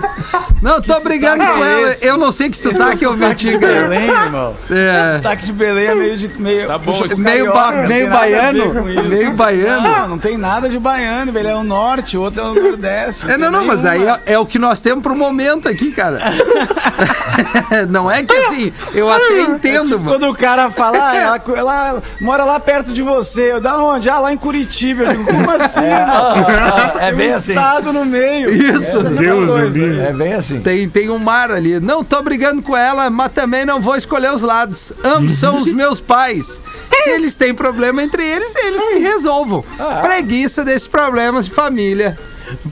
Não, 0.62 0.80
tô 0.82 0.98
brigando 1.00 1.44
com 1.44 1.64
é 1.64 1.82
ela. 1.82 1.96
Eu 2.02 2.16
não 2.16 2.32
sei 2.32 2.50
que 2.50 2.56
sotaque 2.56 3.04
eu 3.04 3.16
meti, 3.16 3.56
cara. 3.58 3.88
Belém, 3.88 4.08
irmão. 4.08 4.56
É. 4.70 5.16
Sotaque 5.18 5.46
de 5.46 5.52
Belém 5.52 5.86
é 5.86 5.94
meio 5.94 6.16
de. 6.16 6.28
Meio, 6.28 6.66
Tá 6.66 6.78
bom, 6.78 6.98
puxa 6.98 7.14
meio 7.16 7.52
ba- 7.52 7.70
meio 7.86 8.10
baiano, 8.10 8.82
meio 9.08 9.32
baiano. 9.36 9.82
Não, 9.88 10.08
não 10.08 10.18
tem 10.18 10.36
nada 10.36 10.68
de 10.68 10.78
baiano, 10.78 11.30
velho. 11.30 11.48
É 11.48 11.54
o 11.54 11.62
norte, 11.62 12.16
o 12.18 12.22
outro 12.22 12.40
é 12.40 12.44
o 12.44 12.54
nordeste. 12.54 13.30
É, 13.30 13.36
não, 13.36 13.50
não, 13.52 13.64
mas 13.64 13.84
aí 13.84 14.04
é, 14.04 14.20
é 14.26 14.38
o 14.38 14.44
que 14.46 14.58
nós 14.58 14.80
temos 14.80 15.02
pro 15.02 15.14
momento 15.14 15.68
aqui, 15.68 15.92
cara. 15.92 16.18
Não 17.88 18.10
é 18.10 18.22
que 18.24 18.34
assim, 18.34 18.72
eu 18.94 19.10
até 19.10 19.42
entendo, 19.42 19.84
Tipo, 19.86 19.98
mano. 20.00 20.10
quando 20.18 20.30
o 20.30 20.34
cara 20.36 20.70
fala, 20.70 20.98
ah, 21.10 21.16
ela, 21.16 21.40
ela 21.56 22.02
mora 22.20 22.44
lá 22.44 22.58
perto 22.58 22.92
de 22.92 23.02
você. 23.02 23.52
Eu, 23.52 23.60
da 23.60 23.76
onde? 23.78 24.08
Ah, 24.10 24.18
lá 24.18 24.32
em 24.32 24.36
Curitiba. 24.36 25.04
Eu 25.04 25.08
digo, 25.12 25.24
como 25.24 25.50
assim, 25.52 25.84
irmão? 25.84 26.32
é 26.98 27.06
Tem 27.06 27.14
bem 27.14 27.32
um 27.32 27.36
assim. 27.36 27.52
estado 27.52 27.92
no 27.92 28.04
meio. 28.04 28.37
Isso. 28.46 29.02
Deus 29.02 29.50
o 29.50 29.52
coisa. 29.54 29.78
livre. 29.78 30.00
É 30.00 30.12
bem 30.12 30.32
assim. 30.34 30.60
Tem, 30.60 30.88
tem 30.88 31.10
um 31.10 31.18
mar 31.18 31.50
ali. 31.50 31.80
Não 31.80 32.04
tô 32.04 32.22
brigando 32.22 32.62
com 32.62 32.76
ela, 32.76 33.10
mas 33.10 33.32
também 33.32 33.64
não 33.64 33.80
vou 33.80 33.96
escolher 33.96 34.32
os 34.32 34.42
lados. 34.42 34.92
Ambos 35.04 35.34
são 35.34 35.60
os 35.60 35.72
meus 35.72 36.00
pais. 36.00 36.60
Se 37.02 37.10
eles 37.10 37.34
têm 37.34 37.54
problema 37.54 38.02
entre 38.02 38.22
eles, 38.22 38.54
eles 38.56 38.88
que 38.88 38.98
resolvam. 38.98 39.64
Preguiça 40.02 40.64
desses 40.64 40.86
problemas 40.88 41.46
de 41.46 41.52
família. 41.52 42.18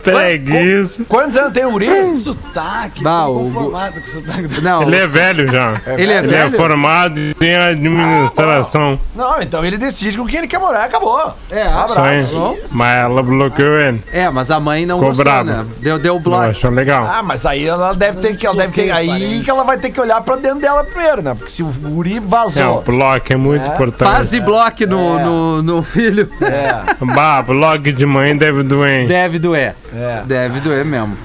Preguiça. 0.03 1.05
Quantos 1.09 1.37
anos 1.37 1.53
tem 1.53 1.65
o? 1.65 1.81
Esse 1.81 2.21
sotaque, 2.23 3.03
Bah, 3.03 3.25
tô 3.25 3.33
o- 3.33 3.39
conformado 3.45 4.01
com 4.01 4.07
o 4.07 4.09
sotaque 4.11 4.43
do... 4.49 4.63
Não, 4.63 4.83
Ele 4.83 4.97
é 4.97 5.07
velho 5.07 5.51
já. 5.51 5.81
ele 5.87 6.13
é 6.13 6.19
Ele 6.19 6.35
é 6.35 6.45
velho? 6.49 6.57
formado 6.57 7.19
em 7.19 7.55
administração. 7.57 8.99
Não, 9.15 9.41
então 9.43 9.65
ele 9.65 9.77
decide 9.77 10.17
com 10.17 10.27
quem 10.27 10.39
ele 10.39 10.49
quer 10.49 10.59
morar, 10.59 10.85
acabou. 10.85 11.35
É, 11.51 11.63
abraço. 11.67 12.57
Mas 12.73 12.99
ela 13.05 13.23
bloqueou 13.23 13.79
ele. 13.79 14.03
É, 14.13 14.29
mas 14.31 14.51
a 14.51 14.59
mãe 14.61 14.87
não 14.87 14.97
Ficou 14.97 15.09
gostou, 15.09 15.25
brava. 15.25 15.45
né? 15.45 15.67
Deu, 15.81 15.99
deu 15.99 16.15
Não 16.15 16.21
bloco. 16.21 16.45
achou 16.45 16.71
legal. 16.71 17.07
Ah, 17.07 17.23
mas 17.23 17.45
aí 17.47 17.67
ela 17.67 17.93
deve 17.93 18.21
ter 18.21 18.37
que. 18.37 18.47
Ela 18.47 18.57
deve 18.57 18.73
ter, 18.73 18.91
aí 18.91 19.43
que 19.43 19.51
ela 19.51 19.65
vai 19.65 19.77
ter 19.79 19.91
que 19.91 20.01
olhar 20.01 20.21
pra 20.23 20.37
dentro 20.37 20.61
dela 20.61 20.85
primeiro, 20.85 21.23
né? 21.23 21.35
Porque 21.35 21.51
se 21.51 21.63
o 21.63 21.67
Guri 21.67 22.17
É, 22.17 22.19
o 22.19 22.23
vazou. 22.23 22.83
bloco 22.83 23.33
é 23.33 23.37
muito 23.37 23.67
importante. 23.67 24.09
Paz 24.11 24.33
e 24.33 24.41
bloco 24.41 24.87
no, 24.87 25.19
no, 25.19 25.63
no 25.63 25.83
filho. 25.83 26.29
É, 26.41 26.95
Bah, 27.15 27.43
bloco 27.43 27.93
de 27.93 28.07
mãe 28.07 28.37
deve 28.37 28.63
doer. 28.63 29.01
hein? 29.03 29.09
Deve 29.09 29.39
doer. 29.39 29.66
É. 29.95 30.23
Deve 30.27 30.61
doer 30.61 30.85
mesmo. 30.85 31.17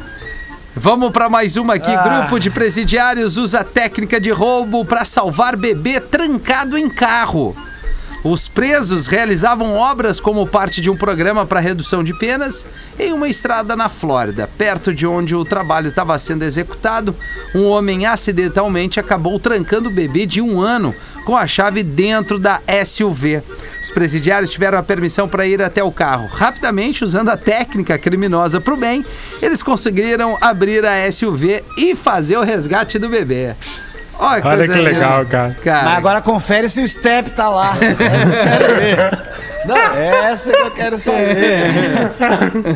Vamos 0.76 1.12
para 1.12 1.30
mais 1.30 1.58
uma 1.58 1.74
aqui. 1.76 1.92
Grupo 1.92 2.40
de 2.40 2.50
presidiários 2.50 3.36
usa 3.36 3.64
técnica 3.64 4.22
de 4.22 4.32
roubo 4.32 4.86
para 4.86 5.04
salvar 5.04 5.58
bebê 5.58 6.00
trancado 6.00 6.78
em 6.78 6.90
carro. 6.90 7.56
Os 8.24 8.48
presos 8.48 9.08
realizavam 9.08 9.76
obras 9.76 10.20
como 10.20 10.46
parte 10.46 10.80
de 10.80 10.92
um 10.92 10.96
programa 10.96 11.44
para 11.44 11.60
redução 11.60 12.04
de 12.04 12.14
penas 12.14 12.64
em 13.00 13.12
uma 13.12 13.28
estrada 13.28 13.76
na 13.76 13.90
Flórida. 13.90 14.48
Perto 14.58 14.94
de 14.94 15.08
onde 15.08 15.36
o 15.36 15.44
trabalho 15.44 15.88
estava 15.88 16.18
sendo 16.20 16.44
executado, 16.44 17.16
um 17.56 17.66
homem 17.66 18.06
acidentalmente 18.06 19.00
acabou 19.00 19.40
trancando 19.40 19.90
o 19.90 19.92
bebê 19.92 20.28
de 20.28 20.40
um 20.40 20.62
ano 20.62 20.94
com 21.26 21.36
a 21.36 21.46
chave 21.48 21.84
dentro 21.84 22.38
da 22.40 22.60
SUV. 22.86 23.42
Os 23.82 23.92
presidiários 23.92 24.52
tiveram 24.52 24.78
a 24.78 24.84
permissão 24.84 25.28
para 25.28 25.46
ir 25.46 25.62
até 25.62 25.84
o 25.84 25.92
carro. 25.92 26.28
Rapidamente, 26.28 27.04
usando 27.04 27.30
a 27.30 27.38
técnica 27.38 27.98
criminosa 27.98 28.60
para 28.62 28.74
o 28.74 28.78
bem, 28.78 29.06
eles 29.42 29.62
conseguiram 29.64 30.38
abrir 30.40 30.86
a 30.86 31.12
SUV 31.12 31.64
e 31.78 31.96
fazer 31.96 32.38
o 32.38 32.44
resgate 32.44 33.00
do 33.00 33.10
bebê. 33.10 33.56
Olha, 34.20 34.42
Olha 34.46 34.58
coisa 34.58 34.74
que 34.74 34.80
legal, 34.80 35.26
cara. 35.26 35.58
Cara, 35.64 35.84
Mas 35.86 35.98
agora 35.98 36.22
confere 36.22 36.70
se 36.70 36.80
o 36.82 36.88
step 36.88 37.32
tá 37.32 37.50
lá. 37.50 37.76
Essa 37.82 38.32
eu 38.32 38.44
quero 38.44 38.76
ver. 38.76 39.20
Não, 39.64 39.76
essa 39.78 40.52
que 40.52 40.58
eu 40.58 40.72
quero 40.72 40.98
saber. 40.98 41.62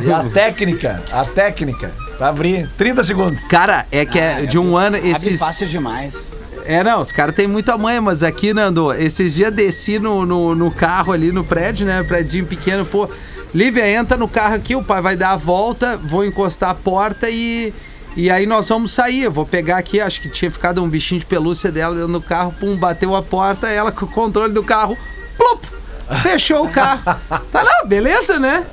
E 0.05 0.11
a 0.11 0.23
técnica, 0.31 1.01
a 1.11 1.25
técnica. 1.25 1.91
Pra 2.17 2.27
abrir 2.27 2.69
30 2.77 3.03
segundos. 3.03 3.43
Cara, 3.45 3.85
é 3.91 4.05
que 4.05 4.17
é 4.19 4.45
de 4.45 4.57
um 4.57 4.77
ano 4.77 4.95
Abre 4.97 5.09
esses. 5.09 5.39
fácil 5.39 5.67
demais. 5.67 6.31
É, 6.67 6.83
não, 6.83 7.01
os 7.01 7.11
caras 7.11 7.35
têm 7.35 7.47
muita 7.47 7.77
manha, 7.77 8.01
mas 8.01 8.23
aqui, 8.23 8.53
Nando, 8.53 8.91
esses 8.93 9.35
dias 9.35 9.53
desci 9.53 9.99
no, 9.99 10.25
no, 10.25 10.55
no 10.55 10.71
carro 10.71 11.13
ali 11.13 11.31
no 11.31 11.43
prédio, 11.43 11.85
né? 11.85 12.03
Prédio 12.03 12.45
pequeno, 12.45 12.85
pô. 12.85 13.07
Lívia, 13.53 13.89
entra 13.89 14.17
no 14.17 14.27
carro 14.27 14.55
aqui, 14.55 14.75
o 14.75 14.83
pai 14.83 15.01
vai 15.01 15.15
dar 15.15 15.31
a 15.31 15.35
volta, 15.37 15.95
vou 15.95 16.25
encostar 16.25 16.71
a 16.71 16.75
porta 16.75 17.29
e. 17.29 17.73
E 18.17 18.29
aí 18.31 18.45
nós 18.45 18.69
vamos 18.69 18.93
sair. 18.93 19.23
Eu 19.23 19.31
vou 19.31 19.45
pegar 19.45 19.77
aqui, 19.77 19.99
acho 19.99 20.21
que 20.21 20.29
tinha 20.29 20.49
ficado 20.49 20.81
um 20.81 20.89
bichinho 20.89 21.19
de 21.19 21.25
pelúcia 21.25 21.71
dela 21.71 21.93
dentro 21.93 22.13
do 22.13 22.21
carro, 22.21 22.53
pum, 22.59 22.75
bateu 22.75 23.15
a 23.15 23.21
porta, 23.21 23.67
ela 23.67 23.91
com 23.91 24.05
o 24.05 24.09
controle 24.09 24.53
do 24.53 24.63
carro, 24.63 24.97
plup! 25.37 25.75
Fechou 26.21 26.65
o 26.65 26.69
carro. 26.69 27.01
Tá 27.51 27.63
lá, 27.63 27.85
beleza, 27.85 28.39
né? 28.39 28.65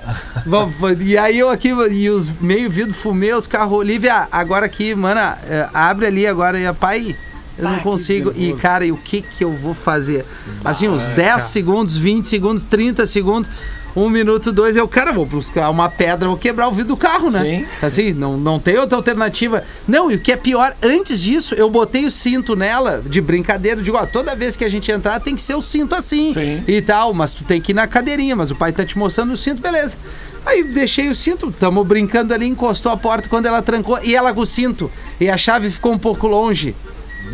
E 1.01 1.17
aí 1.17 1.39
eu 1.39 1.51
aqui, 1.51 1.69
e 1.69 2.11
os 2.11 2.29
meio 2.41 2.71
vidro 2.71 2.93
fumê, 2.95 3.33
os 3.33 3.47
carros. 3.47 3.79
Olivia, 3.79 4.27
agora 4.31 4.67
aqui, 4.67 4.95
mano, 4.95 5.21
é, 5.21 5.69
abre 5.73 6.07
ali 6.07 6.27
agora 6.27 6.59
e 6.59 6.67
a 6.67 6.75
pai. 6.75 7.17
Eu 7.63 7.71
não 7.71 7.79
consigo. 7.81 8.33
E, 8.37 8.53
cara, 8.55 8.85
e 8.85 8.93
o 8.93 8.97
que 8.97 9.23
que 9.23 9.45
eu 9.45 9.53
vou 9.53 9.75
fazer? 9.75 10.25
Assim, 10.65 10.89
uns 10.89 11.09
10 11.09 11.43
segundos, 11.43 11.97
20 11.97 12.29
segundos, 12.29 12.65
30 12.65 13.07
segundos, 13.07 13.51
um 13.95 14.09
minuto, 14.09 14.51
dois, 14.51 14.77
eu, 14.77 14.89
cara, 14.89 15.13
vou 15.13 15.27
buscar 15.27 15.69
uma 15.69 15.89
pedra, 15.89 16.27
vou 16.27 16.37
quebrar 16.37 16.69
o 16.69 16.73
vidro 16.73 16.89
do 16.89 16.97
carro, 16.97 17.31
né? 17.31 17.43
Sim. 17.43 17.67
Assim, 17.85 18.13
não, 18.13 18.37
não 18.39 18.59
tem 18.59 18.79
outra 18.79 18.97
alternativa. 18.97 19.63
Não, 19.87 20.11
e 20.11 20.15
o 20.15 20.19
que 20.19 20.33
é 20.33 20.37
pior, 20.37 20.75
antes 20.83 21.21
disso, 21.21 21.55
eu 21.55 21.69
botei 21.69 22.07
o 22.07 22.11
cinto 22.11 22.57
nela, 22.57 23.03
de 23.05 23.21
brincadeira, 23.21 23.83
digo, 23.83 23.97
ó, 23.97 24.07
toda 24.07 24.35
vez 24.35 24.57
que 24.57 24.65
a 24.65 24.69
gente 24.69 24.91
entrar 24.91 25.21
tem 25.21 25.37
que 25.37 25.43
ser 25.43 25.55
o 25.55 25.63
cinto 25.63 25.95
assim 25.95 26.33
Sim. 26.33 26.65
e 26.67 26.81
tal, 26.81 27.13
mas 27.13 27.33
tu 27.33 27.45
tem 27.45 27.61
que 27.61 27.73
ir 27.73 27.75
na 27.75 27.87
cadeirinha, 27.87 28.35
mas 28.35 28.51
o 28.51 28.55
pai 28.55 28.73
tá 28.73 28.85
te 28.85 28.97
mostrando 28.97 29.35
o 29.35 29.37
cinto, 29.37 29.61
beleza. 29.61 29.97
Aí 30.45 30.65
deixei 30.65 31.09
o 31.09 31.15
cinto, 31.15 31.53
tamo 31.53 31.85
brincando 31.85 32.33
ali, 32.33 32.47
encostou 32.47 32.91
a 32.91 32.97
porta 32.97 33.29
quando 33.29 33.47
ela 33.47 33.63
trancou, 33.63 33.99
e 34.03 34.15
ela 34.17 34.33
com 34.33 34.41
o 34.41 34.47
cinto, 34.47 34.91
e 35.21 35.29
a 35.29 35.37
chave 35.37 35.71
ficou 35.71 35.93
um 35.93 35.99
pouco 35.99 36.27
longe. 36.27 36.75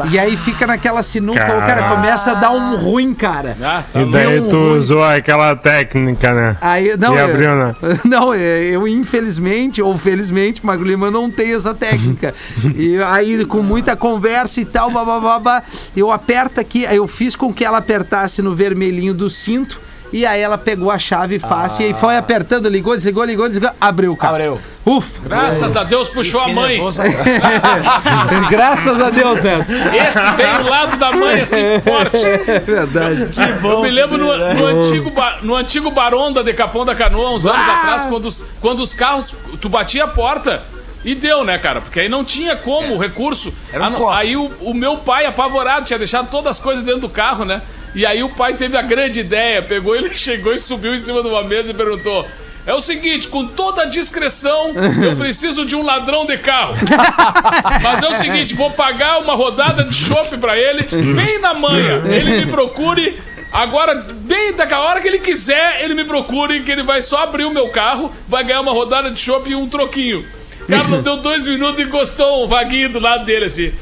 E 0.06 0.18
aí 0.18 0.36
fica 0.36 0.66
naquela 0.66 1.02
sinuca, 1.02 1.42
o 1.42 1.60
cara 1.60 1.88
começa 1.94 2.32
a 2.32 2.34
dar 2.34 2.50
um 2.50 2.76
ruim, 2.76 3.14
cara. 3.14 3.56
Ah, 3.62 3.82
E 3.94 4.04
daí 4.04 4.40
Deu 4.40 4.48
tu 4.48 4.56
ruim. 4.56 4.78
usou 4.78 5.02
aquela 5.04 5.54
técnica, 5.56 6.32
né? 6.32 6.56
Aí, 6.60 6.96
não, 6.96 7.14
E 7.14 7.18
abriu, 7.20 7.54
né? 7.56 7.74
Não, 8.04 8.34
eu 8.34 8.86
infelizmente, 8.86 9.82
ou 9.82 9.96
felizmente, 9.96 10.64
Magro 10.64 10.86
Lima 10.86 11.10
não 11.10 11.30
tem 11.30 11.54
essa 11.54 11.74
técnica. 11.74 12.34
e 12.74 12.98
aí, 13.02 13.44
com 13.44 13.62
muita 13.62 13.96
conversa 13.96 14.60
e 14.60 14.64
tal, 14.64 14.90
babá, 14.90 15.62
eu 15.96 16.10
aperto 16.10 16.60
aqui, 16.60 16.84
eu 16.90 17.06
fiz 17.06 17.34
com 17.36 17.52
que 17.52 17.64
ela 17.64 17.78
apertasse 17.78 18.42
no 18.42 18.54
vermelhinho 18.54 19.14
do 19.14 19.28
cinto. 19.28 19.87
E 20.12 20.24
aí 20.24 20.40
ela 20.40 20.56
pegou 20.56 20.90
a 20.90 20.98
chave 20.98 21.38
fácil 21.38 21.82
e 21.82 21.86
aí 21.86 21.94
foi 21.94 22.16
apertando, 22.16 22.68
ligou, 22.68 22.94
desligou, 22.96 23.24
ligou, 23.24 23.46
desligou, 23.46 23.70
abriu 23.80 24.12
o 24.12 24.16
carro. 24.16 24.34
Abriu. 24.36 24.60
Ufa! 24.86 25.20
Graças 25.28 25.76
a 25.76 25.84
Deus 25.84 26.08
puxou 26.08 26.40
a 26.40 26.48
mãe. 26.48 26.80
Graças 28.50 29.02
a 29.02 29.10
Deus, 29.10 29.42
Neto. 29.42 29.70
Esse 29.72 30.30
veio 30.36 30.64
do 30.64 30.70
lado 30.70 30.96
da 30.96 31.12
mãe 31.12 31.40
assim 31.40 31.58
forte. 31.84 32.24
É 32.50 32.60
verdade. 32.60 33.28
Eu 33.62 33.82
me 33.82 33.90
lembro 33.90 34.18
no, 34.18 34.54
no 34.54 34.66
antigo, 34.66 35.12
no 35.42 35.54
antigo 35.54 35.90
Barão 35.90 36.32
da 36.32 36.42
Decapão 36.42 36.84
da 36.84 36.94
Canoa, 36.94 37.30
uns 37.30 37.46
anos 37.46 37.60
Ah! 37.60 37.78
atrás, 37.80 38.04
quando 38.06 38.26
os, 38.26 38.44
quando 38.60 38.80
os 38.80 38.94
carros. 38.94 39.34
Tu 39.60 39.68
batia 39.68 40.04
a 40.04 40.08
porta 40.08 40.62
e 41.04 41.14
deu, 41.14 41.44
né, 41.44 41.58
cara? 41.58 41.80
Porque 41.80 42.00
aí 42.00 42.08
não 42.08 42.24
tinha 42.24 42.56
como 42.56 42.94
o 42.94 42.98
recurso. 42.98 43.52
Era 43.72 43.88
um 43.88 44.08
Ah, 44.08 44.18
aí 44.18 44.36
o, 44.36 44.50
o 44.60 44.72
meu 44.74 44.96
pai, 44.96 45.26
apavorado, 45.26 45.84
tinha 45.84 45.98
deixado 45.98 46.28
todas 46.30 46.52
as 46.52 46.60
coisas 46.60 46.84
dentro 46.84 47.02
do 47.02 47.08
carro, 47.08 47.44
né? 47.44 47.60
E 47.94 48.04
aí 48.06 48.22
o 48.22 48.28
pai 48.28 48.54
teve 48.54 48.76
a 48.76 48.82
grande 48.82 49.20
ideia, 49.20 49.62
pegou 49.62 49.94
ele, 49.96 50.12
chegou 50.16 50.52
e 50.52 50.58
subiu 50.58 50.94
em 50.94 51.00
cima 51.00 51.22
de 51.22 51.28
uma 51.28 51.42
mesa 51.42 51.70
e 51.70 51.74
perguntou. 51.74 52.26
É 52.66 52.74
o 52.74 52.82
seguinte, 52.82 53.28
com 53.28 53.46
toda 53.46 53.82
a 53.82 53.84
discrição, 53.86 54.72
eu 55.02 55.16
preciso 55.16 55.64
de 55.64 55.74
um 55.74 55.82
ladrão 55.82 56.26
de 56.26 56.36
carro. 56.36 56.74
Mas 57.82 58.02
é 58.02 58.08
o 58.10 58.14
seguinte, 58.14 58.54
vou 58.54 58.70
pagar 58.70 59.20
uma 59.20 59.34
rodada 59.34 59.84
de 59.84 59.94
chopp 59.94 60.36
pra 60.36 60.58
ele, 60.58 60.82
bem 61.14 61.40
na 61.40 61.54
manhã. 61.54 62.02
Ele 62.04 62.44
me 62.44 62.46
procure. 62.52 63.18
Agora, 63.50 63.94
bem 63.94 64.52
daquela 64.52 64.84
hora 64.84 65.00
que 65.00 65.08
ele 65.08 65.20
quiser, 65.20 65.82
ele 65.82 65.94
me 65.94 66.04
procure, 66.04 66.60
que 66.60 66.70
ele 66.70 66.82
vai 66.82 67.00
só 67.00 67.22
abrir 67.22 67.46
o 67.46 67.50
meu 67.50 67.68
carro, 67.68 68.12
vai 68.28 68.44
ganhar 68.44 68.60
uma 68.60 68.72
rodada 68.72 69.10
de 69.10 69.18
chopp 69.18 69.48
e 69.50 69.54
um 69.54 69.66
troquinho. 69.66 70.22
Cara, 70.68 70.86
não 70.86 71.00
deu 71.00 71.16
dois 71.16 71.46
minutos 71.46 71.80
e 71.80 71.84
encostou 71.86 72.44
um 72.44 72.46
vaguinho 72.46 72.90
do 72.90 73.00
lado 73.00 73.24
dele, 73.24 73.46
assim. 73.46 73.72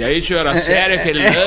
E 0.00 0.02
aí, 0.02 0.20
tio, 0.22 0.38
era 0.38 0.56
sério 0.56 0.96
aquele 0.96 1.22
lance 1.22 1.36
do... 1.36 1.42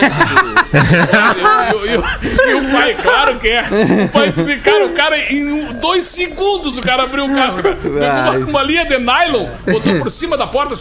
e, 2.47 2.53
o 2.53 2.71
pai, 2.71 2.95
claro 3.01 3.39
que 3.39 3.49
é. 3.49 3.63
O 4.05 4.09
pai 4.09 4.31
disse 4.31 4.57
cara, 4.57 4.85
o 4.85 4.91
cara, 4.91 5.17
em 5.33 5.73
dois 5.79 6.03
segundos, 6.03 6.77
o 6.77 6.81
cara 6.83 7.01
abriu 7.01 7.25
o 7.25 7.33
carro. 7.33 7.57
Pegou 7.63 7.97
uma, 7.97 8.37
uma 8.37 8.61
linha 8.61 8.85
de 8.85 8.99
nylon, 8.99 9.47
botou 9.65 9.97
por 9.97 10.11
cima 10.11 10.37
da 10.37 10.45
porta, 10.45 10.75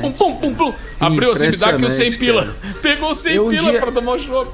pum, 0.00 0.12
pum, 0.12 0.36
pum, 0.36 0.54
pum. 0.54 0.72
Abriu 1.00 1.32
assim, 1.32 1.48
me 1.48 1.56
dá 1.56 1.70
aqui 1.70 1.84
os 1.84 1.94
100 1.94 2.12
pila. 2.12 2.54
Pegou 2.80 3.12
100 3.12 3.34
Eu 3.34 3.46
um 3.46 3.50
pila 3.50 3.72
dia- 3.72 3.80
pra 3.80 3.90
tomar 3.90 4.12
o 4.12 4.18
chopp. 4.20 4.52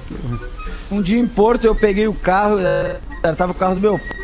Um 0.91 1.03
dia 1.03 1.19
em 1.19 1.29
Porto 1.29 1.67
eu 1.67 1.75
peguei 1.75 2.09
o 2.09 2.15
carro, 2.15 2.59
eh, 2.59 2.97
tava 3.37 3.53
o 3.53 3.55
carro 3.55 3.75
do 3.75 3.83
meu 3.83 3.99
pai. 3.99 4.20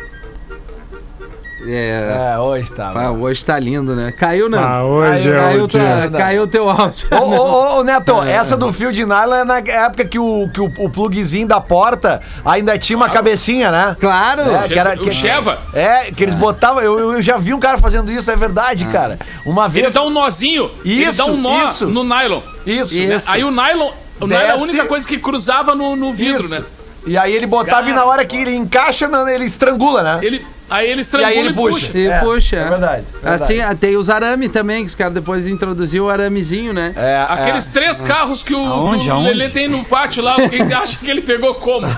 É, 1.67 2.33
É, 2.35 2.39
hoje 2.39 2.71
tá. 2.71 2.91
pá, 2.91 3.09
hoje 3.09 3.45
tá 3.45 3.59
lindo, 3.59 3.95
né? 3.95 4.11
Caiu, 4.15 4.47
não? 4.49 4.59
Ah, 4.63 4.83
hoje 4.83 5.29
é 5.29 5.33
caiu, 5.35 5.63
o 5.63 5.67
tua- 5.67 5.79
dia. 5.81 6.09
caiu 6.17 6.43
o 6.43 6.47
teu 6.47 6.69
áudio. 6.69 7.07
Ô, 7.11 7.15
ô, 7.15 7.35
ô, 7.35 7.79
ô, 7.79 7.83
Neto, 7.83 8.21
essa 8.23 8.55
do 8.55 8.71
fio 8.71 8.93
de 8.93 9.05
nylon 9.05 9.33
é 9.35 9.43
na 9.43 9.57
época 9.57 10.05
que 10.05 10.17
o, 10.17 10.49
que 10.53 10.61
o, 10.61 10.71
o 10.77 10.89
plugzinho 10.89 11.47
da 11.47 11.59
porta 11.59 12.21
ainda 12.45 12.77
tinha 12.77 12.95
uma 12.95 13.09
cabecinha, 13.09 13.69
né? 13.71 13.97
Claro! 13.99 14.41
É, 14.53 14.67
que 14.67 14.79
era, 14.79 14.93
O 14.93 14.99
que, 14.99 15.11
Cheva. 15.11 15.59
É, 15.73 16.11
que 16.11 16.23
eles 16.23 16.35
botavam. 16.35 16.81
Eu, 16.81 16.99
eu 17.13 17.21
já 17.21 17.37
vi 17.37 17.53
um 17.53 17.59
cara 17.59 17.77
fazendo 17.77 18.11
isso, 18.11 18.29
é 18.31 18.35
verdade, 18.35 18.85
cara. 18.85 19.17
Uma 19.45 19.65
Ele 19.65 19.81
vez. 19.81 19.93
dá 19.93 20.03
um 20.03 20.09
nozinho, 20.09 20.71
ele 20.85 21.03
Isso, 21.03 21.17
dá 21.17 21.25
um 21.25 21.37
nó 21.37 21.67
isso. 21.69 21.85
no 21.87 22.03
nylon. 22.03 22.41
Isso. 22.65 22.93
Isso. 22.97 23.07
né? 23.27 23.33
Aí 23.33 23.43
o 23.43 23.51
nylon, 23.51 23.91
o 24.19 24.27
nylon 24.27 24.41
é 24.41 24.51
a 24.51 24.55
única 24.55 24.85
coisa 24.85 25.07
que 25.07 25.17
cruzava 25.17 25.75
no, 25.75 25.95
no 25.95 26.13
vidro, 26.13 26.43
isso. 26.45 26.53
né? 26.55 26.63
E 27.05 27.17
aí 27.17 27.33
ele 27.33 27.45
botava 27.47 27.89
e 27.89 27.93
na 27.93 28.03
hora 28.03 28.25
que 28.25 28.35
ele 28.35 28.53
encaixa, 28.53 29.09
ele 29.33 29.45
estrangula, 29.45 30.03
né? 30.03 30.19
Ele, 30.21 30.45
aí 30.69 30.89
ele 30.89 30.99
e 30.99 31.01
estrangula 31.01 31.29
aí 31.31 31.37
ele 31.39 31.53
puxa. 31.53 31.97
E 31.97 32.07
É, 32.07 32.19
puxa. 32.19 32.55
É 32.57 32.69
verdade. 32.69 33.03
é 33.23 33.29
Assim, 33.29 33.53
verdade. 33.55 33.73
ah, 33.73 33.77
tem 33.79 33.97
os 33.97 34.09
arame 34.09 34.49
também, 34.49 34.81
que 34.83 34.87
os 34.89 34.95
caras 34.95 35.13
depois 35.13 35.47
introduziram 35.47 36.05
o 36.05 36.09
aramezinho, 36.09 36.73
né? 36.73 36.93
É, 36.95 37.25
Aqueles 37.29 37.67
é. 37.67 37.71
três 37.71 38.01
carros 38.01 38.43
que 38.43 38.53
o, 38.53 38.65
Aonde, 38.65 39.09
o? 39.09 39.19
Lelê 39.21 39.49
tem 39.49 39.67
no 39.67 39.83
pátio 39.85 40.21
lá, 40.23 40.35
quem 40.49 40.61
acha 40.73 40.97
que 40.97 41.09
ele 41.09 41.21
pegou 41.21 41.55
como? 41.55 41.87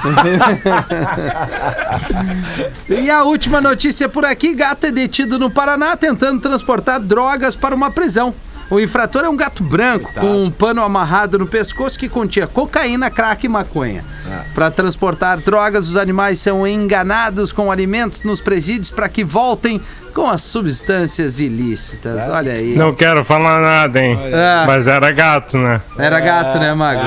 E 2.88 3.10
a 3.10 3.24
última 3.24 3.62
notícia 3.62 4.10
por 4.10 4.26
aqui: 4.26 4.54
gato 4.54 4.86
é 4.86 4.92
detido 4.92 5.38
no 5.40 5.50
Paraná 5.50 5.96
tentando 5.96 6.42
transportar 6.42 7.00
drogas 7.00 7.56
para 7.56 7.76
uma 7.76 7.92
prisão. 7.92 8.34
O 8.70 8.80
infrator 8.80 9.24
é 9.24 9.30
um 9.30 9.36
gato 9.36 9.64
branco 9.64 10.14
com 10.14 10.44
um 10.44 10.52
pano 10.52 10.84
amarrado 10.84 11.40
no 11.40 11.48
pescoço 11.48 11.98
que 11.98 12.08
continha 12.08 12.46
cocaína, 12.46 13.10
crack 13.10 13.46
e 13.46 13.50
maconha. 13.50 14.06
Para 14.54 14.70
transportar 14.70 15.40
drogas, 15.40 15.88
os 15.88 15.98
animais 15.98 16.40
são 16.40 16.68
enganados 16.68 17.52
com 17.52 17.72
alimentos 17.72 18.22
nos 18.22 18.42
presídios 18.42 18.92
para 18.92 19.10
que 19.10 19.24
voltem 19.24 19.82
com 20.20 20.30
as 20.30 20.42
substâncias 20.42 21.40
ilícitas. 21.40 22.28
Olha 22.28 22.52
aí. 22.52 22.76
Não 22.76 22.94
quero 22.94 23.24
falar 23.24 23.62
nada, 23.62 24.00
hein? 24.02 24.20
Ah. 24.34 24.66
Mas 24.68 24.86
era 24.86 25.10
gato, 25.12 25.58
né? 25.58 25.80
Era 25.98 26.20
gato, 26.20 26.60
né, 26.60 26.74
Mago? 26.74 27.00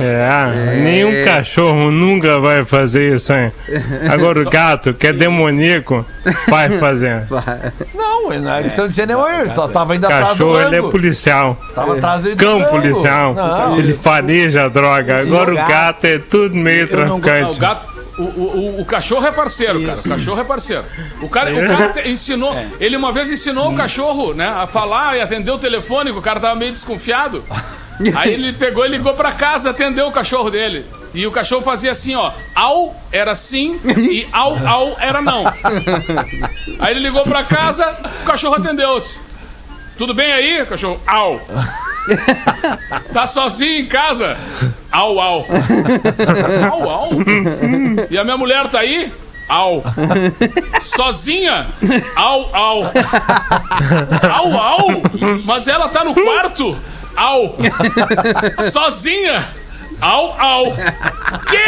É, 0.00 0.76
nenhum 0.82 1.24
cachorro 1.24 1.90
nunca 1.92 2.40
vai 2.40 2.64
fazer 2.64 3.14
isso, 3.14 3.32
hein? 3.32 3.52
Agora 4.10 4.40
o 4.40 4.44
gato, 4.50 4.92
que 4.92 5.06
é 5.06 5.12
demoníaco, 5.12 6.04
vai 6.48 6.68
fazer. 6.80 7.22
Não, 7.94 8.32
eles 8.32 8.72
estão 8.72 8.88
dizendo, 8.88 9.12
eu 9.12 9.54
só 9.54 9.68
tava 9.68 9.94
indo 9.94 10.04
atrás 10.04 10.24
do 10.36 10.44
Cachorro, 10.46 10.60
ele 10.60 10.76
é 10.76 10.82
policial. 10.82 11.56
Tava 11.74 11.96
atrás 11.96 12.22
do 12.22 12.36
Cão 12.36 12.60
policial. 12.64 13.34
Não. 13.34 13.78
Ele 13.78 13.94
fareja 13.94 14.64
a 14.64 14.68
droga. 14.68 15.20
Agora 15.20 15.52
o 15.52 15.54
gato? 15.54 15.68
gato 15.68 16.04
é 16.06 16.18
tudo 16.18 16.54
meio 16.56 16.88
Eu 16.90 16.98
não- 16.98 17.06
Não, 17.06 17.16
o 17.18 17.20
traficante. 17.20 17.60
gato. 17.60 17.97
O, 18.18 18.22
o, 18.22 18.80
o- 18.80 18.84
cachorro 18.84 19.26
é 19.26 19.30
parceiro, 19.30 19.84
cara. 19.84 19.98
O 20.00 20.02
cachorro 20.08 20.40
é 20.40 20.44
parceiro. 20.44 20.84
O 21.22 21.28
cara, 21.28 21.54
o 21.54 21.66
cara 21.68 22.08
ensinou. 22.08 22.54
Ele 22.80 22.96
uma 22.96 23.12
vez 23.12 23.30
ensinou 23.30 23.70
o 23.70 23.74
cachorro, 23.76 24.34
né, 24.34 24.48
a 24.48 24.66
falar 24.66 25.16
e 25.16 25.20
atender 25.20 25.50
o 25.50 25.58
telefone, 25.58 26.12
que 26.12 26.18
o 26.18 26.22
cara 26.22 26.40
tava 26.40 26.54
meio 26.54 26.72
desconfiado. 26.72 27.44
Aí 28.14 28.32
ele 28.32 28.52
pegou 28.52 28.84
e 28.86 28.88
ligou 28.88 29.12
pra 29.14 29.32
casa, 29.32 29.70
atendeu 29.70 30.06
o 30.06 30.12
cachorro 30.12 30.50
dele. 30.50 30.86
E 31.12 31.26
o 31.26 31.32
cachorro 31.32 31.62
fazia 31.62 31.90
assim, 31.90 32.14
ó. 32.14 32.30
Au 32.54 32.94
era 33.10 33.34
sim 33.34 33.80
e 33.96 34.28
au, 34.32 34.56
au 34.66 34.96
era 35.00 35.20
não. 35.20 35.44
Aí 36.78 36.92
ele 36.92 37.00
ligou 37.00 37.24
pra 37.24 37.42
casa, 37.44 37.96
o 38.22 38.24
cachorro 38.24 38.54
atendeu. 38.56 39.02
Tudo 39.96 40.14
bem 40.14 40.32
aí? 40.32 40.62
O 40.62 40.66
cachorro, 40.66 41.00
au. 41.06 41.40
Tá 43.12 43.26
sozinho 43.26 43.80
em 43.80 43.86
casa? 43.86 44.36
Au, 44.90 45.20
au. 45.20 45.46
Au, 46.72 46.90
au. 46.90 47.10
E 48.10 48.18
a 48.18 48.24
minha 48.24 48.36
mulher 48.36 48.68
tá 48.68 48.80
aí? 48.80 49.12
Au. 49.48 49.82
Sozinha? 50.80 51.66
Au, 52.16 52.50
au. 52.54 52.84
Au, 54.34 54.52
au. 54.56 55.02
Mas 55.44 55.66
ela 55.68 55.88
tá 55.88 56.04
no 56.04 56.14
quarto? 56.14 56.76
Au. 57.16 57.56
Sozinha? 58.70 59.44
Au, 60.00 60.34
au. 60.38 60.72
Quê? 61.48 61.64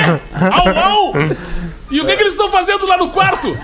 Au, 0.53 0.68
au. 0.91 1.14
E 1.91 2.01
o 2.01 2.07
que, 2.07 2.16
que 2.16 2.22
eles 2.22 2.34
estão 2.34 2.49
fazendo 2.49 2.86
lá 2.86 2.97
no 2.97 3.11
quarto? 3.11 3.57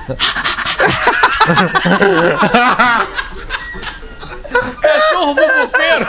Cachorro 4.81 5.35
fofoqueiro. 5.35 6.07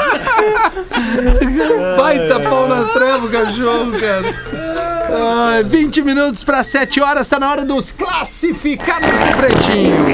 Baita 1.98 2.40
pau 2.40 2.68
nas 2.68 2.92
trevas, 2.94 3.32
cachorro, 3.32 3.92
cara. 4.00 4.97
Ai, 5.10 5.64
20 5.64 6.02
minutos 6.02 6.44
para 6.44 6.62
7 6.64 7.00
horas, 7.02 7.30
tá 7.30 7.40
na 7.40 7.50
hora 7.50 7.64
dos 7.64 7.94
classificados 7.94 9.10
do 9.10 9.38
Pretinho. 9.38 10.06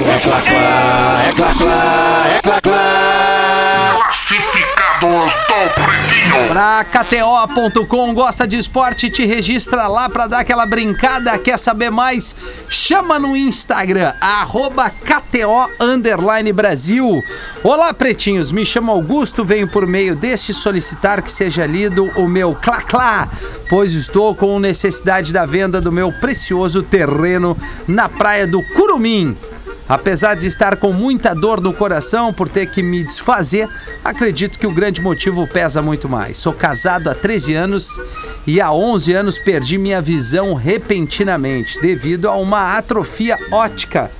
Pra 6.48 6.84
KTO.com, 6.84 8.14
gosta 8.14 8.46
de 8.46 8.56
esporte, 8.56 9.10
te 9.10 9.26
registra 9.26 9.88
lá 9.88 10.08
pra 10.08 10.26
dar 10.28 10.40
aquela 10.40 10.64
brincada. 10.64 11.36
Quer 11.38 11.58
saber 11.58 11.90
mais? 11.90 12.34
Chama 12.68 13.18
no 13.18 13.36
Instagram, 13.36 14.12
arroba 14.20 14.88
KTO 14.90 15.68
Underline 15.80 16.52
Brasil. 16.52 17.22
Olá, 17.62 17.92
pretinhos, 17.92 18.52
me 18.52 18.64
chamo 18.64 18.92
Augusto, 18.92 19.44
venho 19.44 19.68
por 19.68 19.86
meio 19.86 20.14
deste 20.14 20.52
solicitar 20.52 21.20
que 21.20 21.32
seja 21.32 21.66
lido 21.66 22.10
o 22.16 22.28
meu 22.28 22.54
Clá 22.54 22.80
Clá, 22.82 23.28
pois 23.68 23.94
estou 23.94 24.34
com 24.34 24.58
necessidade 24.58 24.83
da 25.32 25.46
venda 25.46 25.80
do 25.80 25.90
meu 25.90 26.12
precioso 26.12 26.82
terreno 26.82 27.56
na 27.88 28.08
praia 28.08 28.46
do 28.46 28.62
Curumim. 28.74 29.36
Apesar 29.88 30.34
de 30.34 30.46
estar 30.46 30.76
com 30.76 30.92
muita 30.92 31.34
dor 31.34 31.60
no 31.60 31.72
coração 31.72 32.32
por 32.32 32.48
ter 32.48 32.66
que 32.66 32.82
me 32.82 33.02
desfazer, 33.02 33.68
acredito 34.02 34.58
que 34.58 34.66
o 34.66 34.72
grande 34.72 35.00
motivo 35.00 35.46
pesa 35.46 35.82
muito 35.82 36.08
mais. 36.08 36.38
Sou 36.38 36.52
casado 36.52 37.08
há 37.08 37.14
13 37.14 37.54
anos 37.54 37.88
e 38.46 38.60
há 38.60 38.72
11 38.72 39.12
anos 39.12 39.38
perdi 39.38 39.76
minha 39.76 40.00
visão 40.00 40.54
repentinamente 40.54 41.80
devido 41.80 42.28
a 42.28 42.34
uma 42.36 42.76
atrofia 42.76 43.38
óptica, 43.50 44.10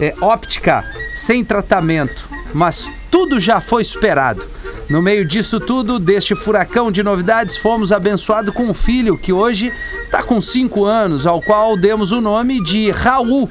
é, 0.00 0.14
óptica 0.20 0.84
sem 1.14 1.44
tratamento, 1.44 2.28
mas 2.52 2.90
tudo 3.10 3.38
já 3.38 3.60
foi 3.60 3.84
superado. 3.84 4.55
No 4.88 5.02
meio 5.02 5.24
disso 5.24 5.58
tudo, 5.58 5.98
deste 5.98 6.36
furacão 6.36 6.92
de 6.92 7.02
novidades, 7.02 7.56
fomos 7.56 7.90
abençoados 7.90 8.54
com 8.54 8.66
um 8.66 8.74
filho 8.74 9.18
que 9.18 9.32
hoje 9.32 9.72
está 10.04 10.22
com 10.22 10.40
5 10.40 10.84
anos, 10.84 11.26
ao 11.26 11.42
qual 11.42 11.76
demos 11.76 12.12
o 12.12 12.20
nome 12.20 12.62
de 12.62 12.92
Raul. 12.92 13.50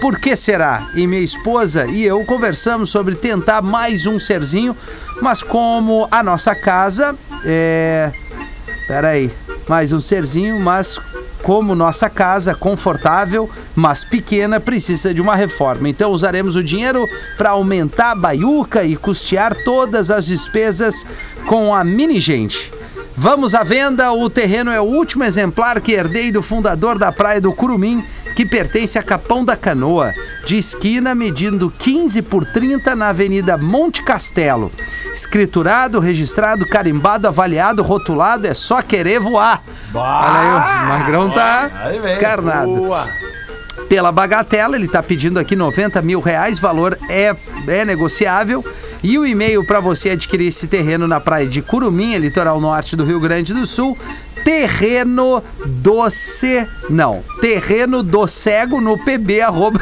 Por 0.00 0.18
que 0.18 0.34
será? 0.34 0.90
E 0.96 1.06
minha 1.06 1.22
esposa 1.22 1.86
e 1.86 2.02
eu 2.04 2.24
conversamos 2.24 2.90
sobre 2.90 3.14
tentar 3.14 3.62
mais 3.62 4.06
um 4.06 4.18
serzinho, 4.18 4.76
mas 5.20 5.40
como 5.40 6.08
a 6.10 6.20
nossa 6.20 6.52
casa 6.56 7.14
é. 7.44 8.10
Peraí, 8.88 9.30
mais 9.68 9.92
um 9.92 10.00
serzinho, 10.00 10.58
mas 10.58 10.98
como 11.42 11.74
nossa 11.74 12.08
casa 12.08 12.54
confortável, 12.54 13.50
mas 13.74 14.04
pequena, 14.04 14.60
precisa 14.60 15.12
de 15.12 15.20
uma 15.20 15.34
reforma. 15.34 15.88
Então 15.88 16.10
usaremos 16.10 16.56
o 16.56 16.62
dinheiro 16.62 17.08
para 17.36 17.50
aumentar 17.50 18.12
a 18.12 18.14
baiuca 18.14 18.84
e 18.84 18.96
custear 18.96 19.54
todas 19.64 20.10
as 20.10 20.26
despesas 20.26 21.04
com 21.46 21.74
a 21.74 21.82
mini 21.82 22.20
gente. 22.20 22.72
Vamos 23.16 23.54
à 23.54 23.62
venda, 23.62 24.10
o 24.12 24.30
terreno 24.30 24.70
é 24.70 24.80
o 24.80 24.84
último 24.84 25.22
exemplar 25.22 25.80
que 25.80 25.92
herdei 25.92 26.32
do 26.32 26.42
fundador 26.42 26.98
da 26.98 27.12
Praia 27.12 27.40
do 27.40 27.52
Curumim, 27.52 28.02
que 28.34 28.46
pertence 28.46 28.98
a 28.98 29.02
Capão 29.02 29.44
da 29.44 29.54
Canoa, 29.54 30.12
de 30.46 30.56
esquina 30.56 31.14
medindo 31.14 31.70
15 31.78 32.22
por 32.22 32.44
30 32.44 32.96
na 32.96 33.10
Avenida 33.10 33.58
Monte 33.58 34.02
Castelo. 34.02 34.72
Escriturado, 35.14 36.00
registrado, 36.00 36.66
carimbado, 36.66 37.28
avaliado, 37.28 37.82
rotulado, 37.82 38.46
é 38.46 38.54
só 38.54 38.80
querer 38.80 39.20
voar. 39.20 39.62
Olha 39.94 40.38
aí, 40.38 40.84
o 40.84 40.88
Magrão 40.88 41.30
tá 41.30 41.70
vem. 42.02 42.18
carnado 42.18 42.74
Boa. 42.76 43.06
pela 43.88 44.10
bagatela, 44.10 44.74
ele 44.74 44.86
está 44.86 45.02
pedindo 45.02 45.38
aqui 45.38 45.54
90 45.54 46.00
mil 46.00 46.20
reais, 46.20 46.58
valor 46.58 46.98
é, 47.08 47.36
é 47.68 47.84
negociável. 47.84 48.64
E 49.02 49.18
o 49.18 49.26
e-mail 49.26 49.64
para 49.66 49.80
você 49.80 50.10
adquirir 50.10 50.46
esse 50.46 50.66
terreno 50.66 51.08
na 51.08 51.20
praia 51.20 51.46
de 51.46 51.60
Curumim, 51.60 52.16
litoral 52.18 52.60
norte 52.60 52.94
do 52.94 53.04
Rio 53.04 53.18
Grande 53.20 53.52
do 53.52 53.66
Sul, 53.66 53.98
terreno 54.44 55.42
doce, 55.66 56.66
não, 56.88 57.22
terreno 57.40 58.02
do 58.02 58.26
cego 58.28 58.80
no 58.80 58.96
pb 58.96 59.40
arroba, 59.40 59.80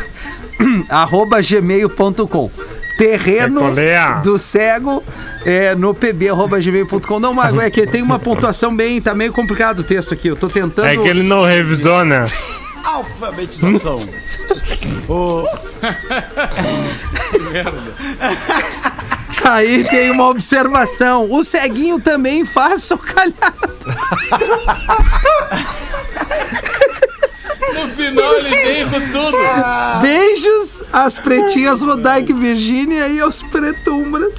arroba 0.89 1.41
gmail.com. 1.41 2.51
Terreno 3.01 3.61
Recolher. 3.61 4.21
do 4.21 4.39
cego 4.39 5.03
é, 5.43 5.75
no 5.75 5.95
pb.gmail.com. 5.95 7.19
Não, 7.19 7.33
Mago, 7.33 7.59
é 7.59 7.71
que 7.71 7.87
tem 7.87 8.03
uma 8.03 8.19
pontuação 8.19 8.77
bem. 8.77 9.01
Tá 9.01 9.15
meio 9.15 9.33
complicado 9.33 9.79
o 9.79 9.83
texto 9.83 10.13
aqui. 10.13 10.29
Eu 10.29 10.37
tô 10.37 10.51
tentando. 10.51 10.87
É 10.87 10.99
que 10.99 11.09
ele 11.09 11.23
não 11.23 11.43
revisou, 11.43 12.05
né? 12.05 12.27
Alfabetização. 12.85 13.97
o... 15.09 15.47
Aí 19.49 19.83
tem 19.85 20.11
uma 20.11 20.29
observação. 20.29 21.27
O 21.33 21.43
ceguinho 21.43 21.99
também 21.99 22.45
faz 22.45 22.83
socalhada. 22.83 23.33
No 27.73 27.87
final 27.89 28.35
ele 28.35 28.51
vem 28.51 28.89
com 28.89 29.01
tudo. 29.13 29.37
Beijos 30.01 30.70
às 30.93 31.19
pretinhas 31.19 31.83
Rodaica 31.83 32.31
e 32.31 32.35
Virgínia 32.35 33.09
e 33.09 33.21
aos 33.21 33.43
pretumbras. 33.43 34.35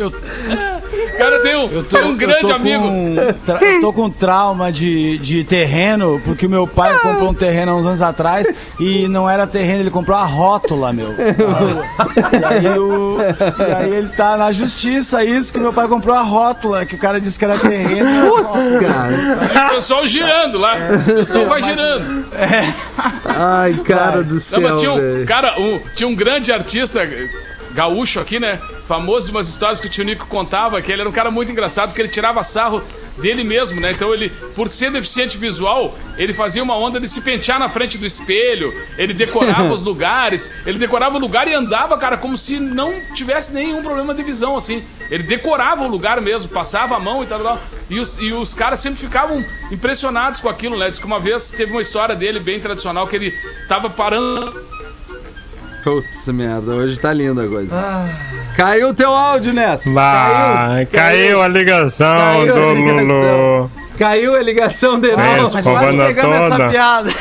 Cara, 1.22 1.40
tem 1.42 1.56
um, 1.56 1.84
tem 1.84 2.02
um 2.04 2.16
grande 2.18 2.42
eu 2.44 2.48
tô 2.50 2.54
amigo. 2.56 2.84
Com, 2.84 3.16
tra- 3.46 3.64
eu 3.64 3.82
tô 3.82 3.94
com 3.94 4.10
trauma 4.10 4.72
de, 4.72 5.18
de 5.20 5.44
terreno, 5.44 6.22
porque 6.26 6.46
o 6.46 6.50
meu 6.50 6.66
pai 6.68 6.98
comprou 7.00 7.30
um 7.30 7.34
terreno 7.34 7.72
há 7.72 7.76
uns 7.76 7.86
anos 7.86 8.02
atrás 8.02 8.48
e 8.80 9.08
não 9.08 9.30
era 9.30 9.46
terreno, 9.46 9.82
ele 9.82 9.90
comprou 9.92 10.18
a 10.18 10.26
rótula, 10.26 10.92
meu. 10.94 11.10
E 12.32 12.46
aí, 12.46 12.80
o- 12.80 13.18
e 13.20 13.74
aí 13.74 13.94
ele 13.94 14.10
tá 14.10 14.36
na 14.38 14.52
justiça, 14.52 15.24
isso, 15.24 15.52
que 15.54 15.60
meu 15.60 15.72
pai 15.74 15.88
comprou 15.88 16.16
a 16.16 16.22
rótula, 16.22 16.86
que 16.86 16.96
o 16.96 16.98
cara 16.98 17.20
disse 17.22 17.38
que 17.38 17.46
era 17.46 17.58
terreno. 17.58 18.32
Putz, 18.32 18.58
cara. 18.82 19.68
O 19.72 19.76
pessoal 19.76 20.08
girando 20.08 20.58
lá. 20.58 20.76
O 21.08 21.14
pessoal 21.16 21.46
vai 21.48 21.62
girando. 21.62 22.26
Ai, 23.26 23.74
cara 23.86 24.24
do 24.24 24.34
Não, 24.36 24.40
céu. 24.40 24.62
mas 24.62 24.80
tinha 24.80 24.94
um, 24.94 25.26
cara, 25.26 25.60
um, 25.60 25.80
tinha 25.96 26.08
um 26.08 26.16
grande 26.16 26.52
artista 26.52 27.08
gaúcho 27.74 28.20
aqui, 28.20 28.40
né? 28.40 28.60
Famoso 28.92 29.26
de 29.26 29.32
umas 29.32 29.48
histórias 29.48 29.80
que 29.80 29.88
o 29.88 29.90
tio 29.90 30.04
Nico 30.04 30.28
contava, 30.28 30.82
que 30.82 30.92
ele 30.92 31.00
era 31.00 31.10
um 31.10 31.14
cara 31.14 31.32
muito 31.32 31.50
engraçado, 31.50 31.96
que 31.96 32.02
ele 32.02 32.10
tirava 32.10 32.44
sarro 32.44 32.84
dele 33.18 33.42
mesmo, 33.42 33.80
né? 33.80 33.94
Então 33.94 34.14
ele, 34.14 34.30
por 34.54 34.68
ser 34.68 34.92
deficiente 34.92 35.38
visual, 35.38 35.98
ele 36.18 36.34
fazia 36.34 36.62
uma 36.62 36.76
onda 36.76 37.00
de 37.00 37.08
se 37.08 37.22
pentear 37.22 37.58
na 37.58 37.70
frente 37.70 37.98
do 37.98 38.06
espelho, 38.06 38.74
ele 38.98 39.14
decorava 39.14 39.72
os 39.72 39.82
lugares, 39.82 40.52
ele 40.66 40.78
decorava 40.78 41.16
o 41.16 41.22
lugar 41.22 41.48
e 41.48 41.54
andava, 41.54 41.98
cara, 41.98 42.18
como 42.18 42.38
se 42.38 42.60
não 42.60 42.94
tivesse 43.14 43.54
nenhum 43.54 43.82
problema 43.82 44.14
de 44.14 44.24
visão, 44.24 44.58
assim. 44.58 44.84
Ele 45.10 45.24
decorava 45.24 45.86
o 45.86 45.88
lugar 45.88 46.20
mesmo, 46.20 46.50
passava 46.50 46.98
a 46.98 47.00
mão 47.00 47.24
e 47.24 47.28
tal, 47.28 47.40
tal. 47.40 47.62
E 47.90 47.98
os, 47.98 48.18
e 48.20 48.34
os 48.34 48.54
caras 48.54 48.82
sempre 48.82 49.00
ficavam 49.00 49.42
impressionados 49.72 50.42
com 50.42 50.50
aquilo, 50.50 50.78
né? 50.78 50.90
Diz 50.90 51.00
que 51.00 51.06
uma 51.06 51.18
vez 51.20 51.50
teve 51.50 51.72
uma 51.72 51.82
história 51.82 52.14
dele 52.14 52.42
bem 52.42 52.60
tradicional 52.60 53.08
que 53.08 53.16
ele 53.16 53.34
tava 53.70 53.90
parando 53.90 54.52
Putz, 55.84 56.28
merda, 56.28 56.76
hoje 56.76 57.00
tá 57.00 57.12
linda 57.12 57.44
a 57.44 57.48
coisa. 57.48 57.76
Caiu 58.62 58.90
o 58.90 58.94
teu 58.94 59.12
áudio, 59.12 59.54
Neto. 59.54 59.92
Lá, 59.92 60.86
caiu, 60.92 61.42
a 61.42 61.48
ligação 61.48 62.16
Caiu 62.16 62.42
a 62.42 62.46
do 62.54 62.74
ligação. 62.76 63.08
Lulu. 63.08 63.72
Caiu 63.98 64.36
a 64.36 64.42
ligação 64.44 65.00
de 65.00 65.10
novo. 65.10 65.50
Mas 65.52 65.66
quase 65.66 65.98
pegamos 65.98 66.36
essa 66.36 66.58
toda. 66.58 66.70
piada. 66.70 67.10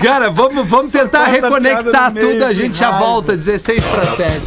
Cara, 0.00 0.30
vamos, 0.30 0.68
vamos 0.68 0.92
tentar 0.92 1.22
a 1.22 1.26
reconectar 1.26 2.10
no 2.10 2.14
meio, 2.14 2.30
tudo, 2.30 2.44
a 2.44 2.52
gente 2.52 2.78
já 2.78 2.90
raiva. 2.90 3.04
volta, 3.04 3.36
16 3.36 3.84
para 3.86 4.04
7. 4.04 4.40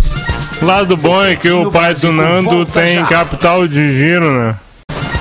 Lado 0.62 0.96
bom 0.96 1.26
é 1.26 1.36
que 1.36 1.52
o 1.52 1.70
pai 1.70 1.94
do 1.94 2.14
Nando 2.14 2.66
tem 2.66 3.00
já. 3.00 3.06
capital 3.08 3.68
de 3.68 3.94
giro, 3.94 4.32
né? 4.32 4.56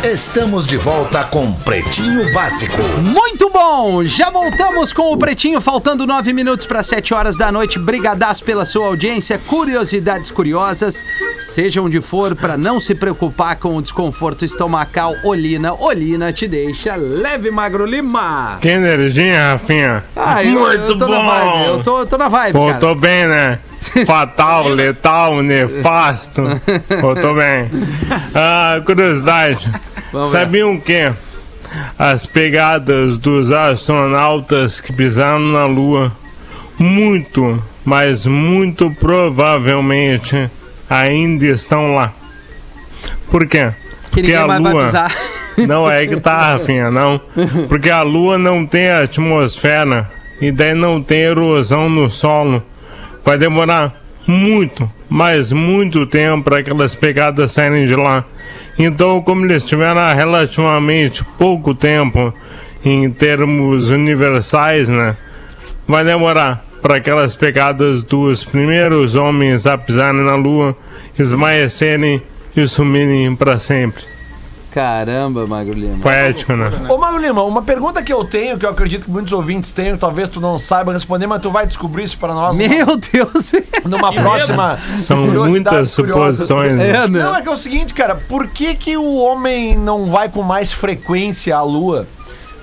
Estamos 0.07 0.69
de 0.69 0.77
volta 0.77 1.25
com 1.25 1.53
Pretinho 1.53 2.33
Básico. 2.33 2.81
Muito 3.01 3.51
bom! 3.51 4.05
Já 4.05 4.31
voltamos 4.31 4.93
com 4.93 5.13
o 5.13 5.17
Pretinho, 5.17 5.61
faltando 5.61 6.07
9 6.07 6.33
minutos 6.33 6.65
para 6.65 6.81
7 6.81 7.13
horas 7.13 7.37
da 7.37 7.51
noite. 7.51 7.77
Brigadaço 7.77 8.45
pela 8.45 8.65
sua 8.65 8.87
audiência. 8.87 9.37
Curiosidades 9.37 10.31
curiosas, 10.31 11.05
seja 11.41 11.83
onde 11.83 12.01
for, 12.01 12.37
para 12.37 12.57
não 12.57 12.79
se 12.79 12.95
preocupar 12.95 13.57
com 13.57 13.77
o 13.77 13.83
desconforto 13.83 14.45
estomacal. 14.45 15.13
Olina, 15.25 15.75
Olina 15.75 16.33
te 16.33 16.47
deixa 16.47 16.95
leve, 16.95 17.51
Magro 17.51 17.85
Lima. 17.85 18.59
Que 18.61 18.69
energia, 18.69 19.55
Rafinha. 19.55 20.05
Ah, 20.15 20.45
eu, 20.45 20.53
Muito 20.53 20.83
eu 20.83 20.99
tô 20.99 21.07
bom. 21.07 21.13
na 21.13 21.35
vibe, 21.35 21.67
eu 21.67 21.83
tô, 21.83 21.99
eu 21.99 22.07
tô 22.07 22.17
na 22.17 22.29
vibe, 22.29 22.53
Pô, 22.53 22.67
cara. 22.69 22.79
tô 22.79 22.95
bem, 22.95 23.27
né? 23.27 23.59
Fatal, 24.07 24.69
letal, 24.69 25.43
nefasto. 25.43 26.43
Pô, 27.01 27.13
tô 27.17 27.35
bem. 27.35 27.69
Ah, 28.39 28.81
curiosidade. 28.85 29.71
Vamos 30.13 30.31
ver. 30.31 30.39
Sabiam 30.39 30.79
que 30.79 31.13
as 31.99 32.27
pegadas 32.27 33.17
dos 33.19 33.53
astronautas 33.53 34.81
que 34.81 34.93
pisaram 34.93 35.41
na 35.41 35.67
Lua, 35.67 36.13
muito, 36.79 37.63
mas 37.85 38.27
muito 38.27 38.91
provavelmente 39.01 40.51
ainda 40.89 41.47
estão 41.47 41.95
lá. 41.95 42.13
Por 43.31 43.47
quê? 43.47 43.73
Que 44.13 44.23
mais 44.47 44.63
vai 44.63 44.87
pisar. 44.87 45.15
Não 45.67 45.91
é 45.91 46.07
que 46.07 46.21
tá, 46.21 46.37
Rafinha, 46.53 46.91
não. 46.91 47.19
Porque 47.67 47.89
a 47.89 48.03
Lua 48.03 48.37
não 48.37 48.67
tem 48.67 48.91
atmosfera 48.91 50.11
e 50.39 50.53
daí 50.53 50.75
não 50.75 51.03
tem 51.03 51.21
erosão 51.21 51.89
no 51.89 52.11
solo. 52.11 52.63
Vai 53.25 53.39
demorar 53.39 54.06
muito, 54.27 54.91
mas 55.09 55.53
muito 55.53 56.07
tempo 56.07 56.45
para 56.45 56.59
aquelas 56.59 56.95
pegadas 56.95 57.53
saírem 57.53 57.87
de 57.87 57.95
lá. 57.95 58.25
Então, 58.79 59.23
como 59.23 59.45
eles 59.45 59.65
tiveram 59.65 60.15
relativamente 60.15 61.25
pouco 61.39 61.75
tempo 61.75 62.33
em 62.85 63.11
termos 63.11 63.91
universais, 63.91 64.89
né? 64.89 65.17
Vai 65.89 66.05
demorar 66.05 66.65
para 66.83 66.97
aquelas 66.97 67.35
pegadas 67.35 68.03
dos 68.03 68.45
primeiros 68.45 69.15
homens 69.15 69.67
a 69.67 69.79
pisarem 69.79 70.23
na 70.23 70.35
Lua 70.35 70.77
esmaecerem 71.19 72.23
e 72.57 72.69
sumirem 72.69 73.35
para 73.35 73.59
sempre. 73.59 74.16
Caramba, 74.77 75.47
Magro 75.47 75.73
Lima. 75.73 75.97
Poético, 76.03 76.53
né? 76.53 76.71
Ô, 76.87 76.99
Mauro 76.99 77.17
Lima, 77.17 77.43
uma 77.45 77.63
pergunta 77.63 78.03
que 78.03 78.13
eu 78.13 78.23
tenho, 78.27 78.59
que 78.59 78.67
eu 78.67 78.69
acredito 78.69 79.07
que 79.07 79.11
muitos 79.11 79.33
ouvintes 79.33 79.73
tenham, 79.73 79.97
talvez 79.97 80.29
tu 80.29 80.39
não 80.39 80.59
saiba 80.59 80.93
responder, 80.93 81.27
mas 81.27 81.41
tu 81.41 81.51
vai 81.51 81.67
descobrir 81.67 82.05
isso 82.05 82.19
para 82.19 82.35
nós 82.35 82.55
numa- 82.55 82.69
Meu 82.69 82.87
Deus. 82.95 83.53
numa 83.87 84.13
próxima. 84.13 84.79
São 84.99 85.27
muitas 85.29 85.93
suposições. 85.93 86.77
né? 86.77 86.91
É, 86.91 87.09
né? 87.09 87.23
Não, 87.23 87.35
é 87.35 87.41
que 87.41 87.49
é 87.49 87.53
o 87.53 87.57
seguinte, 87.57 87.95
cara, 87.95 88.17
por 88.17 88.49
que, 88.49 88.75
que 88.75 88.99
o 88.99 89.17
homem 89.17 89.79
não 89.79 90.11
vai 90.11 90.29
com 90.29 90.43
mais 90.43 90.71
frequência 90.71 91.57
à 91.57 91.63
Lua? 91.63 92.07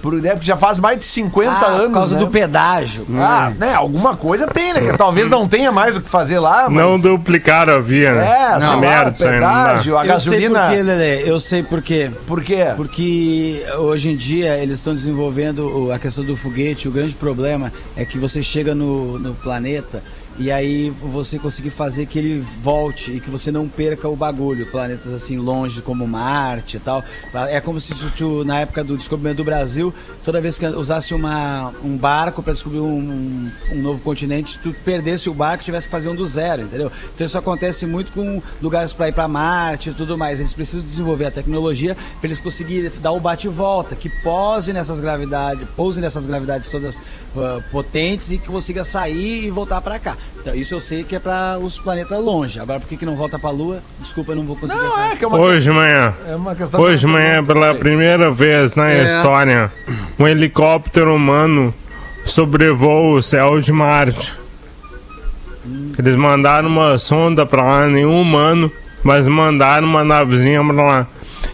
Por, 0.03 0.21
né, 0.21 0.31
porque 0.31 0.45
já 0.45 0.57
faz 0.57 0.77
mais 0.77 0.99
de 0.99 1.05
50 1.05 1.49
Ah, 1.49 1.65
anos. 1.65 1.85
por 1.87 1.93
causa 1.93 2.15
né? 2.15 2.19
do 2.19 2.27
pedágio. 2.27 3.07
Ah, 3.15 3.53
né? 3.57 3.73
Alguma 3.73 4.17
coisa 4.17 4.45
tem, 4.47 4.73
né? 4.73 4.81
Que 4.81 4.97
talvez 4.97 5.29
não 5.29 5.47
tenha 5.47 5.71
mais 5.71 5.95
o 5.95 6.01
que 6.01 6.09
fazer 6.09 6.39
lá, 6.39 6.69
mas. 6.69 6.75
Não 6.83 6.99
duplicaram 6.99 7.75
a 7.75 7.79
via, 7.79 8.13
né? 8.13 8.27
É, 8.27 8.59
sei 8.59 8.67
lá, 8.67 8.77
merda, 8.77 9.15
o 9.17 9.23
não 9.23 9.31
pedágio, 9.31 9.97
a 9.97 10.05
Eu 10.05 10.19
sei 10.19 10.31
gasolina. 10.41 10.59
por 10.59 10.69
quê, 10.71 10.81
Lelê. 10.83 11.29
Eu 11.31 11.39
sei 11.39 11.63
por 11.63 11.81
quê. 11.81 12.11
Por 12.27 12.43
quê? 12.43 12.65
Porque 12.75 13.65
hoje 13.77 14.11
em 14.11 14.17
dia 14.17 14.57
eles 14.57 14.79
estão 14.79 14.93
desenvolvendo 14.93 15.89
a 15.93 15.97
questão 15.97 16.25
do 16.25 16.35
foguete. 16.35 16.89
O 16.89 16.91
grande 16.91 17.15
problema 17.15 17.71
é 17.95 18.03
que 18.03 18.17
você 18.17 18.43
chega 18.43 18.75
no, 18.75 19.17
no 19.17 19.33
planeta 19.35 20.03
e 20.37 20.51
aí 20.51 20.89
você 20.89 21.37
conseguir 21.37 21.69
fazer 21.69 22.07
que 22.07 22.17
ele 22.17 22.39
volte 22.61 23.11
e 23.11 23.19
que 23.19 23.29
você 23.29 23.51
não 23.51 23.67
perca 23.67 24.07
o 24.07 24.15
bagulho. 24.15 24.65
Planetas 24.71 25.13
assim 25.13 25.37
longe 25.37 25.81
como 25.81 26.07
Marte 26.07 26.77
e 26.77 26.79
tal. 26.79 27.03
É 27.49 27.61
como 27.61 27.79
se 27.79 27.93
tu, 28.11 28.43
na 28.43 28.61
época 28.61 28.83
do 28.83 28.97
descobrimento 28.97 29.37
do 29.37 29.43
Brasil, 29.43 29.93
toda 30.23 30.41
vez 30.41 30.57
que 30.57 30.65
usasse 30.65 31.13
uma, 31.13 31.71
um 31.83 31.95
barco 31.95 32.41
para 32.41 32.53
descobrir 32.53 32.79
um, 32.79 33.51
um 33.71 33.81
novo 33.81 34.01
continente, 34.01 34.57
tu 34.57 34.73
perdesse 34.83 35.29
o 35.29 35.33
barco 35.33 35.63
e 35.63 35.65
tivesse 35.65 35.87
que 35.87 35.91
fazer 35.91 36.09
um 36.09 36.15
do 36.15 36.25
zero, 36.25 36.63
entendeu? 36.63 36.91
Então 37.13 37.25
isso 37.25 37.37
acontece 37.37 37.85
muito 37.85 38.11
com 38.11 38.41
lugares 38.61 38.91
para 38.91 39.09
ir 39.09 39.13
para 39.13 39.27
Marte 39.27 39.91
e 39.91 39.93
tudo 39.93 40.17
mais. 40.17 40.39
Eles 40.39 40.53
precisam 40.53 40.83
desenvolver 40.83 41.25
a 41.25 41.31
tecnologia 41.31 41.95
para 42.19 42.27
eles 42.27 42.39
conseguirem 42.39 42.91
dar 43.01 43.11
o 43.11 43.19
bate 43.19 43.47
e 43.47 43.49
volta, 43.49 43.95
que 43.95 44.09
pose 44.09 44.73
nessas 44.73 44.99
gravidades, 44.99 45.67
pouse 45.75 46.01
nessas 46.01 46.25
gravidades 46.25 46.69
todas 46.69 46.99
ah, 47.37 47.61
potentes 47.71 48.31
e 48.31 48.37
que 48.37 48.47
consiga 48.47 48.83
sair 48.83 49.45
e 49.45 49.49
voltar 49.51 49.81
para 49.81 49.99
cá. 49.99 50.17
Então, 50.39 50.53
isso 50.53 50.73
eu 50.75 50.79
sei 50.81 51.05
que 51.05 51.15
é 51.15 51.19
para 51.19 51.57
os 51.57 51.79
planetas 51.79 52.19
longe. 52.21 52.59
Agora 52.59 52.77
por 52.79 52.87
que, 52.89 52.97
que 52.97 53.05
não 53.05 53.15
volta 53.15 53.39
para 53.39 53.49
a 53.49 53.53
Lua? 53.53 53.79
Desculpa, 54.01 54.33
eu 54.33 54.35
não 54.35 54.43
vou 54.43 54.57
conseguir 54.57 54.81
Não, 54.81 54.87
essa 54.89 55.13
é 55.13 55.15
que 55.15 55.23
é 55.23 55.27
uma, 55.27 55.37
Hoje 55.39 55.61
de 55.63 55.71
manhã. 55.71 56.13
é 56.27 56.35
uma 56.35 56.53
questão. 56.53 56.81
Hoje 56.81 56.97
de 56.99 57.07
manhã, 57.07 57.43
pela 57.45 57.73
primeira 57.75 58.29
vez 58.29 58.75
na 58.75 58.91
É. 58.91 59.03
história, 59.03 59.71
um 60.19 60.27
helicóptero 60.27 61.15
humano 61.15 61.73
sobrevoa 62.25 63.17
o 63.19 63.21
céu 63.23 63.61
de 63.61 63.71
Marte. 63.71 64.33
Eles 65.97 66.15
mandaram 66.15 66.67
uma 66.67 66.97
sonda 66.97 67.45
pra 67.45 67.63
lá, 67.63 67.87
nenhum 67.87 68.19
humano, 68.19 68.69
mas 69.01 69.27
mandaram 69.27 69.87
uma 69.87 70.03
navezinha 70.03 70.61
pra 70.63 70.83
lá. 70.83 71.07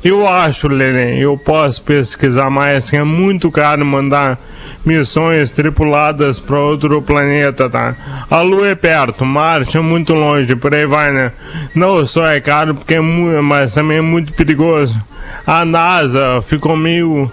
Eu 0.04 0.28
acho, 0.28 0.68
Lelê, 0.68 1.18
eu 1.20 1.38
posso 1.38 1.82
pesquisar 1.84 2.50
mais, 2.50 2.90
que 2.90 2.96
é 2.98 3.04
muito 3.04 3.52
caro 3.52 3.86
mandar 3.86 4.40
missões 4.86 5.52
tripuladas 5.52 6.40
para 6.40 6.60
outro 6.60 7.02
planeta, 7.02 7.70
tá? 7.70 7.96
A 8.30 8.42
Lua 8.42 8.70
é 8.70 8.76
perto, 8.76 9.26
Marte 9.26 9.78
é 9.78 9.82
muito 9.82 10.14
longe, 10.14 10.56
por 10.56 10.74
aí 10.74 10.86
vai, 10.86 11.12
né? 11.12 11.32
Não 11.76 12.06
só 12.08 12.26
é 12.26 12.40
caro, 12.40 12.76
porque 12.76 12.96
é 12.96 13.02
muito, 13.02 13.44
mas 13.44 13.74
também 13.74 13.98
é 13.98 14.02
muito 14.02 14.34
perigoso. 14.34 15.00
A 15.46 15.66
NASA 15.66 16.42
ficou 16.42 16.76
meio 16.76 17.32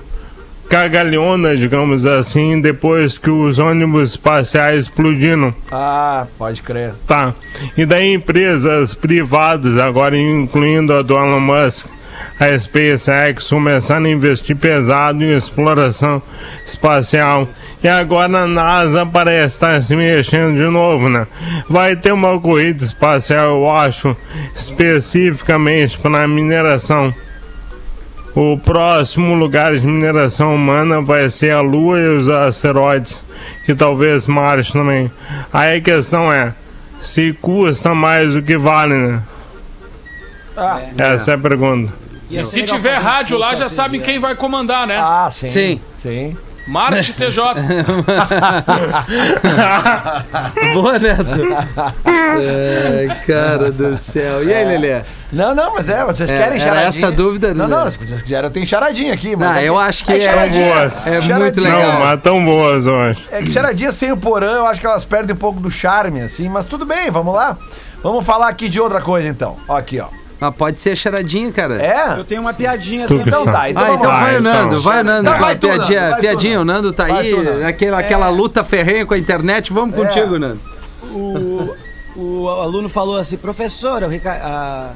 cagalhona, 0.68 1.56
digamos 1.56 2.04
assim, 2.06 2.60
depois 2.60 3.16
que 3.16 3.30
os 3.30 3.58
ônibus 3.58 4.10
espaciais 4.10 4.84
explodiram. 4.84 5.54
Ah, 5.70 6.26
pode 6.36 6.62
crer. 6.62 6.92
Tá. 7.06 7.34
E 7.76 7.86
daí 7.86 8.12
empresas 8.12 8.94
privadas, 8.94 9.78
agora 9.78 10.18
incluindo 10.18 10.92
a 10.92 11.02
do 11.02 11.14
Elon 11.14 11.40
Musk, 11.40 11.86
a 12.38 12.58
SpaceX, 12.58 13.48
começaram 13.48 14.04
a 14.06 14.10
investir 14.10 14.56
pesado 14.56 15.24
em 15.24 15.34
exploração 15.34 16.22
espacial. 16.64 17.48
E 17.82 17.88
agora 17.88 18.42
a 18.42 18.46
NASA 18.46 19.06
parece 19.06 19.54
estar 19.54 19.82
se 19.82 19.96
mexendo 19.96 20.56
de 20.56 20.64
novo, 20.64 21.08
né? 21.08 21.26
Vai 21.68 21.96
ter 21.96 22.12
uma 22.12 22.38
corrida 22.38 22.84
espacial, 22.84 23.56
eu 23.56 23.70
acho, 23.70 24.14
especificamente 24.54 25.98
para 25.98 26.28
mineração. 26.28 27.12
O 28.34 28.58
próximo 28.58 29.34
lugar 29.34 29.74
de 29.74 29.86
mineração 29.86 30.54
humana 30.54 31.00
vai 31.00 31.30
ser 31.30 31.52
a 31.52 31.62
Lua 31.62 31.98
e 31.98 32.18
os 32.18 32.28
asteroides. 32.28 33.24
E 33.66 33.74
talvez 33.74 34.26
Marte 34.26 34.74
também. 34.74 35.10
Aí 35.50 35.78
a 35.78 35.80
questão 35.80 36.30
é: 36.30 36.52
se 37.00 37.32
custa 37.40 37.94
mais 37.94 38.34
do 38.34 38.42
que 38.42 38.58
vale, 38.58 38.94
né? 38.94 39.22
Ah, 40.54 40.82
Essa 40.98 41.32
é 41.32 41.34
a 41.34 41.38
pergunta. 41.38 42.05
E 42.30 42.42
se 42.44 42.62
tiver 42.64 42.96
rádio 42.96 43.38
lá, 43.38 43.54
já 43.54 43.68
sabem 43.68 44.00
quem 44.00 44.18
vai 44.18 44.34
comandar, 44.34 44.86
né? 44.86 44.98
ah 45.00 45.28
sim. 45.32 45.46
Sim. 45.48 45.80
Sim. 46.02 46.36
Marte 46.66 47.12
TJ. 47.14 47.54
Boa, 50.74 50.98
Neto. 50.98 51.24
Ai, 52.04 53.22
cara 53.26 53.70
do 53.70 53.96
céu. 53.96 54.42
E 54.42 54.52
aí, 54.52 54.64
Lelê? 54.64 55.02
Não, 55.32 55.54
não, 55.54 55.74
mas 55.74 55.88
é, 55.88 56.04
vocês 56.04 56.28
É, 56.30 56.38
querem 56.38 56.60
era 56.60 56.64
charadinha. 56.74 56.88
essa 56.88 57.12
dúvida, 57.12 57.54
Não, 57.54 57.66
não, 57.68 57.84
vocês 57.84 58.22
quiserem, 58.22 58.44
eu 58.44 58.50
tenho 58.50 58.66
charadinha 58.66 59.12
aqui. 59.14 59.34
Mas 59.36 59.48
Não, 59.48 59.56
é 59.56 59.64
eu 59.64 59.78
acho 59.78 60.04
que 60.04 60.12
é 60.12 60.24
é, 60.24 60.48
boas. 60.48 61.06
é 61.06 61.20
muito 61.38 61.60
legal. 61.60 61.80
Não, 61.80 62.00
mas 62.00 62.20
tão 62.22 62.44
boas 62.44 62.86
hoje. 62.86 63.24
É 63.30 63.42
que 63.42 63.50
charadinha 63.50 63.92
sem 63.92 64.12
o 64.12 64.16
porã, 64.16 64.52
eu 64.56 64.66
acho 64.66 64.80
que 64.80 64.86
elas 64.86 65.04
perdem 65.04 65.34
um 65.34 65.38
pouco 65.38 65.60
do 65.60 65.70
charme, 65.70 66.20
assim, 66.20 66.48
mas 66.48 66.64
tudo 66.64 66.84
bem, 66.86 67.10
vamos 67.10 67.34
lá. 67.34 67.56
Vamos 68.02 68.24
falar 68.24 68.48
aqui 68.48 68.68
de 68.68 68.80
outra 68.80 69.00
coisa, 69.00 69.28
então. 69.28 69.56
Ó, 69.68 69.76
aqui, 69.76 69.98
ó. 70.00 70.06
Ah, 70.40 70.52
pode 70.52 70.80
ser 70.80 70.94
charadinha, 70.96 71.50
cara. 71.50 71.80
É? 71.82 72.18
Eu 72.18 72.24
tenho 72.24 72.42
uma 72.42 72.52
piadinha 72.52 73.06
Tu 73.06 73.14
dentro 73.16 73.24
que 73.24 73.30
Então 73.38 73.44
tá, 73.52 73.70
então 73.70 73.82
Ah, 73.84 73.94
então 73.94 74.10
vai 74.10 74.36
o 74.36 74.40
então. 74.40 74.52
Nando, 74.52 74.80
vai 74.82 75.00
o 75.00 75.04
Nando. 75.04 75.30
Vai 75.30 75.56
tu, 75.56 75.66
piadinha, 75.66 76.00
Nando, 76.00 76.10
vai 76.10 76.18
tu, 76.18 76.20
piadinha, 76.20 76.60
o 76.60 76.64
Nando 76.64 76.92
tá 76.92 77.06
Vai 77.06 77.18
aí, 77.20 77.30
tu, 77.30 77.42
Nando. 77.42 77.60
naquela, 77.60 77.98
aquela 77.98 78.28
luta 78.28 78.62
ferrenha 78.62 79.06
com 79.06 79.14
a 79.14 79.18
internet. 79.18 79.72
Vamos 79.72 79.94
contigo, 79.96 80.38
Nando. 80.38 80.60
o, 81.04 81.74
o 82.16 82.48
aluno 82.50 82.88
falou 82.88 83.16
assim, 83.16 83.36
professor, 83.38 84.02
o 84.02 84.08
Rica- 84.08 84.40
a- 84.42 84.90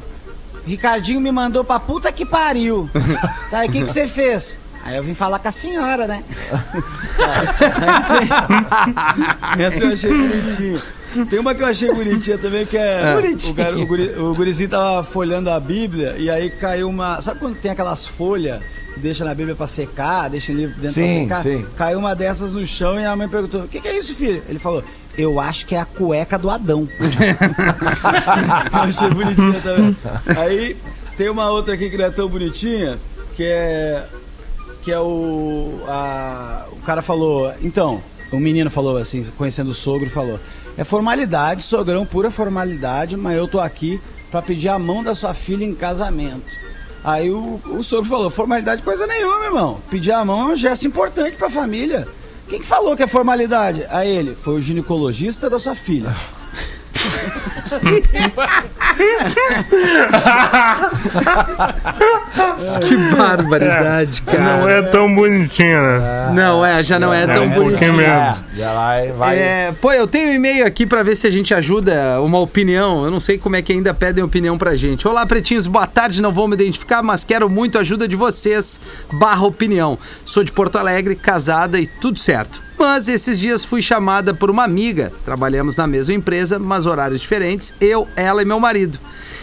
Ricardinho 0.66 1.20
me 1.22 1.32
mandou 1.32 1.64
pra 1.64 1.80
puta 1.80 2.12
que 2.12 2.26
pariu. 2.26 2.88
Tá, 3.50 3.64
e 3.64 3.68
o 3.68 3.72
que 3.72 3.82
que 3.84 3.90
você 3.90 4.06
fez? 4.06 4.58
Aí 4.84 4.96
eu 4.96 5.02
vim 5.02 5.14
falar 5.14 5.38
com 5.38 5.48
a 5.48 5.52
senhora, 5.52 6.06
né? 6.06 6.22
Essa 9.58 9.84
eu 9.84 9.92
achei 9.92 10.10
bonitinha. 10.10 10.80
Tem 11.28 11.38
uma 11.38 11.54
que 11.54 11.62
eu 11.62 11.66
achei 11.66 11.92
bonitinha 11.92 12.38
também, 12.38 12.64
que 12.66 12.76
é. 12.76 13.14
O, 13.48 13.52
gar- 13.54 13.74
o, 13.74 13.86
guri, 13.86 14.08
o 14.18 14.34
gurizinho 14.34 14.68
tava 14.68 15.02
folhando 15.04 15.50
a 15.50 15.58
Bíblia 15.58 16.14
e 16.18 16.30
aí 16.30 16.50
caiu 16.50 16.88
uma. 16.88 17.20
Sabe 17.22 17.40
quando 17.40 17.56
tem 17.60 17.70
aquelas 17.70 18.06
folhas 18.06 18.60
que 18.94 19.00
deixa 19.00 19.24
na 19.24 19.34
Bíblia 19.34 19.54
pra 19.54 19.66
secar, 19.66 20.28
deixa 20.30 20.52
o 20.52 20.54
livro 20.56 20.74
dentro 20.76 20.92
Sim, 20.94 21.26
pra 21.28 21.42
secar? 21.42 21.42
sim. 21.58 21.66
Caiu 21.76 21.98
uma 21.98 22.14
dessas 22.14 22.52
no 22.54 22.66
chão 22.66 22.98
e 23.00 23.04
a 23.04 23.14
mãe 23.16 23.28
perguntou: 23.28 23.62
O 23.62 23.68
que, 23.68 23.80
que 23.80 23.88
é 23.88 23.98
isso, 23.98 24.14
filho? 24.14 24.42
Ele 24.48 24.58
falou: 24.58 24.82
Eu 25.18 25.38
acho 25.40 25.66
que 25.66 25.74
é 25.74 25.78
a 25.80 25.84
cueca 25.84 26.38
do 26.38 26.48
Adão. 26.50 26.88
eu 28.72 28.78
achei 28.80 29.10
bonitinha 29.10 29.60
também. 29.60 29.96
Aí 30.36 30.76
tem 31.16 31.28
uma 31.28 31.50
outra 31.50 31.74
aqui 31.74 31.90
que 31.90 31.96
não 31.96 32.04
é 32.04 32.10
tão 32.10 32.28
bonitinha, 32.28 32.98
que 33.36 33.44
é 33.44 34.04
que 34.82 34.90
é 34.92 34.98
o. 35.00 35.80
a- 35.88 36.66
o 36.72 36.76
cara 36.76 37.02
falou. 37.02 37.52
Então, 37.62 38.02
o 38.32 38.38
menino 38.38 38.70
falou 38.70 38.96
assim, 38.96 39.24
conhecendo 39.36 39.70
o 39.70 39.74
sogro, 39.74 40.08
falou: 40.08 40.38
É 40.80 40.84
formalidade, 40.84 41.62
sogrão, 41.62 42.06
pura 42.06 42.30
formalidade, 42.30 43.14
mas 43.14 43.36
eu 43.36 43.46
tô 43.46 43.60
aqui 43.60 44.00
pra 44.30 44.40
pedir 44.40 44.70
a 44.70 44.78
mão 44.78 45.04
da 45.04 45.14
sua 45.14 45.34
filha 45.34 45.62
em 45.62 45.74
casamento. 45.74 46.40
Aí 47.04 47.30
o, 47.30 47.60
o 47.66 47.84
sogro 47.84 48.08
falou: 48.08 48.30
Formalidade 48.30 48.80
coisa 48.80 49.06
nenhuma, 49.06 49.44
irmão. 49.44 49.78
Pedir 49.90 50.12
a 50.12 50.24
mão 50.24 50.40
é 50.40 50.52
um 50.54 50.56
gesto 50.56 50.86
importante 50.86 51.36
pra 51.36 51.50
família. 51.50 52.08
Quem 52.48 52.60
que 52.60 52.66
falou 52.66 52.96
que 52.96 53.02
é 53.02 53.06
formalidade? 53.06 53.84
Aí 53.90 54.08
ele: 54.08 54.34
Foi 54.34 54.54
o 54.54 54.60
ginecologista 54.62 55.50
da 55.50 55.58
sua 55.58 55.74
filha. 55.74 56.16
Que 62.86 62.96
barbaridade, 63.16 64.22
cara. 64.22 64.40
Não 64.40 64.68
é 64.68 64.82
tão 64.82 65.14
bonitinho, 65.14 65.80
né? 65.82 66.30
Não 66.34 66.64
é, 66.64 66.82
já 66.82 66.98
não 66.98 67.12
é, 67.12 67.22
É 67.22 67.26
tão 67.26 67.44
um 67.44 67.50
bonito. 67.50 67.70
pouquinho 67.70 67.94
menos. 67.94 68.42
Já 68.56 68.72
vai, 68.72 69.12
vai. 69.12 69.38
É, 69.38 69.72
pô, 69.80 69.92
eu 69.92 70.06
tenho 70.06 70.30
um 70.30 70.34
e-mail 70.34 70.66
aqui 70.66 70.86
pra 70.86 71.02
ver 71.02 71.16
se 71.16 71.26
a 71.26 71.30
gente 71.30 71.54
ajuda 71.54 72.20
uma 72.20 72.38
opinião. 72.38 73.04
Eu 73.04 73.10
não 73.10 73.20
sei 73.20 73.38
como 73.38 73.56
é 73.56 73.62
que 73.62 73.72
ainda 73.72 73.92
pedem 73.94 74.22
opinião 74.22 74.58
pra 74.58 74.76
gente. 74.76 75.06
Olá, 75.08 75.24
pretinhos, 75.26 75.66
boa 75.66 75.86
tarde. 75.86 76.22
Não 76.22 76.32
vou 76.32 76.46
me 76.48 76.54
identificar, 76.54 77.02
mas 77.02 77.24
quero 77.24 77.48
muito 77.48 77.78
a 77.78 77.82
ajuda 77.82 78.06
de 78.06 78.16
vocês. 78.16 78.80
Barra 79.12 79.44
opinião. 79.44 79.98
Sou 80.24 80.44
de 80.44 80.52
Porto 80.52 80.76
Alegre, 80.76 81.14
casada 81.16 81.78
e 81.78 81.86
tudo 81.86 82.18
certo. 82.18 82.60
Mas 82.80 83.08
esses 83.08 83.38
dias 83.38 83.62
fui 83.62 83.82
chamada 83.82 84.32
por 84.32 84.50
uma 84.50 84.64
amiga. 84.64 85.12
Trabalhamos 85.22 85.76
na 85.76 85.86
mesma 85.86 86.14
empresa, 86.14 86.58
mas 86.58 86.86
horários 86.86 87.20
diferentes. 87.20 87.74
Eu, 87.78 88.08
ela 88.16 88.40
e 88.40 88.46
meu 88.46 88.58
marido. 88.58 88.98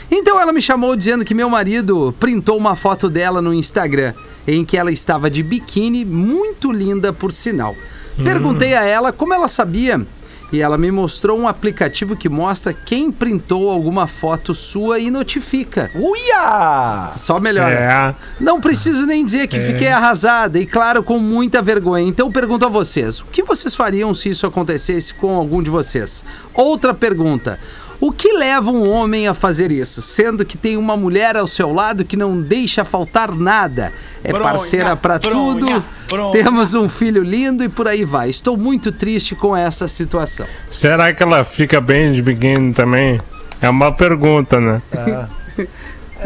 Então 0.10 0.42
ela 0.42 0.52
me 0.52 0.60
chamou 0.60 0.96
dizendo 0.96 1.24
que 1.24 1.36
meu 1.36 1.48
marido 1.48 2.16
printou 2.20 2.58
uma 2.58 2.76
foto 2.76 3.08
dela 3.08 3.40
no 3.40 3.54
Instagram, 3.54 4.16
em 4.48 4.66
que 4.66 4.76
ela 4.76 4.92
estava 4.92 5.30
de 5.30 5.44
biquíni, 5.44 6.04
muito 6.04 6.72
linda 6.72 7.14
por 7.14 7.32
sinal. 7.32 7.76
Perguntei 8.24 8.74
a 8.74 8.84
ela 8.84 9.14
como 9.14 9.36
ela 9.36 9.48
sabia 9.48 10.04
e 10.52 10.62
ela 10.62 10.78
me 10.78 10.90
mostrou 10.92 11.38
um 11.38 11.48
aplicativo 11.48 12.16
que 12.16 12.30
mostra 12.30 12.74
quem 12.74 13.12
printou 13.12 13.70
alguma 13.70 14.08
foto 14.08 14.54
sua 14.54 15.00
e 15.00 15.12
notifica. 15.12 15.92
Uia! 15.94 17.12
Só 17.16 17.40
melhor. 17.40 17.72
É. 17.72 18.16
Não 18.40 18.62
preciso 18.62 19.06
nem 19.06 19.26
dizer 19.26 19.48
que 19.48 19.60
fiquei 19.60 19.90
arrasada 19.90 20.58
e, 20.58 20.66
claro, 20.66 21.04
com 21.04 21.20
muita 21.20 21.62
vergonha. 21.62 22.08
Então 22.08 22.32
pergunto 22.32 22.66
a 22.66 22.70
vocês: 22.70 23.20
o 23.20 23.26
que 23.26 23.44
vocês 23.44 23.76
fariam 23.76 24.14
se 24.14 24.30
isso 24.30 24.48
acontecesse 24.48 25.14
com 25.14 25.36
algum 25.36 25.62
de 25.62 25.70
vocês? 25.70 26.24
Outra 26.54 26.94
pergunta. 26.94 27.60
O 28.00 28.12
que 28.12 28.32
leva 28.32 28.70
um 28.70 28.88
homem 28.88 29.28
a 29.28 29.34
fazer 29.34 29.72
isso, 29.72 30.02
sendo 30.02 30.46
que 30.46 30.58
tem 30.58 30.78
uma 30.78 30.96
mulher 30.96 31.36
ao 31.36 31.48
seu 31.48 31.74
lado 31.74 32.06
que 32.06 32.16
não 32.16 32.40
deixa 32.40 32.86
faltar 32.86 33.32
nada? 33.32 33.92
É 34.24 34.32
Bronha, 34.32 34.44
parceira 34.44 34.96
pra 34.96 35.18
bronha, 35.18 35.34
tudo, 35.34 35.86
bronha. 36.08 36.32
temos 36.32 36.76
um 36.76 36.88
filho 36.88 37.24
lindo 37.24 37.64
e 37.64 37.70
por 37.70 37.88
aí 37.88 38.06
vai. 38.06 38.30
Estou 38.30 38.56
muito 38.56 38.92
triste 38.92 39.34
com 39.36 39.58
essa 39.58 39.88
situação. 39.88 40.46
Será 40.70 41.12
que 41.12 41.24
ela 41.24 41.44
fica 41.44 41.82
bem 41.82 42.12
de 42.12 42.22
biquíni 42.22 42.72
também? 42.72 43.20
É 43.60 43.70
uma 43.70 43.92
pergunta, 43.92 44.60
né? 44.60 44.82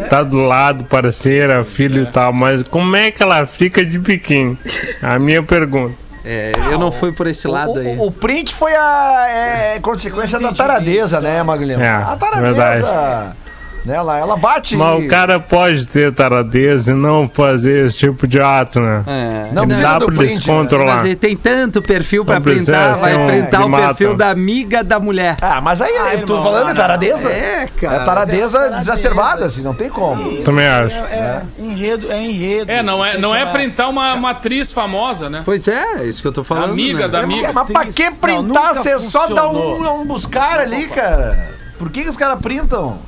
Tá 0.08 0.22
do 0.22 0.38
lado, 0.38 0.84
parceira, 0.84 1.62
filho 1.64 2.04
e 2.04 2.06
tal, 2.06 2.32
mas 2.32 2.62
como 2.62 2.96
é 2.96 3.10
que 3.10 3.22
ela 3.22 3.44
fica 3.44 3.84
de 3.84 3.98
biquíni? 3.98 4.56
A 5.02 5.18
minha 5.18 5.42
pergunta. 5.42 5.94
É, 6.24 6.52
eu 6.70 6.78
não 6.78 6.92
fui 6.92 7.10
por 7.12 7.26
esse 7.26 7.48
lado 7.48 7.72
o, 7.74 7.78
aí. 7.78 7.96
o- 7.98 8.06
o 8.06 8.10
print 8.12 8.54
foi 8.54 8.74
a 8.76 9.26
é, 9.28 9.80
consequência 9.80 10.38
da 10.38 10.52
taradeza, 10.52 11.20
né, 11.20 11.42
Maguilhão? 11.42 11.80
É, 11.80 11.88
a 11.88 12.16
taradeza. 12.16 12.52
verdade. 12.54 13.36
Né, 13.84 13.94
ela, 13.96 14.16
ela 14.16 14.36
bate. 14.36 14.76
Mas 14.76 15.04
o 15.04 15.08
cara 15.08 15.40
pode 15.40 15.86
ter 15.86 16.12
taradeza 16.12 16.92
e 16.92 16.94
não 16.94 17.28
fazer 17.28 17.86
esse 17.86 17.98
tipo 17.98 18.26
de 18.26 18.40
ato, 18.40 18.80
né? 18.80 19.02
É. 19.06 19.48
Não 19.52 19.66
dá 19.66 19.98
pra 19.98 20.14
print, 20.14 20.46
né? 20.46 20.54
controlar. 20.54 20.96
Mas 20.96 21.06
ele 21.06 21.16
tem 21.16 21.36
tanto 21.36 21.82
perfil 21.82 22.24
pra 22.24 22.40
printar, 22.40 22.94
vai 22.96 23.16
um 23.16 23.26
printar 23.26 23.62
o 23.62 23.70
que 23.70 23.76
perfil 23.76 24.08
mata. 24.10 24.18
da 24.18 24.30
amiga 24.30 24.84
da 24.84 25.00
mulher. 25.00 25.36
Ah, 25.42 25.60
mas 25.60 25.80
aí 25.80 25.92
Ah, 25.96 26.14
eu 26.14 26.26
tô 26.26 26.34
irmão, 26.34 26.42
falando 26.44 26.68
de 26.68 26.74
taradeza. 26.74 27.28
É, 27.28 27.66
cara. 27.80 27.96
É 27.96 28.04
taradeza 28.04 28.58
taradeza. 28.58 28.78
desacerbada, 28.78 29.46
assim, 29.46 29.62
não 29.62 29.74
tem 29.74 29.88
como. 29.88 30.42
Também 30.42 30.66
acho. 30.66 30.94
É, 30.94 30.98
é 30.98 31.42
enredo, 31.58 32.12
é 32.12 32.22
enredo. 32.22 32.70
É, 32.70 32.82
não 32.82 33.04
é, 33.04 33.18
não 33.18 33.34
é 33.34 33.46
printar 33.46 33.90
uma, 33.90 34.14
uma 34.14 34.30
atriz 34.30 34.70
famosa, 34.70 35.28
né? 35.28 35.42
Pois 35.44 35.66
é, 35.66 36.02
é 36.02 36.04
isso 36.04 36.22
que 36.22 36.28
eu 36.28 36.32
tô 36.32 36.44
falando. 36.44 36.70
Amiga 36.72 37.02
né? 37.02 37.08
da 37.08 37.20
amiga. 37.20 37.52
Mas 37.52 37.70
pra 37.70 37.86
que 37.86 38.10
printar? 38.12 38.74
Você 38.74 38.98
só 39.00 39.26
dá 39.26 39.48
um, 39.48 40.00
um 40.00 40.04
buscar 40.04 40.60
ali, 40.60 40.86
cara. 40.86 41.50
Por 41.78 41.90
que, 41.90 42.04
que 42.04 42.08
os 42.08 42.16
caras 42.16 42.38
printam? 42.40 42.98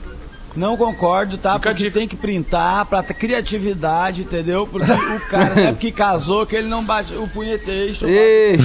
Não 0.57 0.77
concordo, 0.77 1.37
tá? 1.37 1.55
Fica 1.55 1.71
porque 1.71 1.91
tem 1.91 2.07
que 2.07 2.17
printar 2.17 2.85
pra 2.87 3.03
ter 3.03 3.15
criatividade, 3.15 4.23
entendeu? 4.23 4.67
Porque 4.67 4.91
o 4.91 5.21
cara 5.29 5.55
não 5.55 5.63
é 5.63 5.73
porque 5.73 5.91
casou 5.91 6.47
que 6.47 6.55
ele 6.55 6.69
não 6.69 6.85
bate 6.85 7.15
o 7.15 7.27
punhetation. 7.29 8.07
Ei, 8.07 8.57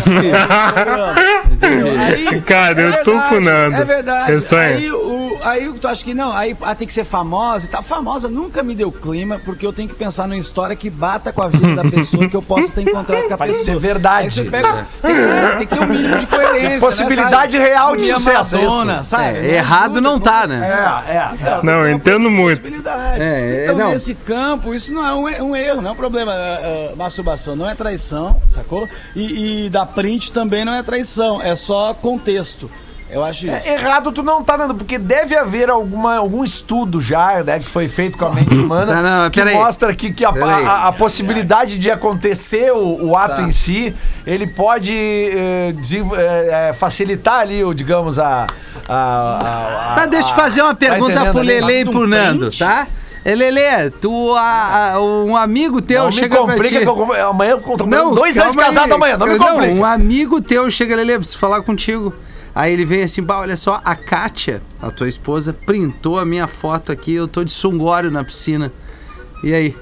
Aí, 2.00 2.42
Cara, 2.42 2.82
eu 2.82 3.04
tô 3.04 3.12
verdade, 3.12 3.30
com 3.30 3.36
o 3.36 3.42
Nando. 3.42 3.76
É 3.76 3.86
verdade. 3.86 4.32
Eu 4.32 4.42
sonho. 4.42 4.62
Aí, 4.62 4.92
o, 4.92 5.38
aí 5.44 5.74
tu 5.80 5.88
acha 5.88 6.04
que 6.04 6.14
não, 6.14 6.32
aí 6.36 6.56
ah, 6.62 6.76
tem 6.76 6.88
que 6.88 6.94
ser 6.94 7.04
famosa 7.04 7.66
e 7.66 7.70
tal. 7.70 7.84
Famosa 7.84 8.28
nunca 8.30 8.64
me 8.64 8.76
deu 8.76 8.92
clima, 8.92 9.40
porque 9.44 9.66
eu 9.66 9.74
tenho 9.74 9.88
que 9.88 9.96
pensar 9.96 10.28
numa 10.28 10.38
história 10.38 10.76
que 10.76 10.90
bata 10.90 11.32
com 11.32 11.42
a 11.42 11.48
vida 11.48 11.76
da 11.76 11.84
pessoa, 11.90 12.28
que 12.28 12.36
eu 12.36 12.42
possa 12.42 12.72
ter 12.72 12.82
encontrado 12.82 13.28
com 13.28 13.34
a 13.34 13.38
pessoa. 13.38 13.66
ser 13.66 13.80
verdade. 13.80 14.26
Aí 14.26 14.30
você 14.30 14.44
pega, 14.44 14.88
tem, 15.02 15.16
que, 15.16 15.58
tem 15.58 15.68
que 15.68 15.76
ter 15.76 15.82
um 15.82 15.88
mínimo 15.88 16.18
de 16.18 16.28
coerência. 16.28 16.80
Possibilidade 16.80 17.58
né, 17.58 17.66
real 17.66 17.96
de 17.96 18.14
sucesso, 18.14 18.56
é 18.56 18.62
Madonna, 18.62 19.02
isso. 19.02 19.10
sabe? 19.10 19.38
É, 19.40 19.56
errado 19.56 20.02
não 20.02 20.20
tá, 20.20 20.48
né? 20.48 20.68
É, 21.08 21.14
é. 21.14 21.60
Não, 21.64 21.79
eu 21.86 21.92
entendo 21.92 22.30
muito. 22.30 22.66
É, 22.68 23.20
é, 23.20 23.64
então, 23.64 23.78
não. 23.78 23.92
nesse 23.92 24.14
campo, 24.14 24.74
isso 24.74 24.94
não 24.94 25.06
é 25.06 25.14
um, 25.14 25.50
um 25.50 25.56
erro, 25.56 25.82
não 25.82 25.90
é 25.90 25.94
um 25.94 25.96
problema. 25.96 26.34
É, 26.34 26.92
é, 26.92 26.96
masturbação 26.96 27.56
não 27.56 27.70
é 27.70 27.76
traição, 27.76 28.40
sacou? 28.50 28.88
E, 29.16 29.66
e 29.66 29.70
dar 29.70 29.86
print 29.86 30.32
também 30.32 30.64
não 30.64 30.74
é 30.74 30.84
traição, 30.84 31.42
é 31.42 31.56
só 31.56 31.94
contexto. 31.94 32.70
Eu 33.12 33.24
acho 33.24 33.48
isso. 33.48 33.56
É, 33.68 33.74
errado 33.74 34.12
tu 34.12 34.22
não 34.22 34.44
tá 34.44 34.56
dando, 34.56 34.76
porque 34.76 34.98
deve 35.00 35.36
haver 35.36 35.70
alguma, 35.70 36.18
algum 36.18 36.44
estudo 36.44 37.02
já, 37.02 37.44
né, 37.44 37.58
que 37.58 37.66
foi 37.66 37.88
feito 37.88 38.18
com 38.18 38.26
a 38.26 38.30
mente 38.32 38.56
humana, 38.56 39.02
Não, 39.02 39.24
não, 39.24 39.30
que 39.32 39.40
peraí. 39.40 39.56
mostra 39.56 39.96
que, 39.96 40.14
que 40.14 40.24
a, 40.24 40.30
a- 40.30 40.88
a 40.88 40.92
possibilidade 40.92 41.80
de 41.80 41.90
acontecer 41.90 42.72
o, 42.72 43.08
o 43.08 43.18
ato 43.18 43.38
Tá. 43.38 43.42
em 43.42 43.52
si, 43.52 43.96
ele 44.28 44.46
pode 44.46 44.94
eh, 44.94 45.74
eh, 45.74 46.50
eh, 46.70 46.74
facilitar 46.74 47.40
ali, 47.40 47.64
o, 47.64 47.74
digamos, 47.74 48.20
a... 48.20 48.46
a, 48.88 48.94
a- 48.96 49.92
a- 49.94 49.96
Tá, 49.96 50.06
deixa 50.06 50.30
eu 50.30 50.36
fazer 50.36 50.62
uma 50.62 50.76
tá 50.76 50.80
pergunta 50.80 51.12
entendendo 51.14 51.34
pro? 51.34 51.42
Lele 51.42 51.80
e 51.80 51.86
pro 51.86 52.08
Nando, 52.08 52.40
print? 52.48 52.60
tá? 52.60 52.88
É, 53.26 53.36
Lele, 53.36 53.90
tu, 54.00 54.34
a- 54.36 54.94
a- 54.94 55.02
um 55.02 55.36
amigo 55.36 55.82
teu 55.82 56.02
Não 56.04 56.08
me 56.08 56.14
chega 56.14 56.36
pra 56.38 56.46
complica 56.54 56.78
ti... 56.78 56.84
que 56.84 56.90
eu, 56.90 56.96
como- 56.96 57.14
amanhã 57.14 57.52
eu 57.54 57.60
tô 57.78 57.86
Não, 57.88 58.14
dois 58.14 58.38
anos 58.38 58.56
de 58.56 58.60
aí. 58.62 58.66
casado 58.68 58.94
amanhã, 58.94 59.18
não 59.18 59.26
me 59.28 59.38
complica. 59.38 59.74
um 59.74 59.84
amigo 59.84 60.40
teu 60.42 60.70
chega, 60.70 60.96
Lele, 60.96 61.18
preciso 61.18 61.38
falar 61.40 61.62
contigo. 61.64 62.14
Aí 62.60 62.74
ele 62.74 62.84
vem 62.84 63.04
assim, 63.04 63.24
bah, 63.24 63.40
olha 63.40 63.56
só, 63.56 63.80
a 63.86 63.96
Kátia, 63.96 64.62
a 64.82 64.92
tua 64.92 65.08
esposa, 65.08 65.54
printou 65.54 66.20
a 66.20 66.26
minha 66.26 66.46
foto 66.46 66.92
aqui, 66.92 67.14
eu 67.14 67.26
tô 67.26 67.42
de 67.42 67.52
sungório 67.52 68.12
na 68.12 68.22
piscina. 68.22 68.70
E 69.42 69.54
aí? 69.54 69.78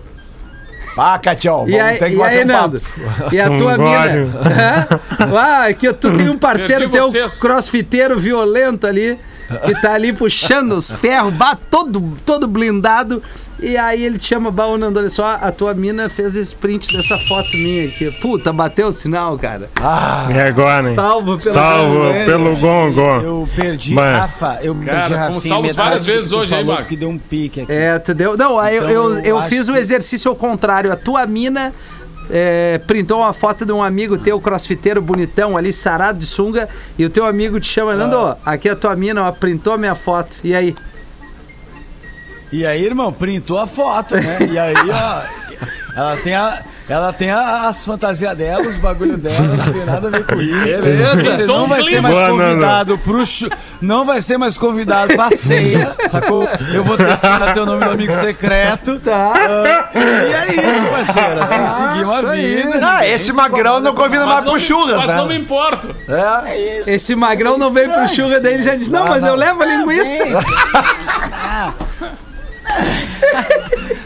Ah, 0.96 1.18
Catião, 1.18 1.68
E 1.68 1.80
aí, 1.80 1.98
ter 1.98 2.10
que 2.10 2.14
e 2.14 2.18
bater 2.20 2.38
aí 2.38 2.44
um 2.44 2.48
Nando? 2.48 2.80
papo. 2.80 3.36
E 3.36 3.40
a 3.40 3.48
tua 3.58 3.76
Sungório. 3.78 4.28
mina? 4.28 4.88
Ah, 5.20 5.74
que 5.74 5.92
tu 5.92 6.16
tem 6.16 6.30
um 6.30 6.38
parceiro 6.38 6.88
teu, 6.90 7.10
vocês. 7.10 7.40
crossfiteiro 7.40 8.20
violento 8.20 8.86
ali, 8.86 9.18
que 9.66 9.74
tá 9.82 9.94
ali 9.96 10.14
puxando 10.14 10.74
os 10.74 10.92
ferros, 10.92 11.34
bah, 11.34 11.58
todo, 11.72 12.16
todo 12.24 12.48
blindado. 12.48 13.24
E 13.60 13.76
aí 13.76 14.04
ele 14.04 14.20
te 14.20 14.28
chama, 14.28 14.52
bah, 14.52 14.68
ô, 14.68 14.78
Nando, 14.78 15.00
olha 15.00 15.10
só, 15.10 15.40
a 15.42 15.52
tua 15.52 15.74
mina 15.74 16.10
fez 16.10 16.36
esse 16.36 16.54
print 16.54 16.96
dessa 16.96 17.18
foto 17.18 17.50
minha 17.54 17.88
aqui. 17.88 18.12
Puta, 18.22 18.54
bateu 18.54 18.90
o 18.90 18.92
sinal, 18.92 19.38
cara. 19.40 19.70
E 20.30 20.40
agora, 20.40 20.90
hein? 20.90 20.94
Salvo 20.96 21.38
pelo 21.38 21.54
Salvo 21.54 21.96
Gongo, 21.96 22.26
pelo 22.26 22.58
gongo. 22.58 23.02
Eu 23.02 23.50
perdi, 23.56 23.94
Mano. 23.94 24.20
Rafa. 24.20 24.60
Eu 24.62 24.76
Cara, 24.76 24.86
perdi 24.86 25.14
fomos 25.14 25.36
Rafinha, 25.36 25.54
salvos 25.54 25.76
várias 25.76 26.06
vezes 26.06 26.32
hoje, 26.32 26.54
hein, 26.54 26.66
Marco? 26.66 26.90
Que 26.90 26.96
deu 26.96 27.10
um 27.10 27.18
pique 27.18 27.62
aqui. 27.62 27.72
É, 27.72 27.98
tu 27.98 28.14
deu. 28.14 28.38
Não, 28.38 28.60
aí 28.60 28.76
eu, 28.76 28.84
Então, 28.84 28.94
eu, 28.94 29.20
eu 29.22 29.38
eu 29.38 29.44
fiz 29.44 29.68
o 29.68 29.76
exercício 29.76 30.30
ao 30.30 30.36
contrário. 30.36 30.92
A 30.92 30.96
tua 30.96 31.26
mina 31.26 31.74
é, 32.30 32.80
printou 32.86 33.20
uma 33.20 33.34
foto 33.34 33.66
de 33.66 33.72
um 33.72 33.84
amigo 33.84 34.18
teu, 34.18 34.40
crossfiteiro 34.40 35.02
bonitão 35.02 35.58
ali, 35.58 35.72
sarado 35.72 36.20
de 36.20 36.26
sunga, 36.26 36.68
e 36.98 37.06
o 37.06 37.10
teu 37.10 37.26
amigo 37.26 37.60
te 37.60 37.68
chama, 37.68 37.96
Nando, 37.96 38.36
aqui 38.46 38.68
é 38.70 38.72
a 38.72 38.76
tua 38.76 38.96
mina, 38.96 39.26
ó, 39.26 39.32
printou 39.32 39.74
a 39.74 39.78
minha 39.78 39.96
foto. 39.96 40.38
E 40.44 40.54
aí? 40.54 40.76
E 42.52 42.66
aí, 42.66 42.84
irmão, 42.86 43.12
printou 43.12 43.60
a 43.60 43.68
foto, 43.68 44.16
né? 44.16 44.38
E 44.50 44.58
aí, 44.58 44.74
ó, 44.76 45.22
ela 46.00 46.18
tem 46.18 46.34
a. 46.34 46.60
ela 46.90 47.12
tem 47.12 47.30
a- 47.30 47.68
as 47.68 47.84
fantasias 47.84 48.38
dela, 48.38 48.62
os 48.66 48.78
bagulho 48.78 49.18
dela, 49.18 49.42
não 49.42 49.74
tem 49.74 49.84
nada 49.86 50.08
a 50.08 50.12
ver 50.12 50.26
com 50.26 50.36
isso. 50.40 50.82
Beleza. 50.82 51.24
Você 51.24 51.44
Tom 51.46 51.58
não 51.58 51.68
vai 51.68 51.84
ser 51.84 52.02
mais 52.02 52.30
convidado 52.30 52.98
pro 53.00 53.26
chu- 53.26 53.50
Não 53.82 54.06
vai 54.06 54.22
ser 54.22 54.38
mais 54.38 54.58
convidado 54.58 55.14
pra 55.14 55.30
ceia, 55.36 55.94
sacou? 56.08 56.48
Eu 56.74 56.86
vou 56.86 56.96
ter 56.96 57.06
que 57.18 57.22
dar 57.28 57.54
teu 57.54 57.66
nome 57.66 57.84
do 57.84 57.92
amigo 57.92 58.14
secreto. 58.14 58.98
Tá. 59.00 59.34
Ah, 59.36 59.90
e 59.94 60.34
é 60.34 60.48
isso, 60.54 60.86
parceiro. 60.88 61.44
Assim, 61.44 61.70
seguimos 61.70 62.16
a 62.16 62.22
vida. 62.32 62.80
Ah, 62.82 62.94
ninguém 63.00 63.12
esse 63.14 63.26
se 63.26 63.34
magrão 63.34 63.80
não 63.82 63.94
convida 63.94 64.26
mais 64.26 64.46
não, 64.46 64.52
pro 64.54 64.60
churras, 64.62 64.96
mas 64.98 65.12
não 65.18 65.28
me 65.28 65.34
né? 65.34 65.40
importo. 65.42 65.94
É. 66.08 66.50
É 66.52 66.80
isso. 66.80 66.90
Esse 66.90 67.14
magrão 67.16 67.58
não 67.58 67.72
veio 67.72 67.92
pro 67.92 68.08
churra 68.08 68.40
dele 68.40 68.64
e 68.64 68.66
já 68.66 68.74
disse: 68.76 68.90
Não, 68.90 69.06
mas 69.06 69.22
eu 69.26 69.36
levo 69.36 69.62
a 69.62 69.66
linguiça. 69.66 70.24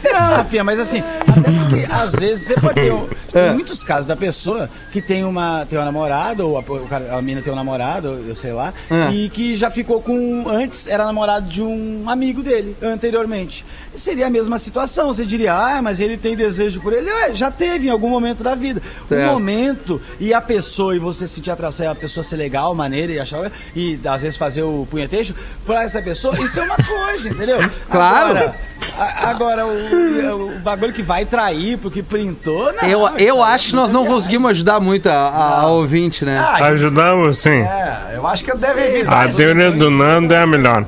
Não, 0.03 0.19
Rafinha, 0.37 0.63
mas 0.63 0.79
assim, 0.79 0.99
até 0.99 1.51
porque 1.51 1.87
às 1.91 2.13
vezes 2.13 2.47
você 2.47 2.53
pode 2.55 2.75
ter. 2.75 2.91
um- 2.93 3.07
Tem 3.31 3.53
muitos 3.53 3.81
casos 3.81 4.07
da 4.07 4.15
pessoa 4.17 4.69
que 4.91 5.01
tem 5.01 5.23
uma, 5.23 5.65
tem 5.69 5.79
uma 5.79 5.85
namorada, 5.85 6.45
ou 6.45 6.57
a, 6.57 6.59
o 6.59 6.85
cara, 6.85 7.15
a 7.15 7.21
mina 7.21 7.41
tem 7.41 7.51
um 7.53 7.55
namorado, 7.55 8.21
eu 8.27 8.35
sei 8.35 8.51
lá, 8.51 8.73
e 9.13 9.29
que 9.29 9.55
já 9.55 9.71
ficou 9.71 10.01
com. 10.01 10.49
Antes 10.49 10.85
era 10.85 11.05
namorado 11.05 11.47
de 11.47 11.63
um 11.63 12.09
amigo 12.09 12.43
dele, 12.43 12.75
anteriormente. 12.81 13.63
E 13.93 13.99
seria 13.99 14.27
a 14.27 14.29
mesma 14.29 14.57
situação. 14.57 15.07
Você 15.13 15.25
diria, 15.25 15.53
ah, 15.53 15.81
mas 15.81 15.99
ele 15.99 16.15
tem 16.17 16.35
desejo 16.35 16.79
por 16.81 16.93
ele. 16.93 17.11
Ué, 17.11 17.33
já 17.33 17.51
teve 17.51 17.87
em 17.87 17.89
algum 17.89 18.09
momento 18.09 18.41
da 18.43 18.55
vida. 18.55 18.81
Certo. 19.09 19.29
O 19.29 19.33
momento 19.33 20.01
e 20.19 20.33
a 20.33 20.39
pessoa, 20.39 20.95
e 20.95 20.99
você 20.99 21.27
sentir 21.27 21.51
atração, 21.51 21.85
e 21.85 21.89
a 21.89 21.95
pessoa 21.95 22.23
ser 22.23 22.37
legal, 22.37 22.73
maneira, 22.73 23.11
e 23.11 23.19
achar. 23.19 23.51
E 23.75 23.99
às 24.05 24.21
vezes 24.21 24.37
fazer 24.37 24.63
o 24.63 24.87
punhetejo 24.89 25.35
pra 25.65 25.83
essa 25.83 26.01
pessoa, 26.01 26.33
isso 26.41 26.59
é 26.59 26.63
uma 26.63 26.77
coisa, 26.77 27.29
entendeu? 27.29 27.59
Claro. 27.91 28.29
Agora, 28.29 28.55
a- 28.97 29.29
agora 29.29 29.65
o, 29.67 30.55
o 30.55 30.59
bagulho 30.59 30.93
que 30.93 31.03
vai 31.03 31.25
trair 31.25 31.77
porque 31.77 32.01
printou, 32.01 32.71
não. 32.73 32.87
Eu, 32.87 33.07
eu 33.17 33.43
acho 33.43 33.69
que 33.71 33.75
nós 33.75 33.91
não 33.91 34.05
conseguimos 34.05 34.51
ajudar 34.51 34.79
muito 34.79 35.07
a, 35.09 35.13
a- 35.13 35.59
a 35.61 35.67
ouvinte, 35.67 36.23
né? 36.23 36.37
Ah, 36.39 36.65
Ajudamos 36.67 37.37
sim. 37.39 37.49
é, 37.61 38.13
eu 38.15 38.25
acho 38.25 38.43
que 38.43 38.55
deve 38.55 38.81
evitar. 38.87 39.27
A 39.27 39.31
teoria 39.31 39.69
do 39.71 39.89
Nando 39.91 40.33
é 40.33 40.37
a 40.41 40.47
melhor. 40.47 40.85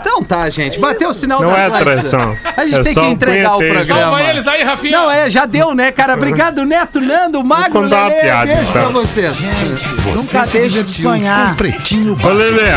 Então 0.00 0.22
tá, 0.22 0.48
gente. 0.50 0.78
Bateu 0.78 1.10
o 1.10 1.14
sinal 1.14 1.40
Não 1.40 1.50
da 1.52 1.58
é 1.58 1.66
Atlântida. 1.66 1.92
traição. 1.92 2.36
A 2.56 2.66
gente 2.66 2.80
É 2.80 2.82
tem 2.82 2.94
só 2.94 3.00
que 3.02 3.06
um 3.06 3.10
entregar 3.12 3.54
o 3.54 3.58
punheteiro. 3.58 3.86
programa. 3.86 4.00
Salva 4.16 4.22
eles 4.30 4.46
aí, 4.46 4.62
Rafinha. 4.62 4.98
Não, 4.98 5.10
é, 5.10 5.30
já 5.30 5.46
deu, 5.46 5.74
né, 5.74 5.90
cara? 5.92 6.14
Obrigado, 6.14 6.64
Neto, 6.64 7.00
Nando, 7.00 7.42
Magro, 7.44 7.72
contar 7.82 7.96
uma 8.02 8.08
Lelê. 8.08 8.20
piada, 8.20 8.46
Beijo 8.46 8.70
então. 8.70 8.92
pra 8.92 9.00
vocês. 9.00 9.34
Você 9.36 10.10
Nunca 10.10 10.44
se 10.44 10.58
deixa 10.58 10.82
de 10.82 10.90
sonhar. 10.92 11.56
Pretinho 11.56 12.12
Ô, 12.12 12.16
Básico. 12.16 12.34
Lelê, 12.34 12.70